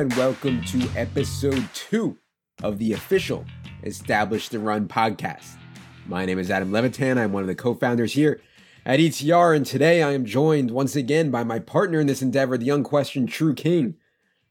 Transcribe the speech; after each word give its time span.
And 0.00 0.14
welcome 0.14 0.64
to 0.64 0.88
episode 0.96 1.62
two 1.74 2.16
of 2.62 2.78
the 2.78 2.94
official 2.94 3.44
Establish 3.82 4.48
the 4.48 4.58
Run 4.58 4.88
podcast. 4.88 5.58
My 6.06 6.24
name 6.24 6.38
is 6.38 6.50
Adam 6.50 6.72
Levitan. 6.72 7.18
I'm 7.18 7.34
one 7.34 7.42
of 7.42 7.48
the 7.48 7.54
co 7.54 7.74
founders 7.74 8.14
here 8.14 8.40
at 8.86 8.98
ETR, 8.98 9.54
and 9.54 9.66
today 9.66 10.02
I 10.02 10.12
am 10.12 10.24
joined 10.24 10.70
once 10.70 10.96
again 10.96 11.30
by 11.30 11.44
my 11.44 11.58
partner 11.58 12.00
in 12.00 12.06
this 12.06 12.22
endeavor, 12.22 12.56
the 12.56 12.70
unquestioned 12.70 13.28
true 13.28 13.52
king 13.52 13.96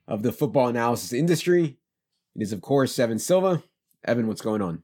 of 0.08 0.22
the 0.22 0.32
football 0.32 0.68
analysis 0.68 1.14
industry. 1.14 1.80
It 2.36 2.44
is, 2.44 2.54
of 2.54 2.62
course, 2.62 3.00
Evan 3.00 3.18
Silva. 3.18 3.64
Evan, 4.06 4.28
what's 4.28 4.42
going 4.42 4.62
on? 4.62 4.84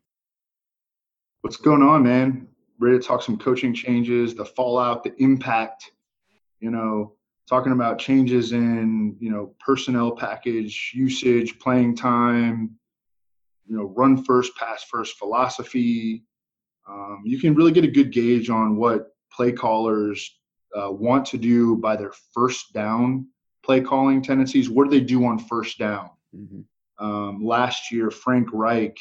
What's 1.42 1.58
going 1.58 1.84
on, 1.84 2.02
man? 2.02 2.48
Ready 2.80 2.98
to 2.98 3.08
talk 3.08 3.22
some 3.22 3.38
coaching 3.38 3.72
changes, 3.72 4.34
the 4.34 4.46
fallout, 4.46 5.04
the 5.04 5.14
impact, 5.22 5.92
you 6.60 6.72
know, 6.72 7.14
talking 7.48 7.72
about 7.72 8.00
changes 8.00 8.52
in, 8.52 9.16
you 9.20 9.30
know, 9.30 9.54
personnel 9.60 10.12
package, 10.12 10.92
usage, 10.96 11.60
playing 11.60 11.96
time, 11.96 12.72
you 13.68 13.78
know, 13.78 13.94
run 13.96 14.24
first, 14.24 14.56
pass 14.56 14.84
first 14.84 15.18
philosophy. 15.18 16.24
Um, 16.88 17.24
you 17.26 17.40
can 17.40 17.56
really 17.56 17.72
get 17.72 17.84
a 17.84 17.92
good 17.92 18.12
gauge 18.12 18.50
on 18.50 18.78
what 18.78 19.16
play 19.32 19.52
callers 19.52 20.38
uh, 20.76 20.92
want 20.92 21.26
to 21.28 21.38
do 21.38 21.78
by 21.78 21.96
their 21.96 22.14
first 22.34 22.74
down 22.74 23.28
play 23.66 23.82
calling 23.82 24.22
tendencies. 24.22 24.70
What 24.70 24.86
do 24.86 24.92
they 24.92 25.04
do 25.04 25.26
on 25.26 25.40
first 25.40 25.80
down? 25.80 26.12
Mm-hmm. 26.36 27.06
Um, 27.06 27.44
last 27.44 27.92
year, 27.92 28.12
Frank 28.12 28.48
Reich 28.54 28.98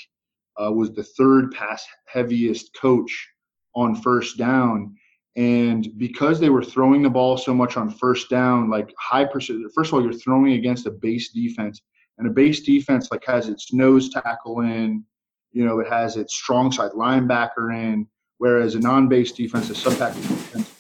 uh, 0.61 0.73
was 0.73 0.93
the 0.93 1.05
third 1.05 1.53
pass 1.53 1.87
heaviest 2.07 2.75
coach 2.75 3.29
on 3.75 3.95
first 3.95 4.39
down. 4.39 4.97
And 5.37 5.89
because 5.97 6.39
they 6.39 6.49
were 6.49 6.63
throwing 6.63 7.03
the 7.03 7.11
ball 7.11 7.37
so 7.37 7.53
much 7.53 7.77
on 7.77 7.91
first 7.91 8.31
down, 8.31 8.71
like 8.71 8.93
high 8.99 9.25
percent, 9.25 9.61
first 9.75 9.89
of 9.89 9.95
all, 9.95 10.03
you're 10.03 10.13
throwing 10.13 10.53
against 10.53 10.87
a 10.87 10.91
base 10.91 11.31
defense, 11.31 11.83
and 12.19 12.29
a 12.29 12.31
base 12.31 12.61
defense 12.61 13.09
like 13.11 13.25
has 13.27 13.49
its 13.49 13.73
nose 13.73 14.11
tackle 14.11 14.61
in, 14.61 15.05
you 15.53 15.65
know, 15.65 15.81
it 15.81 15.89
has 15.89 16.17
its 16.17 16.35
strong 16.35 16.71
side 16.71 16.93
linebacker 16.93 17.75
in, 17.75 18.07
whereas 18.39 18.77
a 18.77 18.81
non-base 18.81 19.33
defense, 19.33 19.71
a 19.71 19.75
sub 19.75 19.99
package 19.99 20.29
defense, 20.29 20.73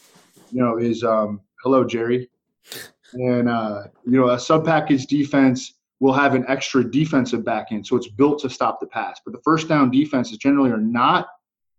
you 0.52 0.60
know, 0.60 0.78
is 0.78 1.02
um, 1.02 1.40
hello 1.62 1.84
Jerry, 1.84 2.30
and 3.14 3.48
uh, 3.48 3.84
you 4.04 4.20
know, 4.20 4.30
a 4.30 4.38
sub 4.38 4.64
package 4.64 5.06
defense 5.06 5.74
will 5.98 6.12
have 6.12 6.34
an 6.34 6.44
extra 6.46 6.88
defensive 6.88 7.44
back 7.44 7.68
end, 7.72 7.84
so 7.84 7.96
it's 7.96 8.08
built 8.08 8.38
to 8.40 8.50
stop 8.50 8.78
the 8.78 8.86
pass. 8.86 9.20
But 9.24 9.32
the 9.32 9.40
first 9.42 9.68
down 9.68 9.90
defenses 9.90 10.38
generally 10.38 10.70
are 10.70 10.76
not 10.76 11.26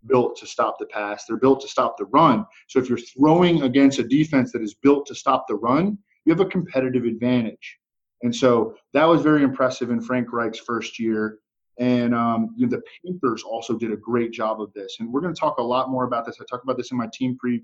built 0.07 0.35
to 0.37 0.47
stop 0.47 0.77
the 0.79 0.85
pass. 0.87 1.25
They're 1.25 1.37
built 1.37 1.61
to 1.61 1.67
stop 1.67 1.97
the 1.97 2.05
run. 2.05 2.45
So 2.67 2.79
if 2.79 2.89
you're 2.89 2.97
throwing 2.97 3.63
against 3.63 3.99
a 3.99 4.03
defense 4.03 4.51
that 4.51 4.61
is 4.61 4.73
built 4.73 5.05
to 5.07 5.15
stop 5.15 5.45
the 5.47 5.55
run, 5.55 5.97
you 6.25 6.33
have 6.33 6.39
a 6.39 6.49
competitive 6.49 7.05
advantage. 7.05 7.79
And 8.23 8.35
so 8.35 8.75
that 8.93 9.05
was 9.05 9.21
very 9.21 9.43
impressive 9.43 9.91
in 9.91 10.01
Frank 10.01 10.31
Reich's 10.31 10.59
first 10.59 10.99
year. 10.99 11.39
And 11.77 12.15
um, 12.15 12.55
you 12.57 12.65
know, 12.65 12.77
the 12.77 12.83
Panthers 13.05 13.43
also 13.43 13.77
did 13.77 13.91
a 13.91 13.97
great 13.97 14.31
job 14.31 14.61
of 14.61 14.71
this. 14.73 14.97
And 14.99 15.11
we're 15.11 15.21
going 15.21 15.33
to 15.33 15.39
talk 15.39 15.57
a 15.57 15.63
lot 15.63 15.89
more 15.89 16.05
about 16.05 16.25
this. 16.25 16.37
I 16.39 16.45
talk 16.49 16.63
about 16.63 16.77
this 16.77 16.91
in 16.91 16.97
my 16.97 17.09
team 17.13 17.37
preview. 17.43 17.63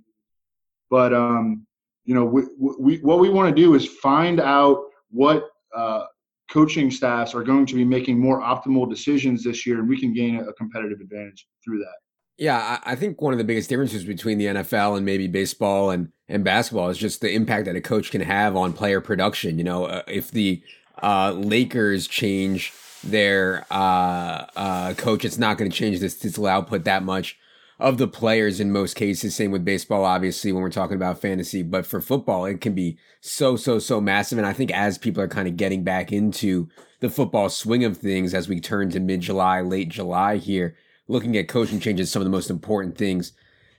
But 0.90 1.14
um, 1.14 1.66
you 2.04 2.14
know, 2.14 2.26
we, 2.26 2.44
we, 2.58 2.98
what 2.98 3.20
we 3.20 3.30
want 3.30 3.56
to 3.56 3.62
do 3.62 3.74
is 3.76 3.88
find 3.88 4.40
out 4.40 4.84
what 5.10 5.50
uh, 5.76 6.04
coaching 6.52 6.92
staffs 6.92 7.34
are 7.34 7.44
going 7.44 7.66
to 7.66 7.76
be 7.76 7.86
making 7.86 8.20
more 8.20 8.42
optimal 8.42 8.90
decisions 8.90 9.44
this 9.44 9.66
year, 9.66 9.80
and 9.80 9.88
we 9.88 10.00
can 10.00 10.14
gain 10.14 10.36
a 10.36 10.54
competitive 10.54 11.00
advantage 11.00 11.48
through 11.64 11.80
that. 11.80 11.96
Yeah, 12.42 12.80
I 12.84 12.96
think 12.96 13.22
one 13.22 13.34
of 13.34 13.38
the 13.38 13.44
biggest 13.44 13.70
differences 13.70 14.04
between 14.04 14.40
the 14.40 14.48
NFL 14.48 14.98
and 14.98 15.06
maybe 15.06 15.28
baseball 15.28 15.92
and, 15.92 16.12
and 16.28 16.44
basketball 16.44 16.90
is 16.90 16.98
just 16.98 17.22
the 17.22 17.32
impact 17.32 17.66
that 17.66 17.76
a 17.76 17.82
coach 17.82 18.10
can 18.10 18.22
have 18.22 18.56
on 18.56 18.74
player 18.74 19.00
production. 19.00 19.60
You 19.60 19.64
know, 19.64 19.86
uh, 19.86 20.02
if 20.08 20.32
the 20.32 20.64
uh, 21.04 21.34
Lakers 21.34 22.08
change 22.08 22.74
their 23.04 23.68
uh, 23.70 24.48
uh 24.56 24.94
coach, 24.96 25.24
it's 25.24 25.38
not 25.38 25.60
going 25.60 25.70
to 25.70 25.78
change 25.78 26.00
the 26.00 26.10
statistical 26.10 26.48
output 26.48 26.84
that 26.86 27.04
much 27.04 27.38
of 27.78 28.00
the 28.00 28.08
players 28.08 28.60
in 28.60 28.72
most 28.72 28.96
cases. 28.96 29.36
Same 29.36 29.52
with 29.52 29.64
baseball, 29.64 30.04
obviously, 30.04 30.52
when 30.52 30.64
we're 30.64 30.72
talking 30.72 30.98
about 30.98 31.22
fantasy. 31.22 31.62
But 31.62 31.86
for 31.86 32.02
football, 32.02 32.46
it 32.46 32.60
can 32.60 32.74
be 32.74 32.98
so, 33.20 33.56
so, 33.56 33.78
so 33.78 34.02
massive. 34.02 34.40
And 34.40 34.48
I 34.48 34.54
think 34.54 34.72
as 34.72 34.98
people 34.98 35.22
are 35.22 35.28
kind 35.28 35.48
of 35.48 35.58
getting 35.58 35.84
back 35.84 36.12
into 36.12 36.70
the 37.02 37.10
football 37.12 37.50
swing 37.50 37.84
of 37.84 37.98
things 37.98 38.34
as 38.34 38.50
we 38.50 38.60
turn 38.60 38.90
to 38.90 39.00
mid 39.00 39.22
July, 39.22 39.62
late 39.62 39.90
July 39.90 40.38
here, 40.38 40.76
looking 41.12 41.38
at 41.38 41.48
coaching 41.48 41.80
changes 41.80 42.12
some 42.12 42.22
of 42.22 42.26
the 42.26 42.32
most 42.32 42.50
important 42.50 42.98
things 42.98 43.34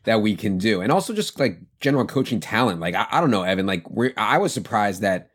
that 0.04 0.20
we 0.20 0.36
can 0.36 0.58
do. 0.58 0.80
And 0.80 0.92
also 0.92 1.14
just 1.14 1.38
like 1.38 1.60
general 1.80 2.04
coaching 2.06 2.40
talent. 2.40 2.80
Like 2.80 2.94
i, 2.94 3.06
I 3.10 3.20
don't 3.20 3.30
know 3.30 3.42
evan 3.42 3.66
like 3.66 3.84
i 4.16 4.38
was 4.38 4.52
surprised 4.52 5.02
that 5.02 5.30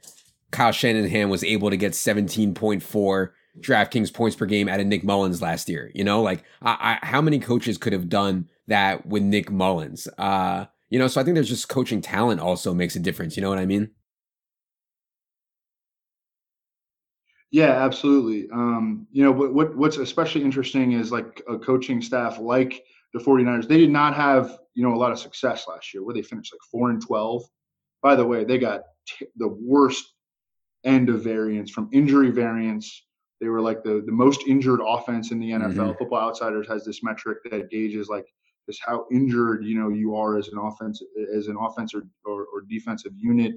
kyle 0.52 0.72
shanahan 0.72 1.30
was 1.30 1.44
able 1.44 1.69
to 1.69 1.78
get 1.78 1.91
17.4 1.91 3.30
draftkings 3.59 4.13
points 4.13 4.36
per 4.36 4.46
game 4.46 4.69
out 4.69 4.80
of 4.80 4.86
nick 4.86 5.03
Mullens 5.03 5.41
last 5.41 5.68
year 5.68 5.91
you 5.94 6.03
know? 6.03 6.22
Like 6.22 6.44
I, 6.62 7.00
I, 7.02 7.06
how 7.06 7.22
many 7.22 7.40
coaches 7.40 7.78
could 7.78 7.91
have 7.91 8.07
done 8.07 8.47
that 8.68 9.06
with 9.06 9.24
nick 9.24 9.50
Mullens? 9.50 10.07
uh 10.18 10.66
you 10.90 11.00
know 11.00 11.07
so 11.07 11.19
i 11.19 11.24
think 11.24 11.36
there's 11.36 11.50
just 11.50 11.68
coaching 11.68 12.02
talent 12.02 12.40
also 12.40 12.74
makes 12.74 12.96
a 12.96 13.00
difference 13.00 13.36
you 13.36 13.41
know 13.41 13.50
what 13.50 13.57
i 13.57 13.66
mean 13.66 13.90
Yeah, 17.52 17.84
absolutely. 17.84 18.50
Um, 18.52 19.08
you 19.12 19.24
know, 19.24 19.31
what, 19.31 19.53
what, 19.53 19.75
what's 19.78 19.97
especially 19.97 20.44
interesting 20.44 20.94
is 20.94 21.12
like 21.12 21.41
a 21.47 21.58
coaching 21.58 22.02
staff 22.02 22.40
like 22.40 22.84
the 23.13 23.19
49ers, 23.19 23.68
they 23.68 23.78
did 23.78 23.90
not 23.90 24.13
have, 24.16 24.59
you 24.74 24.84
know, 24.84 24.94
a 24.94 24.97
lot 24.97 25.12
of 25.12 25.19
success 25.19 25.66
last 25.68 25.94
year 25.94 26.03
where 26.03 26.13
they 26.13 26.22
finished 26.22 26.53
like 26.53 26.62
4 26.69 26.90
and 26.90 27.02
12. 27.02 27.44
By 28.02 28.16
the 28.16 28.25
way, 28.25 28.44
they 28.44 28.57
got 28.57 28.81
t- 29.07 29.28
the 29.38 29.47
worst 29.47 30.13
end 30.84 31.09
of 31.09 31.24
variance 31.24 31.72
from 31.72 31.90
injury 31.94 32.31
variance. 32.31 33.03
They 33.40 33.47
were 33.47 33.62
like 33.62 33.84
the, 33.84 34.03
the 34.06 34.12
most 34.12 34.41
injured 34.47 34.81
offense 34.86 35.31
in 35.31 35.40
the 35.40 35.52
NFL. 35.52 35.74
Mm-hmm. 35.74 35.97
Football 35.97 36.30
Outsiders 36.30 36.68
has 36.68 36.84
this 36.84 37.02
metric 37.02 37.40
that 37.50 37.69
gauges 37.69 38.09
like 38.09 38.25
just 38.68 38.81
how 38.86 39.06
injured, 39.12 39.63
you 39.63 39.80
know, 39.80 39.90
you 39.90 40.16
are 40.16 40.38
as 40.38 40.50
an 40.50 40.57
offense, 40.57 41.02
as 41.34 41.47
an 41.47 41.56
offense 41.59 41.94
or, 41.94 42.03
or, 42.25 42.46
or 42.53 42.62
defensive 42.68 43.13
unit. 43.16 43.53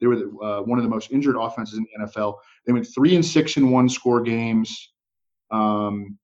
They 0.00 0.06
were 0.06 0.16
the, 0.16 0.38
uh, 0.42 0.62
one 0.62 0.78
of 0.78 0.84
the 0.84 0.90
most 0.90 1.12
injured 1.12 1.36
offenses 1.36 1.78
in 1.78 1.84
the 1.84 2.06
NFL. 2.06 2.36
They 2.66 2.72
went 2.72 2.86
three 2.86 3.14
and 3.14 3.24
six 3.24 3.56
in 3.56 3.70
one 3.70 3.88
score 3.88 4.20
games. 4.20 4.92
Um, 5.50 6.18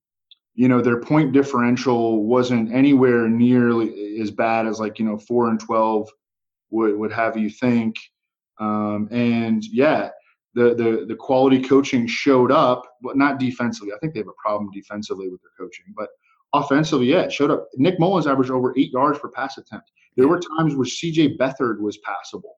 you 0.54 0.68
know, 0.68 0.80
their 0.80 1.00
point 1.00 1.32
differential 1.32 2.24
wasn't 2.24 2.72
anywhere 2.72 3.28
nearly 3.28 4.18
as 4.20 4.30
bad 4.30 4.66
as 4.66 4.80
like 4.80 4.98
you 4.98 5.04
know 5.04 5.18
four 5.18 5.50
and 5.50 5.60
twelve 5.60 6.08
would 6.70 6.96
would 6.96 7.12
have 7.12 7.36
you 7.36 7.50
think. 7.50 7.96
Um, 8.58 9.08
and 9.10 9.62
yeah, 9.66 10.10
the 10.54 10.74
the 10.74 11.04
the 11.06 11.14
quality 11.14 11.62
coaching 11.62 12.06
showed 12.06 12.50
up, 12.50 12.84
but 13.02 13.18
not 13.18 13.38
defensively. 13.38 13.92
I 13.92 13.98
think 13.98 14.14
they 14.14 14.20
have 14.20 14.28
a 14.28 14.42
problem 14.42 14.70
defensively 14.72 15.28
with 15.28 15.42
their 15.42 15.50
coaching, 15.58 15.84
but 15.94 16.08
offensively, 16.54 17.06
yeah, 17.06 17.22
it 17.22 17.32
showed 17.32 17.50
up. 17.50 17.68
Nick 17.76 18.00
Mullens 18.00 18.26
averaged 18.26 18.50
over 18.50 18.72
eight 18.78 18.92
yards 18.92 19.18
per 19.18 19.28
pass 19.28 19.58
attempt. 19.58 19.90
There 20.16 20.28
were 20.28 20.40
times 20.40 20.74
where 20.74 20.86
C.J. 20.86 21.36
Beathard 21.36 21.78
was 21.80 21.98
passable 21.98 22.56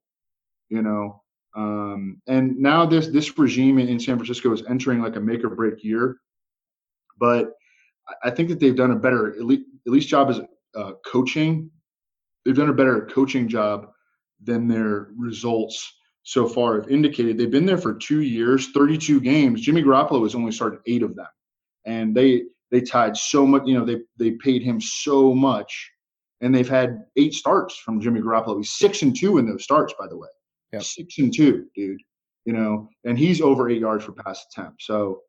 you 0.68 0.82
know. 0.82 1.22
Um, 1.56 2.20
and 2.26 2.56
now 2.58 2.86
this 2.86 3.08
this 3.08 3.36
regime 3.38 3.78
in, 3.78 3.98
San 3.98 4.16
Francisco 4.16 4.52
is 4.52 4.62
entering 4.68 5.00
like 5.00 5.16
a 5.16 5.20
make 5.20 5.44
or 5.44 5.50
break 5.50 5.82
year, 5.82 6.16
but 7.18 7.52
I 8.22 8.30
think 8.30 8.48
that 8.48 8.60
they've 8.60 8.76
done 8.76 8.92
a 8.92 8.96
better 8.96 9.34
at 9.34 9.44
least, 9.44 9.64
at 9.86 9.92
least 9.92 10.08
job 10.08 10.30
as 10.30 10.40
uh, 10.76 10.92
coaching. 11.04 11.70
They've 12.44 12.56
done 12.56 12.68
a 12.68 12.74
better 12.74 13.06
coaching 13.06 13.48
job 13.48 13.88
than 14.42 14.68
their 14.68 15.08
results 15.16 15.94
so 16.22 16.46
far 16.46 16.80
have 16.80 16.90
indicated. 16.90 17.36
They've 17.36 17.50
been 17.50 17.66
there 17.66 17.78
for 17.78 17.94
two 17.94 18.20
years, 18.20 18.70
32 18.70 19.20
games. 19.20 19.62
Jimmy 19.62 19.82
Garoppolo 19.82 20.22
has 20.22 20.34
only 20.34 20.52
started 20.52 20.80
eight 20.86 21.02
of 21.02 21.16
them, 21.16 21.26
and 21.86 22.14
they 22.14 22.44
they 22.70 22.82
tied 22.82 23.16
so 23.16 23.46
much. 23.46 23.62
You 23.66 23.78
know, 23.78 23.84
they 23.84 23.98
they 24.18 24.32
paid 24.32 24.62
him 24.62 24.80
so 24.80 25.34
much, 25.34 25.90
and 26.40 26.54
they've 26.54 26.68
had 26.68 27.00
eight 27.16 27.34
starts 27.34 27.76
from 27.78 28.00
Jimmy 28.00 28.20
Garoppolo. 28.20 28.58
He's 28.58 28.76
six 28.76 29.02
and 29.02 29.18
two 29.18 29.38
in 29.38 29.48
those 29.48 29.64
starts, 29.64 29.94
by 29.98 30.06
the 30.06 30.16
way 30.16 30.28
yep. 30.72 30.82
six 30.82 31.18
and 31.18 31.34
two, 31.34 31.66
dude. 31.74 32.00
You 32.44 32.54
know, 32.54 32.88
and 33.04 33.18
he's 33.18 33.40
over 33.40 33.68
eight 33.68 33.80
yards 33.80 34.04
for 34.04 34.12
pass 34.12 34.46
attempt. 34.50 34.82
So 34.82 35.20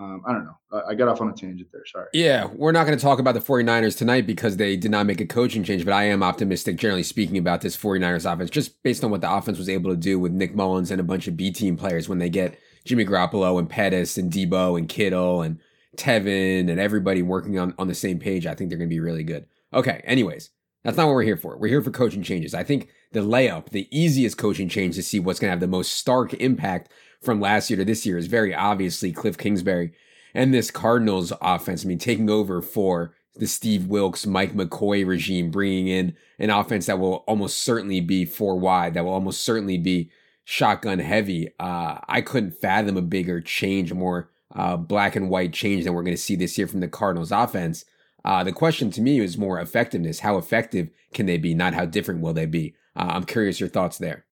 um, 0.00 0.22
I 0.26 0.32
don't 0.32 0.44
know. 0.44 0.56
I, 0.72 0.90
I, 0.90 0.94
got 0.94 1.08
off 1.08 1.20
on 1.20 1.28
a 1.28 1.32
tangent 1.32 1.68
there. 1.72 1.84
Sorry. 1.84 2.06
Yeah, 2.14 2.48
we're 2.54 2.72
not 2.72 2.86
going 2.86 2.96
to 2.96 3.02
talk 3.02 3.18
about 3.18 3.34
the 3.34 3.40
49ers 3.40 3.98
tonight 3.98 4.26
because 4.26 4.56
they 4.56 4.76
did 4.76 4.90
not 4.90 5.04
make 5.04 5.20
a 5.20 5.26
coaching 5.26 5.62
change, 5.62 5.84
but 5.84 5.92
I 5.92 6.04
am 6.04 6.22
optimistic, 6.22 6.78
generally 6.78 7.02
speaking, 7.02 7.36
about 7.36 7.60
this 7.60 7.76
49ers 7.76 8.30
offense, 8.30 8.50
just 8.50 8.82
based 8.82 9.04
on 9.04 9.10
what 9.10 9.20
the 9.20 9.30
offense 9.30 9.58
was 9.58 9.68
able 9.68 9.90
to 9.90 9.96
do 9.96 10.18
with 10.18 10.32
Nick 10.32 10.54
Mullens 10.54 10.90
and 10.90 11.00
a 11.00 11.04
bunch 11.04 11.28
of 11.28 11.36
B 11.36 11.50
team 11.50 11.76
players 11.76 12.08
when 12.08 12.18
they 12.18 12.30
get 12.30 12.58
Jimmy 12.84 13.04
Garoppolo 13.04 13.58
and 13.58 13.68
Pettis 13.68 14.16
and 14.16 14.32
Debo 14.32 14.78
and 14.78 14.88
Kittle 14.88 15.42
and 15.42 15.58
Tevin 15.96 16.70
and 16.70 16.80
everybody 16.80 17.20
working 17.20 17.58
on, 17.58 17.74
on 17.78 17.88
the 17.88 17.94
same 17.94 18.18
page. 18.18 18.46
I 18.46 18.54
think 18.54 18.70
they're 18.70 18.78
going 18.78 18.88
to 18.88 18.94
be 18.94 19.00
really 19.00 19.24
good. 19.24 19.46
Okay, 19.74 20.02
anyways, 20.04 20.50
that's 20.82 20.96
not 20.96 21.06
what 21.06 21.14
we're 21.14 21.22
here 21.22 21.36
for. 21.36 21.56
We're 21.56 21.68
here 21.68 21.82
for 21.82 21.90
coaching 21.90 22.22
changes. 22.22 22.54
I 22.54 22.64
think 22.64 22.88
the 23.12 23.20
layup, 23.20 23.70
the 23.70 23.88
easiest 23.90 24.38
coaching 24.38 24.68
change 24.68 24.94
to 24.96 25.02
see 25.02 25.20
what's 25.20 25.38
going 25.38 25.48
to 25.48 25.52
have 25.52 25.60
the 25.60 25.66
most 25.66 25.92
stark 25.92 26.34
impact 26.34 26.90
from 27.20 27.40
last 27.40 27.68
year 27.68 27.76
to 27.76 27.84
this 27.84 28.06
year 28.06 28.16
is 28.16 28.26
very 28.26 28.54
obviously 28.54 29.12
Cliff 29.12 29.36
Kingsbury 29.36 29.92
and 30.34 30.54
this 30.54 30.70
Cardinals 30.70 31.32
offense. 31.42 31.84
I 31.84 31.88
mean, 31.88 31.98
taking 31.98 32.30
over 32.30 32.62
for 32.62 33.14
the 33.36 33.46
Steve 33.46 33.86
Wilks, 33.86 34.26
Mike 34.26 34.54
McCoy 34.54 35.06
regime, 35.06 35.50
bringing 35.50 35.88
in 35.88 36.16
an 36.38 36.50
offense 36.50 36.86
that 36.86 36.98
will 36.98 37.24
almost 37.26 37.58
certainly 37.58 38.00
be 38.00 38.24
four 38.24 38.58
wide, 38.58 38.94
that 38.94 39.04
will 39.04 39.12
almost 39.12 39.42
certainly 39.42 39.78
be 39.78 40.10
shotgun 40.44 40.98
heavy. 40.98 41.52
Uh, 41.60 41.98
I 42.08 42.22
couldn't 42.22 42.52
fathom 42.52 42.96
a 42.96 43.02
bigger 43.02 43.40
change, 43.40 43.90
a 43.90 43.94
more 43.94 44.30
uh, 44.54 44.76
black 44.76 45.14
and 45.14 45.30
white 45.30 45.52
change 45.52 45.84
than 45.84 45.94
we're 45.94 46.02
going 46.02 46.16
to 46.16 46.22
see 46.22 46.36
this 46.36 46.58
year 46.58 46.66
from 46.66 46.80
the 46.80 46.88
Cardinals 46.88 47.32
offense. 47.32 47.84
Uh, 48.24 48.44
the 48.44 48.52
question 48.52 48.90
to 48.92 49.00
me 49.00 49.18
is 49.20 49.38
more 49.38 49.60
effectiveness. 49.60 50.20
How 50.20 50.36
effective 50.38 50.90
can 51.14 51.26
they 51.26 51.38
be? 51.38 51.54
Not 51.54 51.74
how 51.74 51.86
different 51.86 52.20
will 52.20 52.32
they 52.32 52.46
be? 52.46 52.74
Uh, 52.96 53.08
I'm 53.10 53.24
curious 53.24 53.60
your 53.60 53.68
thoughts 53.68 53.98
there. 53.98 54.26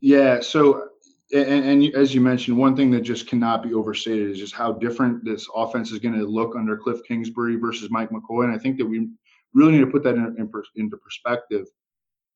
Yeah. 0.00 0.40
So, 0.40 0.88
and, 1.32 1.64
and, 1.64 1.94
as 1.94 2.14
you 2.14 2.20
mentioned, 2.20 2.56
one 2.56 2.76
thing 2.76 2.90
that 2.90 3.00
just 3.00 3.26
cannot 3.26 3.62
be 3.62 3.74
overstated 3.74 4.30
is 4.30 4.38
just 4.38 4.54
how 4.54 4.72
different 4.72 5.24
this 5.24 5.48
offense 5.54 5.90
is 5.90 5.98
going 5.98 6.14
to 6.14 6.26
look 6.26 6.54
under 6.56 6.76
Cliff 6.76 7.00
Kingsbury 7.08 7.56
versus 7.56 7.90
Mike 7.90 8.10
McCoy. 8.10 8.44
And 8.44 8.54
I 8.54 8.58
think 8.58 8.76
that 8.78 8.86
we 8.86 9.08
really 9.54 9.72
need 9.72 9.80
to 9.80 9.90
put 9.90 10.02
that 10.04 10.16
in, 10.16 10.36
in, 10.38 10.50
into 10.76 10.96
perspective. 10.98 11.66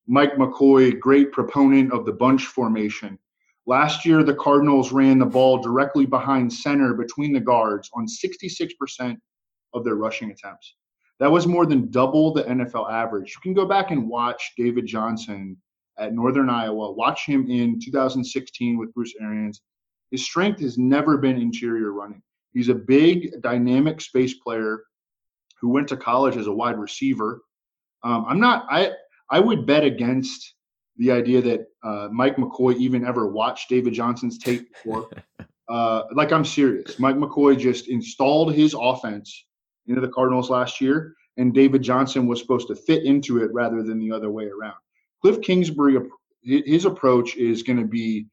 Mike 0.07 0.35
McCoy, 0.37 0.99
great 0.99 1.31
proponent 1.33 1.93
of 1.93 2.07
the 2.07 2.13
bunch 2.13 2.47
formation. 2.47 3.19
Last 3.69 4.07
year, 4.07 4.23
the 4.23 4.33
Cardinals 4.33 4.93
ran 4.93 5.19
the 5.19 5.27
ball 5.27 5.59
directly 5.59 6.07
behind 6.07 6.51
center 6.51 6.95
between 6.95 7.35
the 7.35 7.41
guards 7.41 7.91
on 7.93 8.07
66% 8.07 9.19
of 9.75 9.85
their 9.85 9.97
rushing 9.97 10.31
attempts. 10.31 10.75
That 11.21 11.31
was 11.31 11.47
more 11.47 11.67
than 11.67 11.91
double 11.91 12.33
the 12.33 12.45
NFL 12.45 12.91
average. 12.91 13.35
You 13.35 13.43
can 13.43 13.53
go 13.53 13.67
back 13.67 13.91
and 13.91 14.09
watch 14.09 14.53
David 14.57 14.87
Johnson 14.87 15.55
at 15.99 16.15
Northern 16.15 16.49
Iowa, 16.49 16.93
watch 16.93 17.27
him 17.27 17.51
in 17.51 17.79
2016 17.79 18.79
with 18.79 18.95
Bruce 18.95 19.13
Arians. 19.21 19.61
His 20.11 20.25
strength 20.25 20.61
has 20.61 20.79
never 20.79 21.19
been 21.19 21.39
interior 21.39 21.93
running. 21.93 22.23
He's 22.55 22.71
a 22.71 22.75
big, 22.75 23.43
dynamic 23.43 24.01
space 24.01 24.33
player 24.33 24.85
who 25.61 25.69
went 25.69 25.89
to 25.89 25.97
college 25.99 26.39
as 26.39 26.47
a 26.47 26.53
wide 26.53 26.79
receiver. 26.79 27.43
Um, 28.03 28.25
I'm 28.27 28.41
not. 28.41 28.65
I 28.71 28.93
I 29.31 29.41
would 29.41 29.67
bet 29.67 29.85
against 29.85 30.55
the 30.99 31.13
idea 31.13 31.41
that 31.41 31.67
uh, 31.83 32.09
Mike 32.13 32.37
McCoy 32.37 32.77
even 32.77 33.07
ever 33.07 33.29
watched 33.29 33.69
David 33.69 33.95
Johnson's 33.95 34.39
tape 34.39 34.69
before. 34.73 35.09
uh, 35.69 36.03
like 36.13 36.33
I'm 36.33 36.45
serious. 36.45 36.99
Mike 36.99 37.17
McCoy 37.17 37.59
just 37.59 37.89
installed 37.89 38.53
his 38.53 38.75
offense 38.79 39.47
into 39.87 40.01
the 40.01 40.09
Cardinals 40.09 40.51
last 40.51 40.81
year, 40.81 41.15
and 41.37 41.55
David 41.55 41.83
Johnson 41.83 42.27
was 42.27 42.41
supposed 42.41 42.69
to 42.69 42.75
fit 42.75 43.05
into 43.05 43.43
it 43.43 43.53
rather 43.53 43.83
than 43.83 43.99
the 43.99 44.13
other 44.13 44.31
way 44.31 44.47
around. 44.47 44.77
Cliff 45.23 45.41
Kingsbury, 45.41 45.99
his 46.43 46.85
approach 46.85 47.37
is 47.37 47.63
going 47.63 47.79
to 47.79 47.87
be 47.87 48.27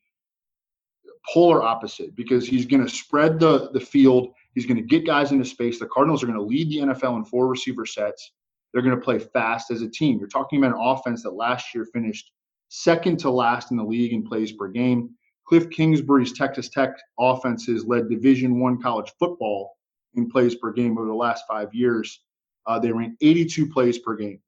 polar 1.34 1.64
opposite 1.64 2.16
because 2.16 2.48
he's 2.48 2.66
going 2.66 2.84
to 2.84 2.90
spread 2.90 3.40
the 3.40 3.70
the 3.72 3.80
field. 3.80 4.30
He's 4.54 4.66
going 4.66 4.78
to 4.78 4.84
get 4.84 5.06
guys 5.06 5.32
into 5.32 5.46
space. 5.46 5.80
The 5.80 5.88
Cardinals 5.88 6.24
are 6.24 6.28
going 6.28 6.38
to 6.38 6.46
lead 6.46 6.70
the 6.70 6.78
NFL 6.78 7.18
in 7.18 7.26
four 7.26 7.48
receiver 7.48 7.86
sets. 7.86 8.32
They're 8.72 8.84
going 8.84 8.96
to 8.96 9.02
play 9.02 9.20
fast 9.20 9.72
as 9.72 9.82
a 9.82 9.90
team. 9.90 10.20
You're 10.20 10.28
talking 10.28 10.64
about 10.64 10.76
an 10.76 10.82
offense 10.84 11.24
that 11.24 11.32
last 11.32 11.74
year 11.74 11.86
finished 11.86 12.32
second 12.75 13.18
to 13.18 13.30
last 13.30 13.72
in 13.72 13.77
the 13.77 13.83
league 13.83 14.12
in 14.12 14.27
plays 14.27 14.51
per 14.51 14.68
game. 14.68 15.10
Cliff 15.48 15.69
Kingsbury's 15.69 16.33
Texas 16.33 16.69
Tech 16.69 16.89
offenses 17.19 17.86
led 17.86 18.10
Division 18.10 18.60
One 18.60 18.81
college 18.81 19.12
football 19.18 19.77
in 20.16 20.30
plays 20.30 20.56
per 20.56 20.74
game 20.74 20.98
over 20.98 21.07
the 21.07 21.13
last 21.13 21.45
five 21.48 21.74
years. 21.74 22.22
Uh, 22.66 22.80
they 22.80 22.92
ran 22.92 23.16
82 23.22 23.69
plays 23.69 24.00
per 24.00 24.16
game, 24.16 24.39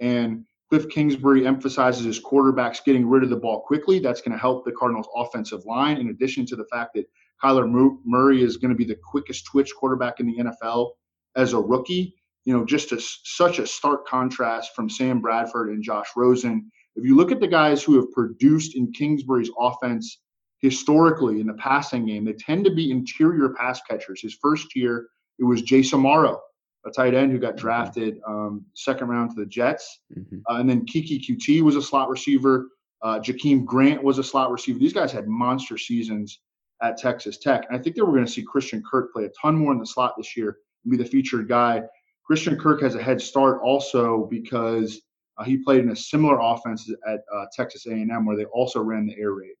and 0.00 0.44
Cliff 0.70 0.88
Kingsbury 0.88 1.46
emphasizes 1.46 2.04
his 2.04 2.20
quarterbacks 2.20 2.84
getting 2.84 3.08
rid 3.08 3.22
of 3.22 3.30
the 3.30 3.36
ball 3.36 3.60
quickly. 3.60 4.00
That's 4.00 4.20
going 4.20 4.32
to 4.32 4.38
help 4.38 4.64
the 4.64 4.72
Cardinals' 4.72 5.08
offensive 5.14 5.64
line. 5.64 5.98
In 5.98 6.08
addition 6.08 6.46
to 6.46 6.56
the 6.56 6.66
fact 6.72 6.94
that 6.94 7.06
Kyler 7.42 7.70
Murray 8.04 8.42
is 8.42 8.56
going 8.56 8.70
to 8.70 8.76
be 8.76 8.84
the 8.84 8.98
quickest 9.04 9.46
twitch 9.46 9.70
quarterback 9.76 10.18
in 10.18 10.26
the 10.26 10.36
NFL 10.36 10.90
as 11.36 11.52
a 11.52 11.60
rookie, 11.60 12.14
you 12.44 12.56
know, 12.56 12.64
just 12.64 12.92
a, 12.92 13.00
such 13.00 13.58
a 13.58 13.66
stark 13.66 14.06
contrast 14.06 14.74
from 14.74 14.90
Sam 14.90 15.20
Bradford 15.20 15.68
and 15.68 15.82
Josh 15.82 16.08
Rosen. 16.16 16.70
If 16.98 17.04
you 17.04 17.14
look 17.16 17.30
at 17.30 17.38
the 17.38 17.46
guys 17.46 17.82
who 17.82 17.94
have 17.96 18.10
produced 18.10 18.74
in 18.74 18.92
Kingsbury's 18.92 19.50
offense 19.58 20.20
historically 20.60 21.40
in 21.40 21.46
the 21.46 21.54
passing 21.54 22.06
game, 22.06 22.24
they 22.24 22.32
tend 22.32 22.64
to 22.64 22.74
be 22.74 22.90
interior 22.90 23.50
pass 23.50 23.80
catchers. 23.88 24.20
His 24.20 24.36
first 24.42 24.74
year, 24.74 25.06
it 25.38 25.44
was 25.44 25.62
Jace 25.62 25.92
Amaro, 25.92 26.38
a 26.84 26.90
tight 26.90 27.14
end 27.14 27.30
who 27.30 27.38
got 27.38 27.50
mm-hmm. 27.50 27.60
drafted 27.60 28.18
um, 28.26 28.64
second 28.74 29.08
round 29.08 29.30
to 29.30 29.36
the 29.36 29.46
Jets. 29.46 30.00
Mm-hmm. 30.18 30.38
Uh, 30.50 30.58
and 30.58 30.68
then 30.68 30.84
Keke 30.86 31.24
Coutee 31.24 31.62
was 31.62 31.76
a 31.76 31.82
slot 31.82 32.08
receiver. 32.08 32.66
Uh, 33.00 33.20
Jakeem 33.20 33.64
Grant 33.64 34.02
was 34.02 34.18
a 34.18 34.24
slot 34.24 34.50
receiver. 34.50 34.80
These 34.80 34.92
guys 34.92 35.12
had 35.12 35.28
monster 35.28 35.78
seasons 35.78 36.40
at 36.82 36.96
Texas 36.96 37.38
Tech. 37.38 37.64
And 37.68 37.78
I 37.78 37.82
think 37.82 37.94
that 37.94 38.04
we're 38.04 38.14
going 38.14 38.26
to 38.26 38.30
see 38.30 38.42
Christian 38.42 38.82
Kirk 38.88 39.12
play 39.12 39.24
a 39.24 39.30
ton 39.40 39.54
more 39.54 39.72
in 39.72 39.78
the 39.78 39.86
slot 39.86 40.14
this 40.16 40.36
year 40.36 40.58
and 40.84 40.90
be 40.90 40.96
the 40.96 41.04
featured 41.04 41.48
guy. 41.48 41.82
Christian 42.24 42.58
Kirk 42.58 42.82
has 42.82 42.96
a 42.96 43.02
head 43.02 43.20
start 43.20 43.60
also 43.62 44.26
because 44.30 45.00
uh, 45.38 45.44
he 45.44 45.58
played 45.58 45.80
in 45.80 45.90
a 45.90 45.96
similar 45.96 46.38
offense 46.40 46.90
at 47.06 47.20
uh, 47.34 47.44
Texas 47.54 47.86
A&M 47.86 48.26
where 48.26 48.36
they 48.36 48.44
also 48.46 48.80
ran 48.80 49.06
the 49.06 49.16
air 49.18 49.32
raid. 49.32 49.54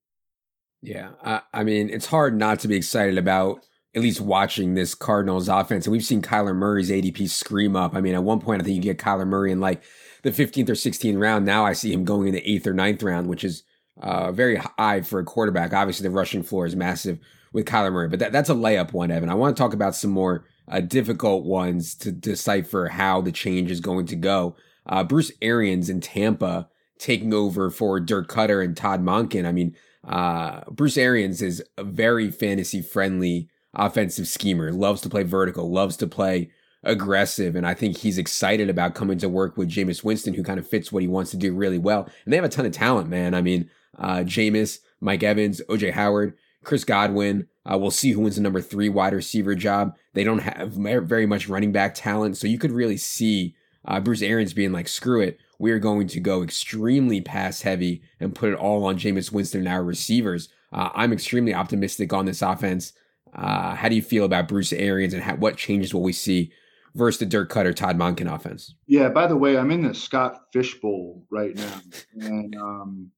Yeah, 0.82 1.10
I, 1.24 1.40
I 1.52 1.64
mean, 1.64 1.90
it's 1.90 2.06
hard 2.06 2.36
not 2.36 2.60
to 2.60 2.68
be 2.68 2.76
excited 2.76 3.18
about 3.18 3.64
at 3.94 4.02
least 4.02 4.20
watching 4.20 4.74
this 4.74 4.94
Cardinals 4.94 5.48
offense. 5.48 5.86
And 5.86 5.92
we've 5.92 6.04
seen 6.04 6.22
Kyler 6.22 6.54
Murray's 6.54 6.90
ADP 6.90 7.28
scream 7.30 7.74
up. 7.74 7.94
I 7.94 8.00
mean, 8.00 8.14
at 8.14 8.22
one 8.22 8.40
point, 8.40 8.60
I 8.60 8.64
think 8.64 8.76
you 8.76 8.82
get 8.82 8.98
Kyler 8.98 9.26
Murray 9.26 9.50
in 9.50 9.60
like 9.60 9.82
the 10.22 10.30
15th 10.30 10.68
or 10.68 10.74
16th 10.74 11.20
round. 11.20 11.44
Now 11.44 11.64
I 11.64 11.72
see 11.72 11.92
him 11.92 12.04
going 12.04 12.28
in 12.28 12.34
the 12.34 12.48
eighth 12.48 12.66
or 12.66 12.74
ninth 12.74 13.02
round, 13.02 13.28
which 13.28 13.44
is 13.44 13.64
uh, 14.00 14.30
very 14.30 14.56
high 14.56 15.00
for 15.00 15.18
a 15.18 15.24
quarterback. 15.24 15.72
Obviously, 15.72 16.04
the 16.04 16.14
rushing 16.14 16.42
floor 16.42 16.66
is 16.66 16.76
massive 16.76 17.18
with 17.52 17.66
Kyler 17.66 17.92
Murray, 17.92 18.08
but 18.08 18.18
that, 18.18 18.30
that's 18.30 18.50
a 18.50 18.54
layup 18.54 18.92
one, 18.92 19.10
Evan. 19.10 19.30
I 19.30 19.34
want 19.34 19.56
to 19.56 19.60
talk 19.60 19.72
about 19.72 19.94
some 19.94 20.10
more 20.10 20.44
uh, 20.68 20.80
difficult 20.80 21.44
ones 21.44 21.94
to 21.96 22.12
decipher 22.12 22.88
how 22.88 23.22
the 23.22 23.32
change 23.32 23.70
is 23.70 23.80
going 23.80 24.06
to 24.06 24.16
go. 24.16 24.54
Uh, 24.88 25.04
Bruce 25.04 25.32
Arians 25.42 25.90
in 25.90 26.00
Tampa 26.00 26.68
taking 26.98 27.32
over 27.32 27.70
for 27.70 28.00
Dirk 28.00 28.28
Koetter 28.28 28.64
and 28.64 28.76
Todd 28.76 29.02
Monken. 29.02 29.46
I 29.46 29.52
mean, 29.52 29.76
uh, 30.04 30.62
Bruce 30.70 30.96
Arians 30.96 31.42
is 31.42 31.62
a 31.76 31.84
very 31.84 32.30
fantasy 32.30 32.82
friendly 32.82 33.48
offensive 33.74 34.26
schemer, 34.26 34.72
loves 34.72 35.00
to 35.02 35.08
play 35.08 35.22
vertical, 35.22 35.70
loves 35.70 35.96
to 35.98 36.06
play 36.06 36.50
aggressive. 36.82 37.56
And 37.56 37.66
I 37.66 37.74
think 37.74 37.98
he's 37.98 38.18
excited 38.18 38.70
about 38.70 38.94
coming 38.94 39.18
to 39.18 39.28
work 39.28 39.56
with 39.56 39.70
Jameis 39.70 40.04
Winston, 40.04 40.34
who 40.34 40.42
kind 40.42 40.58
of 40.58 40.66
fits 40.66 40.90
what 40.90 41.02
he 41.02 41.08
wants 41.08 41.30
to 41.32 41.36
do 41.36 41.54
really 41.54 41.78
well. 41.78 42.08
And 42.24 42.32
they 42.32 42.36
have 42.36 42.44
a 42.44 42.48
ton 42.48 42.66
of 42.66 42.72
talent, 42.72 43.08
man. 43.08 43.34
I 43.34 43.42
mean, 43.42 43.68
uh, 43.98 44.18
Jameis, 44.18 44.78
Mike 45.00 45.22
Evans, 45.22 45.60
OJ 45.68 45.92
Howard, 45.92 46.36
Chris 46.64 46.84
Godwin. 46.84 47.48
Uh, 47.70 47.78
we'll 47.78 47.90
see 47.90 48.12
who 48.12 48.20
wins 48.20 48.36
the 48.36 48.42
number 48.42 48.60
three 48.60 48.88
wide 48.88 49.12
receiver 49.12 49.54
job. 49.54 49.96
They 50.14 50.24
don't 50.24 50.38
have 50.38 50.72
very 50.72 51.26
much 51.26 51.48
running 51.48 51.72
back 51.72 51.94
talent. 51.94 52.36
So 52.36 52.46
you 52.46 52.58
could 52.58 52.72
really 52.72 52.96
see 52.96 53.54
uh, 53.88 53.98
Bruce 54.00 54.22
Arians 54.22 54.52
being 54.52 54.70
like, 54.70 54.86
screw 54.86 55.22
it. 55.22 55.40
We 55.58 55.72
are 55.72 55.78
going 55.78 56.06
to 56.08 56.20
go 56.20 56.42
extremely 56.42 57.20
pass 57.20 57.62
heavy 57.62 58.02
and 58.20 58.34
put 58.34 58.52
it 58.52 58.58
all 58.58 58.84
on 58.84 58.98
Jameis 58.98 59.32
Winston 59.32 59.60
and 59.60 59.68
our 59.68 59.82
receivers. 59.82 60.50
Uh, 60.72 60.90
I'm 60.94 61.12
extremely 61.12 61.54
optimistic 61.54 62.12
on 62.12 62.26
this 62.26 62.42
offense. 62.42 62.92
Uh, 63.34 63.74
how 63.74 63.88
do 63.88 63.96
you 63.96 64.02
feel 64.02 64.24
about 64.24 64.46
Bruce 64.46 64.72
Arians 64.72 65.14
and 65.14 65.22
how, 65.22 65.36
what 65.36 65.56
changes 65.56 65.94
will 65.94 66.02
we 66.02 66.12
see 66.12 66.52
versus 66.94 67.18
the 67.18 67.26
Dirk 67.26 67.50
Koetter 67.50 67.74
Todd 67.74 67.98
Monken 67.98 68.32
offense? 68.32 68.74
Yeah, 68.86 69.08
by 69.08 69.26
the 69.26 69.36
way, 69.36 69.56
I'm 69.56 69.70
in 69.70 69.82
the 69.82 69.94
Scott 69.94 70.42
Fish 70.52 70.78
Bowl 70.80 71.24
right 71.30 71.56
now. 71.56 71.80
and 72.20 72.54
um, 72.56 73.10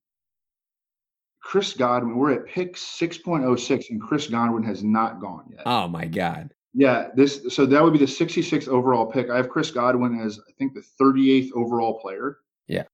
Chris 1.43 1.73
Godwin, 1.73 2.17
we're 2.17 2.33
at 2.33 2.47
pick 2.47 2.77
6.06, 2.77 3.91
and 3.91 4.01
Chris 4.01 4.29
Godwin 4.29 4.63
has 4.63 4.85
not 4.85 5.21
gone 5.21 5.47
yet. 5.51 5.63
Oh, 5.67 5.89
my 5.89 6.07
God. 6.07 6.55
Yeah, 6.73 7.09
this 7.15 7.47
so 7.51 7.67
that 7.67 7.83
would 7.83 7.93
be 7.93 7.99
the 7.99 8.05
66th 8.05 8.69
overall 8.69 9.07
pick. 9.07 9.29
I 9.29 9.37
have 9.37 9.49
Chris 9.49 9.71
Godwin 9.71 10.21
as 10.21 10.39
I 10.39 10.53
think 10.53 10.75
the 10.75 10.85
38th 11.01 11.51
overall 11.55 11.99
player. 11.99 12.39
Yeah. 12.69 12.85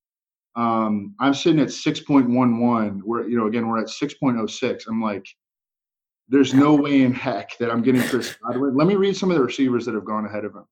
Um, 0.54 1.14
I'm 1.20 1.34
sitting 1.34 1.60
at 1.60 1.68
6.11. 1.68 3.02
We're 3.04 3.28
you 3.28 3.36
know 3.36 3.46
again 3.46 3.68
we're 3.68 3.78
at 3.78 3.88
6.06. 3.88 4.84
I'm 4.88 5.02
like, 5.02 5.26
there's 6.28 6.54
no 6.54 6.74
way 6.82 7.02
in 7.02 7.12
heck 7.12 7.56
that 7.58 7.70
I'm 7.70 7.82
getting 7.82 8.02
Chris 8.02 8.34
Godwin. 8.42 8.74
Let 8.76 8.86
me 8.86 8.96
read 8.96 9.16
some 9.16 9.30
of 9.30 9.36
the 9.36 9.42
receivers 9.42 9.84
that 9.84 9.94
have 9.94 10.06
gone 10.06 10.24
ahead 10.24 10.46
of 10.46 10.54
him. 10.54 10.64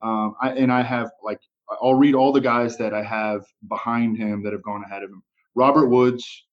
Um, 0.00 0.34
I, 0.40 0.52
and 0.52 0.72
I 0.72 0.82
have 0.82 1.10
like 1.22 1.40
I'll 1.82 1.94
read 1.94 2.14
all 2.14 2.32
the 2.32 2.40
guys 2.40 2.78
that 2.78 2.94
I 2.94 3.02
have 3.02 3.44
behind 3.68 4.16
him 4.16 4.42
that 4.44 4.54
have 4.54 4.62
gone 4.62 4.84
ahead 4.84 5.02
of 5.02 5.10
him. 5.10 5.22
Robert 5.54 5.88
Woods, 5.88 6.46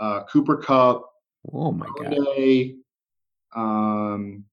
uh, 0.00 0.24
Cooper 0.24 0.56
Kupp. 0.56 1.08
Oh 1.52 1.70
my 1.70 1.86
god. 2.00 2.14
Um, 3.54 4.44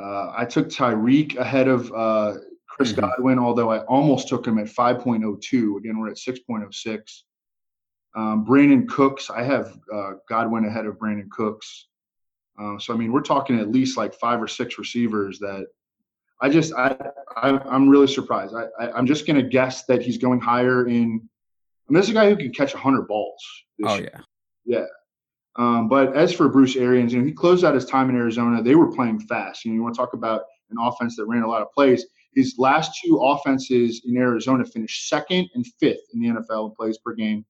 uh, 0.00 0.32
I 0.36 0.44
took 0.44 0.68
Tyreek 0.68 1.36
ahead 1.36 1.68
of 1.68 1.92
uh, 1.92 2.34
Chris 2.68 2.92
mm-hmm. 2.92 3.00
Godwin, 3.00 3.38
although 3.38 3.70
I 3.70 3.80
almost 3.84 4.28
took 4.28 4.46
him 4.46 4.58
at 4.58 4.66
5.02. 4.66 5.78
Again, 5.78 5.98
we're 5.98 6.10
at 6.10 6.16
6.06. 6.16 7.22
Um, 8.16 8.46
Brandin 8.46 8.88
Cooks, 8.88 9.30
I 9.30 9.42
have 9.42 9.78
uh, 9.92 10.12
Godwin 10.28 10.64
ahead 10.64 10.86
of 10.86 10.96
Brandin 10.98 11.30
Cooks. 11.30 11.88
Uh, 12.60 12.78
so 12.78 12.92
I 12.92 12.96
mean, 12.96 13.12
we're 13.12 13.20
talking 13.20 13.60
at 13.60 13.70
least 13.70 13.96
like 13.96 14.14
five 14.14 14.42
or 14.42 14.48
six 14.48 14.78
receivers 14.78 15.38
that 15.38 15.66
I 16.40 16.48
just 16.48 16.72
I, 16.74 16.96
I 17.36 17.50
am 17.74 17.88
really 17.88 18.06
surprised. 18.06 18.54
I, 18.54 18.66
I 18.84 18.98
am 18.98 19.06
just 19.06 19.26
gonna 19.26 19.42
guess 19.42 19.84
that 19.84 20.02
he's 20.02 20.18
going 20.18 20.40
higher 20.40 20.86
in. 20.86 20.94
I 20.94 21.92
mean, 21.92 22.00
this 22.00 22.04
is 22.04 22.10
a 22.10 22.14
guy 22.14 22.28
who 22.28 22.36
can 22.36 22.52
catch 22.52 22.74
100 22.74 23.06
balls. 23.06 23.42
Oh 23.84 23.94
year. 23.96 24.10
yeah, 24.12 24.78
yeah. 24.78 24.86
Um, 25.58 25.88
but 25.88 26.16
as 26.16 26.32
for 26.32 26.48
Bruce 26.48 26.76
Arians, 26.76 27.12
you 27.12 27.18
know, 27.18 27.26
he 27.26 27.32
closed 27.32 27.64
out 27.64 27.74
his 27.74 27.84
time 27.84 28.08
in 28.08 28.16
Arizona. 28.16 28.62
They 28.62 28.76
were 28.76 28.92
playing 28.92 29.18
fast. 29.20 29.64
You 29.64 29.72
know, 29.72 29.74
you 29.74 29.82
want 29.82 29.96
to 29.96 29.98
talk 29.98 30.14
about 30.14 30.42
an 30.70 30.76
offense 30.80 31.16
that 31.16 31.26
ran 31.26 31.42
a 31.42 31.48
lot 31.48 31.62
of 31.62 31.72
plays. 31.72 32.06
His 32.34 32.54
last 32.58 33.00
two 33.04 33.16
offenses 33.16 34.02
in 34.06 34.16
Arizona 34.16 34.64
finished 34.64 35.08
second 35.08 35.48
and 35.54 35.66
fifth 35.80 36.00
in 36.14 36.20
the 36.20 36.28
NFL 36.28 36.70
in 36.70 36.76
plays 36.76 36.98
per 36.98 37.12
game. 37.12 37.44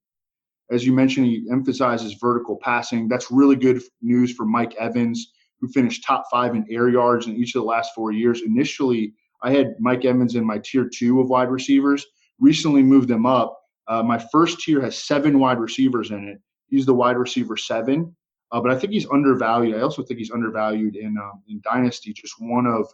As 0.71 0.87
you 0.87 0.93
mentioned, 0.95 1.27
he 1.27 1.47
emphasizes 1.51 2.15
vertical 2.15 2.57
passing. 2.57 3.09
That's 3.09 3.31
really 3.31 3.57
good 3.57 3.83
news 4.01 4.33
for 4.33 4.47
Mike 4.47 4.75
Evans, 4.77 5.33
who 5.61 5.69
finished 5.69 6.05
top 6.05 6.25
five 6.31 6.55
in 6.55 6.65
air 6.71 6.89
yards 6.89 7.27
in 7.27 7.37
each 7.37 7.55
of 7.55 7.63
the 7.63 7.69
last 7.69 7.95
four 7.95 8.13
years. 8.13 8.43
Initially, 8.43 9.13
I 9.43 9.51
had 9.51 9.75
Mike 9.79 10.07
Evans 10.07 10.35
in 10.35 10.47
my 10.47 10.59
tier 10.59 10.89
two 10.89 11.21
of 11.21 11.29
wide 11.29 11.51
receivers. 11.51 12.07
Recently 12.41 12.83
moved 12.83 13.09
them 13.09 13.27
up. 13.27 13.59
Uh, 13.87 14.03
my 14.03 14.19
first 14.31 14.61
tier 14.61 14.81
has 14.81 15.03
seven 15.03 15.39
wide 15.39 15.59
receivers 15.59 16.11
in 16.11 16.29
it. 16.29 16.41
He's 16.69 16.87
the 16.87 16.95
wide 16.95 17.17
receiver 17.17 17.57
seven, 17.57 18.15
uh, 18.53 18.61
but 18.61 18.71
I 18.71 18.79
think 18.79 18.93
he's 18.93 19.09
undervalued. 19.11 19.77
I 19.77 19.81
also 19.81 20.03
think 20.03 20.19
he's 20.19 20.31
undervalued 20.31 20.97
in 20.97 21.17
um, 21.19 21.43
in 21.49 21.61
Dynasty. 21.65 22.13
Just 22.13 22.35
one 22.39 22.67
of 22.67 22.87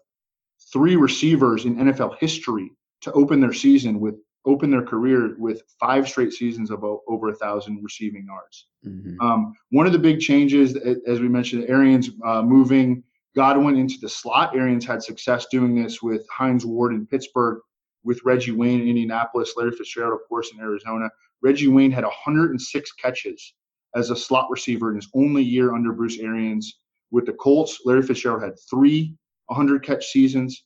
three 0.73 0.97
receivers 0.97 1.64
in 1.64 1.76
NFL 1.76 2.19
history 2.19 2.71
to 3.02 3.12
open 3.12 3.40
their 3.40 3.52
season 3.52 4.00
with 4.00 4.16
open 4.47 4.71
their 4.71 4.83
career 4.83 5.35
with 5.38 5.62
five 5.81 6.09
straight 6.09 6.33
seasons 6.33 6.71
of 6.71 6.85
over 6.85 7.28
a 7.31 7.35
thousand 7.35 7.83
receiving 7.83 8.26
yards. 8.26 8.66
Mm-hmm. 8.87 9.21
Um, 9.21 9.54
one 9.71 9.87
of 9.87 9.93
the 9.93 9.99
big 9.99 10.21
changes, 10.21 10.76
as 11.07 11.21
we 11.21 11.28
mentioned, 11.28 11.64
Arians 11.69 12.11
uh, 12.25 12.43
moving 12.43 13.02
Godwin 13.35 13.76
into 13.76 13.97
the 14.00 14.09
slot. 14.09 14.54
Arians 14.54 14.85
had 14.85 15.02
success 15.02 15.47
doing 15.50 15.75
this 15.75 16.02
with 16.02 16.26
Hines 16.31 16.66
Ward 16.66 16.93
in 16.93 17.07
Pittsburgh, 17.07 17.61
with 18.04 18.21
Reggie 18.25 18.52
Wayne 18.52 18.83
in 18.83 18.88
Indianapolis, 18.88 19.54
Larry 19.57 19.73
Fitzgerald, 19.73 20.21
of 20.21 20.28
course, 20.28 20.52
in 20.52 20.61
Arizona. 20.61 21.09
Reggie 21.43 21.69
Wayne 21.69 21.90
had 21.90 22.04
106 22.04 22.93
catches 22.93 23.54
as 23.94 24.10
a 24.10 24.16
slot 24.16 24.48
receiver 24.50 24.90
in 24.90 24.96
his 24.96 25.08
only 25.14 25.42
year 25.42 25.74
under 25.74 25.92
Bruce 25.92 26.18
Arians. 26.18 26.78
With 27.10 27.26
the 27.26 27.32
Colts, 27.34 27.80
Larry 27.84 28.02
Fitzgerald 28.02 28.42
had 28.42 28.54
three 28.68 29.14
100 29.46 29.84
catch 29.84 30.06
seasons. 30.06 30.64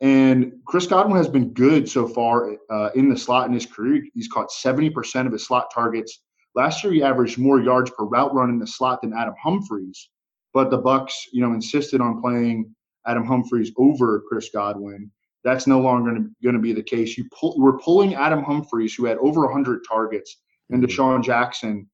And 0.00 0.52
Chris 0.66 0.86
Godwin 0.86 1.18
has 1.18 1.28
been 1.28 1.52
good 1.52 1.88
so 1.88 2.08
far 2.08 2.56
uh, 2.70 2.90
in 2.94 3.10
the 3.10 3.18
slot 3.18 3.48
in 3.48 3.52
his 3.52 3.66
career. 3.66 4.02
He's 4.14 4.28
caught 4.28 4.50
70% 4.50 5.26
of 5.26 5.32
his 5.32 5.46
slot 5.46 5.70
targets. 5.74 6.22
Last 6.54 6.82
year, 6.82 6.92
he 6.92 7.02
averaged 7.02 7.38
more 7.38 7.60
yards 7.60 7.90
per 7.90 8.04
route 8.04 8.34
run 8.34 8.48
in 8.50 8.58
the 8.58 8.66
slot 8.66 9.02
than 9.02 9.12
Adam 9.12 9.34
Humphries, 9.42 10.08
But 10.54 10.70
the 10.70 10.80
Bucs, 10.80 11.12
you 11.32 11.42
know, 11.42 11.52
insisted 11.52 12.00
on 12.00 12.20
playing 12.20 12.74
Adam 13.06 13.24
Humphries 13.26 13.72
over 13.76 14.22
Chris 14.26 14.48
Godwin. 14.52 15.10
That's 15.44 15.66
no 15.66 15.80
longer 15.80 16.12
going 16.42 16.54
to 16.54 16.60
be 16.60 16.72
the 16.72 16.82
case. 16.82 17.16
You 17.16 17.26
pull, 17.38 17.54
we're 17.58 17.78
pulling 17.78 18.14
Adam 18.14 18.42
Humphries, 18.42 18.94
who 18.94 19.04
had 19.04 19.18
over 19.18 19.42
100 19.42 19.82
targets, 19.88 20.38
and 20.70 20.82
DeSean 20.82 21.22
Jackson 21.22 21.88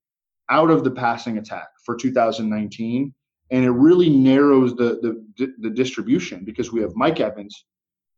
out 0.50 0.70
of 0.70 0.84
the 0.84 0.90
passing 0.90 1.38
attack 1.38 1.68
for 1.84 1.96
2019 1.96 3.12
and 3.50 3.64
it 3.64 3.70
really 3.70 4.10
narrows 4.10 4.74
the 4.74 5.24
the, 5.36 5.54
the 5.58 5.70
distribution 5.70 6.44
because 6.44 6.72
we 6.72 6.80
have 6.80 6.94
Mike 6.94 7.20
Evans, 7.20 7.64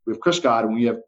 we 0.06 0.12
have 0.12 0.20
Chris 0.20 0.38
Godwin, 0.38 0.74
we 0.74 0.84
have 0.84 1.00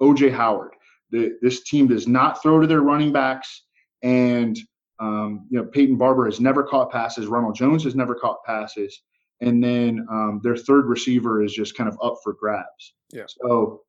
OJ 0.00 0.32
Howard. 0.32 0.72
The, 1.10 1.38
this 1.42 1.62
team 1.62 1.88
does 1.88 2.08
not 2.08 2.42
throw 2.42 2.60
to 2.60 2.66
their 2.66 2.80
running 2.80 3.12
backs, 3.12 3.64
and 4.02 4.58
um, 4.98 5.46
you 5.50 5.58
know 5.58 5.64
Peyton 5.66 5.96
Barber 5.96 6.26
has 6.26 6.40
never 6.40 6.62
caught 6.62 6.90
passes. 6.90 7.26
Ronald 7.26 7.54
Jones 7.54 7.84
has 7.84 7.94
never 7.94 8.14
caught 8.14 8.44
passes, 8.44 9.02
and 9.40 9.62
then 9.62 10.06
um, 10.10 10.40
their 10.42 10.56
third 10.56 10.86
receiver 10.86 11.42
is 11.42 11.52
just 11.52 11.76
kind 11.76 11.88
of 11.88 11.98
up 12.02 12.16
for 12.22 12.34
grabs. 12.34 12.94
Yeah. 13.10 13.24
So, 13.26 13.82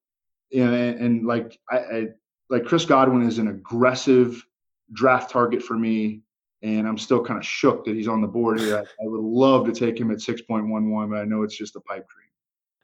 you 0.49 0.65
know, 0.65 0.73
and, 0.73 0.99
and 0.99 1.25
like 1.25 1.57
I, 1.69 1.77
I 1.77 2.07
like 2.49 2.65
Chris 2.65 2.85
Godwin 2.85 3.23
is 3.23 3.37
an 3.37 3.47
aggressive 3.47 4.45
draft 4.91 5.31
target 5.31 5.63
for 5.63 5.77
me 5.77 6.21
and 6.63 6.87
I'm 6.87 6.97
still 6.97 7.23
kind 7.23 7.37
of 7.37 7.45
shook 7.45 7.85
that 7.85 7.95
he's 7.95 8.07
on 8.07 8.21
the 8.21 8.27
board 8.27 8.59
here. 8.59 8.77
I, 8.77 8.81
I 8.81 9.07
would 9.07 9.21
love 9.21 9.65
to 9.65 9.73
take 9.73 9.99
him 9.99 10.11
at 10.11 10.17
6.11, 10.17 11.09
but 11.09 11.17
I 11.17 11.25
know 11.25 11.43
it's 11.43 11.57
just 11.57 11.75
a 11.75 11.81
pipe 11.81 12.07
dream. 12.07 12.27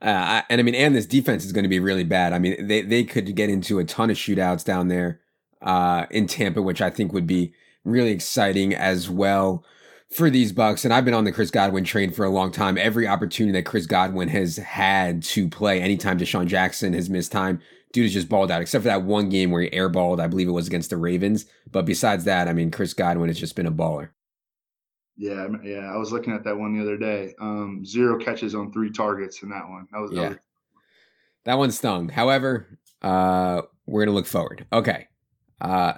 Uh, 0.02 0.42
and 0.50 0.60
I 0.60 0.64
mean, 0.64 0.76
and 0.76 0.96
this 0.96 1.06
defense 1.06 1.46
is 1.46 1.52
going 1.52 1.64
to 1.64 1.70
be 1.70 1.80
really 1.80 2.04
bad. 2.04 2.32
I 2.34 2.40
mean, 2.40 2.68
they 2.68 2.82
they 2.82 3.04
could 3.04 3.36
get 3.36 3.50
into 3.50 3.80
a 3.80 3.84
ton 3.84 4.10
of 4.10 4.16
shootouts 4.16 4.64
down 4.64 4.88
there 4.88 5.20
uh, 5.62 6.06
in 6.10 6.26
Tampa, 6.26 6.62
which 6.62 6.82
I 6.82 6.90
think 6.90 7.12
would 7.12 7.28
be 7.28 7.54
really 7.84 8.12
exciting 8.12 8.74
as 8.74 9.10
well 9.10 9.66
for 10.10 10.30
these 10.30 10.54
Bucs. 10.54 10.86
And 10.86 10.94
I've 10.94 11.04
been 11.04 11.14
on 11.14 11.26
the 11.26 11.34
Chris 11.34 11.52
Godwin 11.52 11.84
train 11.84 12.12
for 12.12 12.24
a 12.24 12.30
long 12.30 12.52
time. 12.52 12.78
Every 12.78 13.08
opportunity 13.08 13.52
that 13.60 13.66
Chris 13.66 13.86
Godwin 13.86 14.30
has 14.30 14.56
had 14.58 15.22
to 15.24 15.50
play, 15.50 15.82
anytime 15.82 16.18
DeSean 16.18 16.48
Jackson 16.48 16.94
has 16.94 17.10
missed 17.10 17.34
time, 17.34 17.62
dude 17.94 18.06
has 18.06 18.14
just 18.14 18.30
balled 18.30 18.52
out, 18.52 18.62
except 18.62 18.84
for 18.84 18.90
that 18.90 19.04
one 19.04 19.30
game 19.30 19.52
where 19.52 19.62
he 19.62 19.70
airballed. 19.70 20.20
I 20.20 20.28
believe 20.28 20.48
it 20.48 20.52
was 20.52 20.68
against 20.68 20.90
the 20.90 20.98
Ravens. 20.98 21.46
But 21.72 21.86
besides 21.86 22.26
that, 22.26 22.48
I 22.48 22.54
mean, 22.54 22.72
Chris 22.72 22.94
Godwin 22.94 23.30
has 23.30 23.40
just 23.40 23.56
been 23.56 23.66
a 23.66 23.72
baller. 23.72 24.10
Yeah, 25.18 25.48
yeah. 25.64 25.92
I 25.92 25.98
was 25.98 26.12
looking 26.12 26.34
at 26.34 26.44
that 26.46 26.58
one 26.58 26.78
the 26.78 26.82
other 26.82 26.98
day. 26.98 27.34
Um, 27.42 27.84
zero 27.86 28.18
catches 28.18 28.56
on 28.56 28.72
three 28.72 28.92
targets 28.92 29.44
in 29.44 29.50
that 29.50 29.68
one. 29.68 29.88
That 29.92 30.00
was 30.00 30.12
yeah. 30.12 30.22
That, 30.22 30.30
was... 30.30 30.38
that 31.46 31.58
one 31.58 31.72
stung. 31.72 32.10
However, 32.10 32.80
uh, 33.02 33.64
we're 33.86 34.06
gonna 34.06 34.16
look 34.16 34.28
forward. 34.28 34.66
Okay. 34.72 35.08
Uh, 35.60 35.94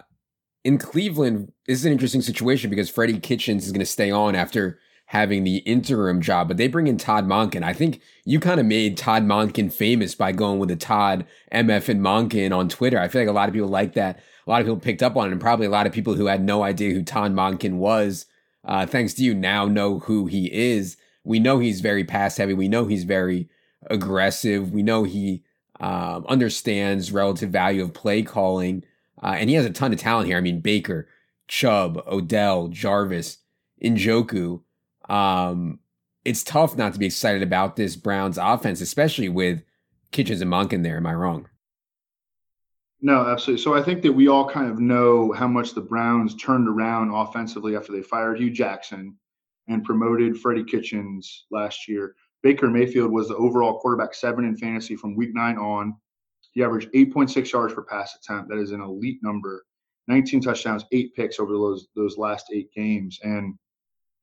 in 0.63 0.77
Cleveland, 0.77 1.51
this 1.67 1.79
is 1.79 1.85
an 1.85 1.91
interesting 1.91 2.21
situation 2.21 2.69
because 2.69 2.89
Freddie 2.89 3.19
Kitchens 3.19 3.65
is 3.65 3.71
going 3.71 3.79
to 3.79 3.85
stay 3.85 4.11
on 4.11 4.35
after 4.35 4.79
having 5.11 5.43
the 5.43 5.57
interim 5.57 6.21
job, 6.21 6.47
but 6.47 6.55
they 6.55 6.69
bring 6.69 6.87
in 6.87 6.97
Todd 6.97 7.27
Monken. 7.27 7.63
I 7.63 7.73
think 7.73 7.99
you 8.23 8.39
kind 8.39 8.61
of 8.61 8.65
made 8.65 8.95
Todd 8.95 9.23
Monken 9.23 9.69
famous 9.69 10.15
by 10.15 10.31
going 10.31 10.57
with 10.57 10.69
the 10.69 10.77
Todd 10.77 11.25
MF 11.51 11.89
and 11.89 11.99
Monken 11.99 12.55
on 12.55 12.69
Twitter. 12.69 12.97
I 12.97 13.09
feel 13.09 13.23
like 13.23 13.29
a 13.29 13.33
lot 13.33 13.49
of 13.49 13.53
people 13.53 13.67
like 13.67 13.91
that. 13.95 14.21
A 14.47 14.49
lot 14.49 14.61
of 14.61 14.67
people 14.67 14.79
picked 14.79 15.03
up 15.03 15.17
on 15.17 15.27
it, 15.27 15.33
and 15.33 15.41
probably 15.41 15.65
a 15.65 15.69
lot 15.69 15.85
of 15.85 15.91
people 15.91 16.13
who 16.13 16.27
had 16.27 16.41
no 16.41 16.63
idea 16.63 16.93
who 16.93 17.03
Todd 17.03 17.33
Monken 17.33 17.73
was, 17.73 18.25
uh, 18.63 18.85
thanks 18.85 19.13
to 19.15 19.23
you, 19.25 19.35
now 19.35 19.65
know 19.65 19.99
who 19.99 20.27
he 20.27 20.49
is. 20.49 20.95
We 21.25 21.39
know 21.39 21.59
he's 21.59 21.81
very 21.81 22.05
pass 22.05 22.37
heavy. 22.37 22.53
We 22.53 22.69
know 22.69 22.85
he's 22.85 23.03
very 23.03 23.49
aggressive. 23.87 24.71
We 24.71 24.81
know 24.81 25.03
he 25.03 25.43
um, 25.81 26.25
understands 26.29 27.11
relative 27.11 27.49
value 27.49 27.83
of 27.83 27.93
play 27.93 28.23
calling, 28.23 28.85
uh, 29.21 29.35
and 29.37 29.49
he 29.49 29.57
has 29.57 29.65
a 29.65 29.71
ton 29.71 29.91
of 29.91 29.99
talent 29.99 30.27
here. 30.27 30.37
I 30.37 30.41
mean, 30.41 30.61
Baker, 30.61 31.09
Chubb, 31.49 32.01
Odell, 32.07 32.69
Jarvis, 32.69 33.39
Njoku 33.83 34.61
um, 35.11 35.79
it's 36.23 36.43
tough 36.43 36.77
not 36.77 36.93
to 36.93 36.99
be 36.99 37.05
excited 37.05 37.43
about 37.43 37.75
this 37.75 37.95
Browns 37.95 38.37
offense, 38.37 38.79
especially 38.79 39.27
with 39.27 39.61
Kitchens 40.11 40.41
and 40.41 40.49
Monk 40.49 40.71
in 40.71 40.83
there. 40.83 40.97
Am 40.97 41.05
I 41.05 41.13
wrong? 41.13 41.49
No, 43.01 43.27
absolutely. 43.27 43.61
So 43.61 43.73
I 43.73 43.81
think 43.81 44.03
that 44.03 44.13
we 44.13 44.27
all 44.27 44.47
kind 44.47 44.69
of 44.69 44.79
know 44.79 45.31
how 45.33 45.47
much 45.47 45.73
the 45.73 45.81
Browns 45.81 46.35
turned 46.35 46.69
around 46.69 47.11
offensively 47.11 47.75
after 47.75 47.91
they 47.91 48.03
fired 48.03 48.37
Hue 48.37 48.51
Jackson 48.51 49.17
and 49.67 49.83
promoted 49.83 50.39
Freddie 50.39 50.63
Kitchens 50.63 51.45
last 51.51 51.87
year. 51.87 52.15
Baker 52.43 52.69
Mayfield 52.69 53.11
was 53.11 53.27
the 53.27 53.35
overall 53.35 53.79
quarterback 53.79 54.13
seven 54.13 54.45
in 54.45 54.55
fantasy 54.55 54.95
from 54.95 55.15
week 55.15 55.33
nine 55.33 55.57
on. 55.57 55.95
He 56.51 56.63
averaged 56.63 56.91
8.6 56.93 57.51
yards 57.51 57.73
per 57.73 57.83
pass 57.83 58.15
attempt. 58.15 58.49
That 58.49 58.59
is 58.59 58.71
an 58.71 58.81
elite 58.81 59.19
number. 59.23 59.65
19 60.07 60.41
touchdowns, 60.41 60.85
eight 60.91 61.13
picks 61.15 61.39
over 61.39 61.53
those 61.53 61.87
those 61.95 62.17
last 62.17 62.47
eight 62.53 62.71
games. 62.73 63.19
And 63.23 63.55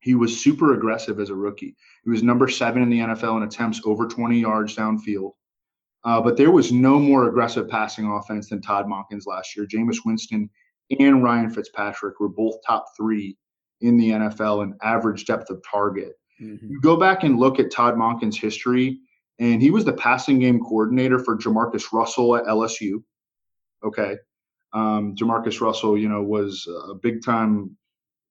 he 0.08 0.14
was 0.14 0.40
super 0.40 0.72
aggressive 0.72 1.20
as 1.20 1.28
a 1.28 1.34
rookie. 1.34 1.76
He 2.02 2.08
was 2.08 2.22
number 2.22 2.48
seven 2.48 2.80
in 2.80 2.88
the 2.88 3.00
NFL 3.00 3.36
in 3.36 3.42
attempts 3.42 3.82
over 3.84 4.06
20 4.06 4.40
yards 4.40 4.74
downfield. 4.74 5.32
Uh, 6.02 6.18
but 6.18 6.34
there 6.34 6.50
was 6.50 6.72
no 6.72 6.98
more 6.98 7.28
aggressive 7.28 7.68
passing 7.68 8.10
offense 8.10 8.48
than 8.48 8.62
Todd 8.62 8.86
Monken's 8.86 9.26
last 9.26 9.54
year. 9.54 9.66
Jameis 9.66 9.98
Winston 10.06 10.48
and 10.98 11.22
Ryan 11.22 11.50
Fitzpatrick 11.50 12.20
were 12.20 12.30
both 12.30 12.54
top 12.66 12.86
three 12.96 13.36
in 13.82 13.98
the 13.98 14.12
NFL 14.12 14.62
in 14.62 14.78
average 14.80 15.26
depth 15.26 15.50
of 15.50 15.62
target. 15.70 16.14
Mm-hmm. 16.40 16.70
You 16.70 16.80
go 16.80 16.96
back 16.96 17.22
and 17.22 17.38
look 17.38 17.60
at 17.60 17.70
Todd 17.70 17.96
Monken's 17.96 18.38
history, 18.38 19.00
and 19.38 19.60
he 19.60 19.70
was 19.70 19.84
the 19.84 19.92
passing 19.92 20.38
game 20.38 20.58
coordinator 20.58 21.18
for 21.18 21.36
Jamarcus 21.36 21.92
Russell 21.92 22.34
at 22.34 22.44
LSU. 22.44 23.02
Okay. 23.84 24.16
Um, 24.72 25.14
Jamarcus 25.16 25.60
Russell, 25.60 25.98
you 25.98 26.08
know, 26.08 26.22
was 26.22 26.66
a 26.88 26.94
big 26.94 27.22
time, 27.22 27.76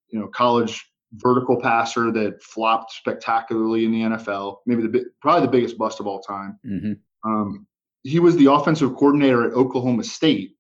you 0.10 0.20
know, 0.20 0.28
college 0.30 0.84
vertical 1.14 1.60
passer 1.60 2.12
that 2.12 2.42
flopped 2.44 2.92
spectacularly 2.92 3.86
in 3.86 3.92
the 3.92 4.02
NFL. 4.02 4.58
Maybe 4.66 4.84
the 4.84 5.06
probably 5.22 5.46
the 5.46 5.52
biggest 5.52 5.78
bust 5.78 6.00
of 6.00 6.08
all 6.08 6.20
time. 6.20 6.60
Mm-hmm. 6.66 7.30
Um, 7.30 7.68
he 8.04 8.20
was 8.20 8.36
the 8.38 8.52
offensive 8.52 8.96
coordinator 8.96 9.46
at 9.46 9.54
Oklahoma 9.54 10.04
State 10.04 10.52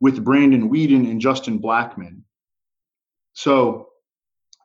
with 0.00 0.24
Brandon 0.24 0.70
Weeden 0.70 1.10
and 1.10 1.20
Justin 1.20 1.60
Blackmon. 1.60 2.22
So 3.34 3.88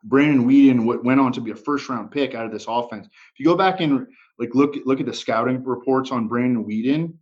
Brandon 0.04 0.46
Weeden 0.46 1.04
went 1.04 1.20
on 1.20 1.32
to 1.32 1.40
be 1.40 1.50
a 1.50 1.56
first 1.56 1.88
round 1.88 2.10
pick 2.10 2.34
out 2.34 2.46
of 2.46 2.52
this 2.52 2.66
offense. 2.68 3.06
If 3.06 3.38
you 3.38 3.44
go 3.44 3.56
back 3.56 3.80
and 3.80 4.06
like 4.38 4.54
look 4.54 4.74
look 4.84 5.00
at 5.00 5.06
the 5.06 5.14
scouting 5.14 5.62
reports 5.64 6.10
on 6.10 6.28
Brandon 6.28 6.64
Weeden, 6.64 7.14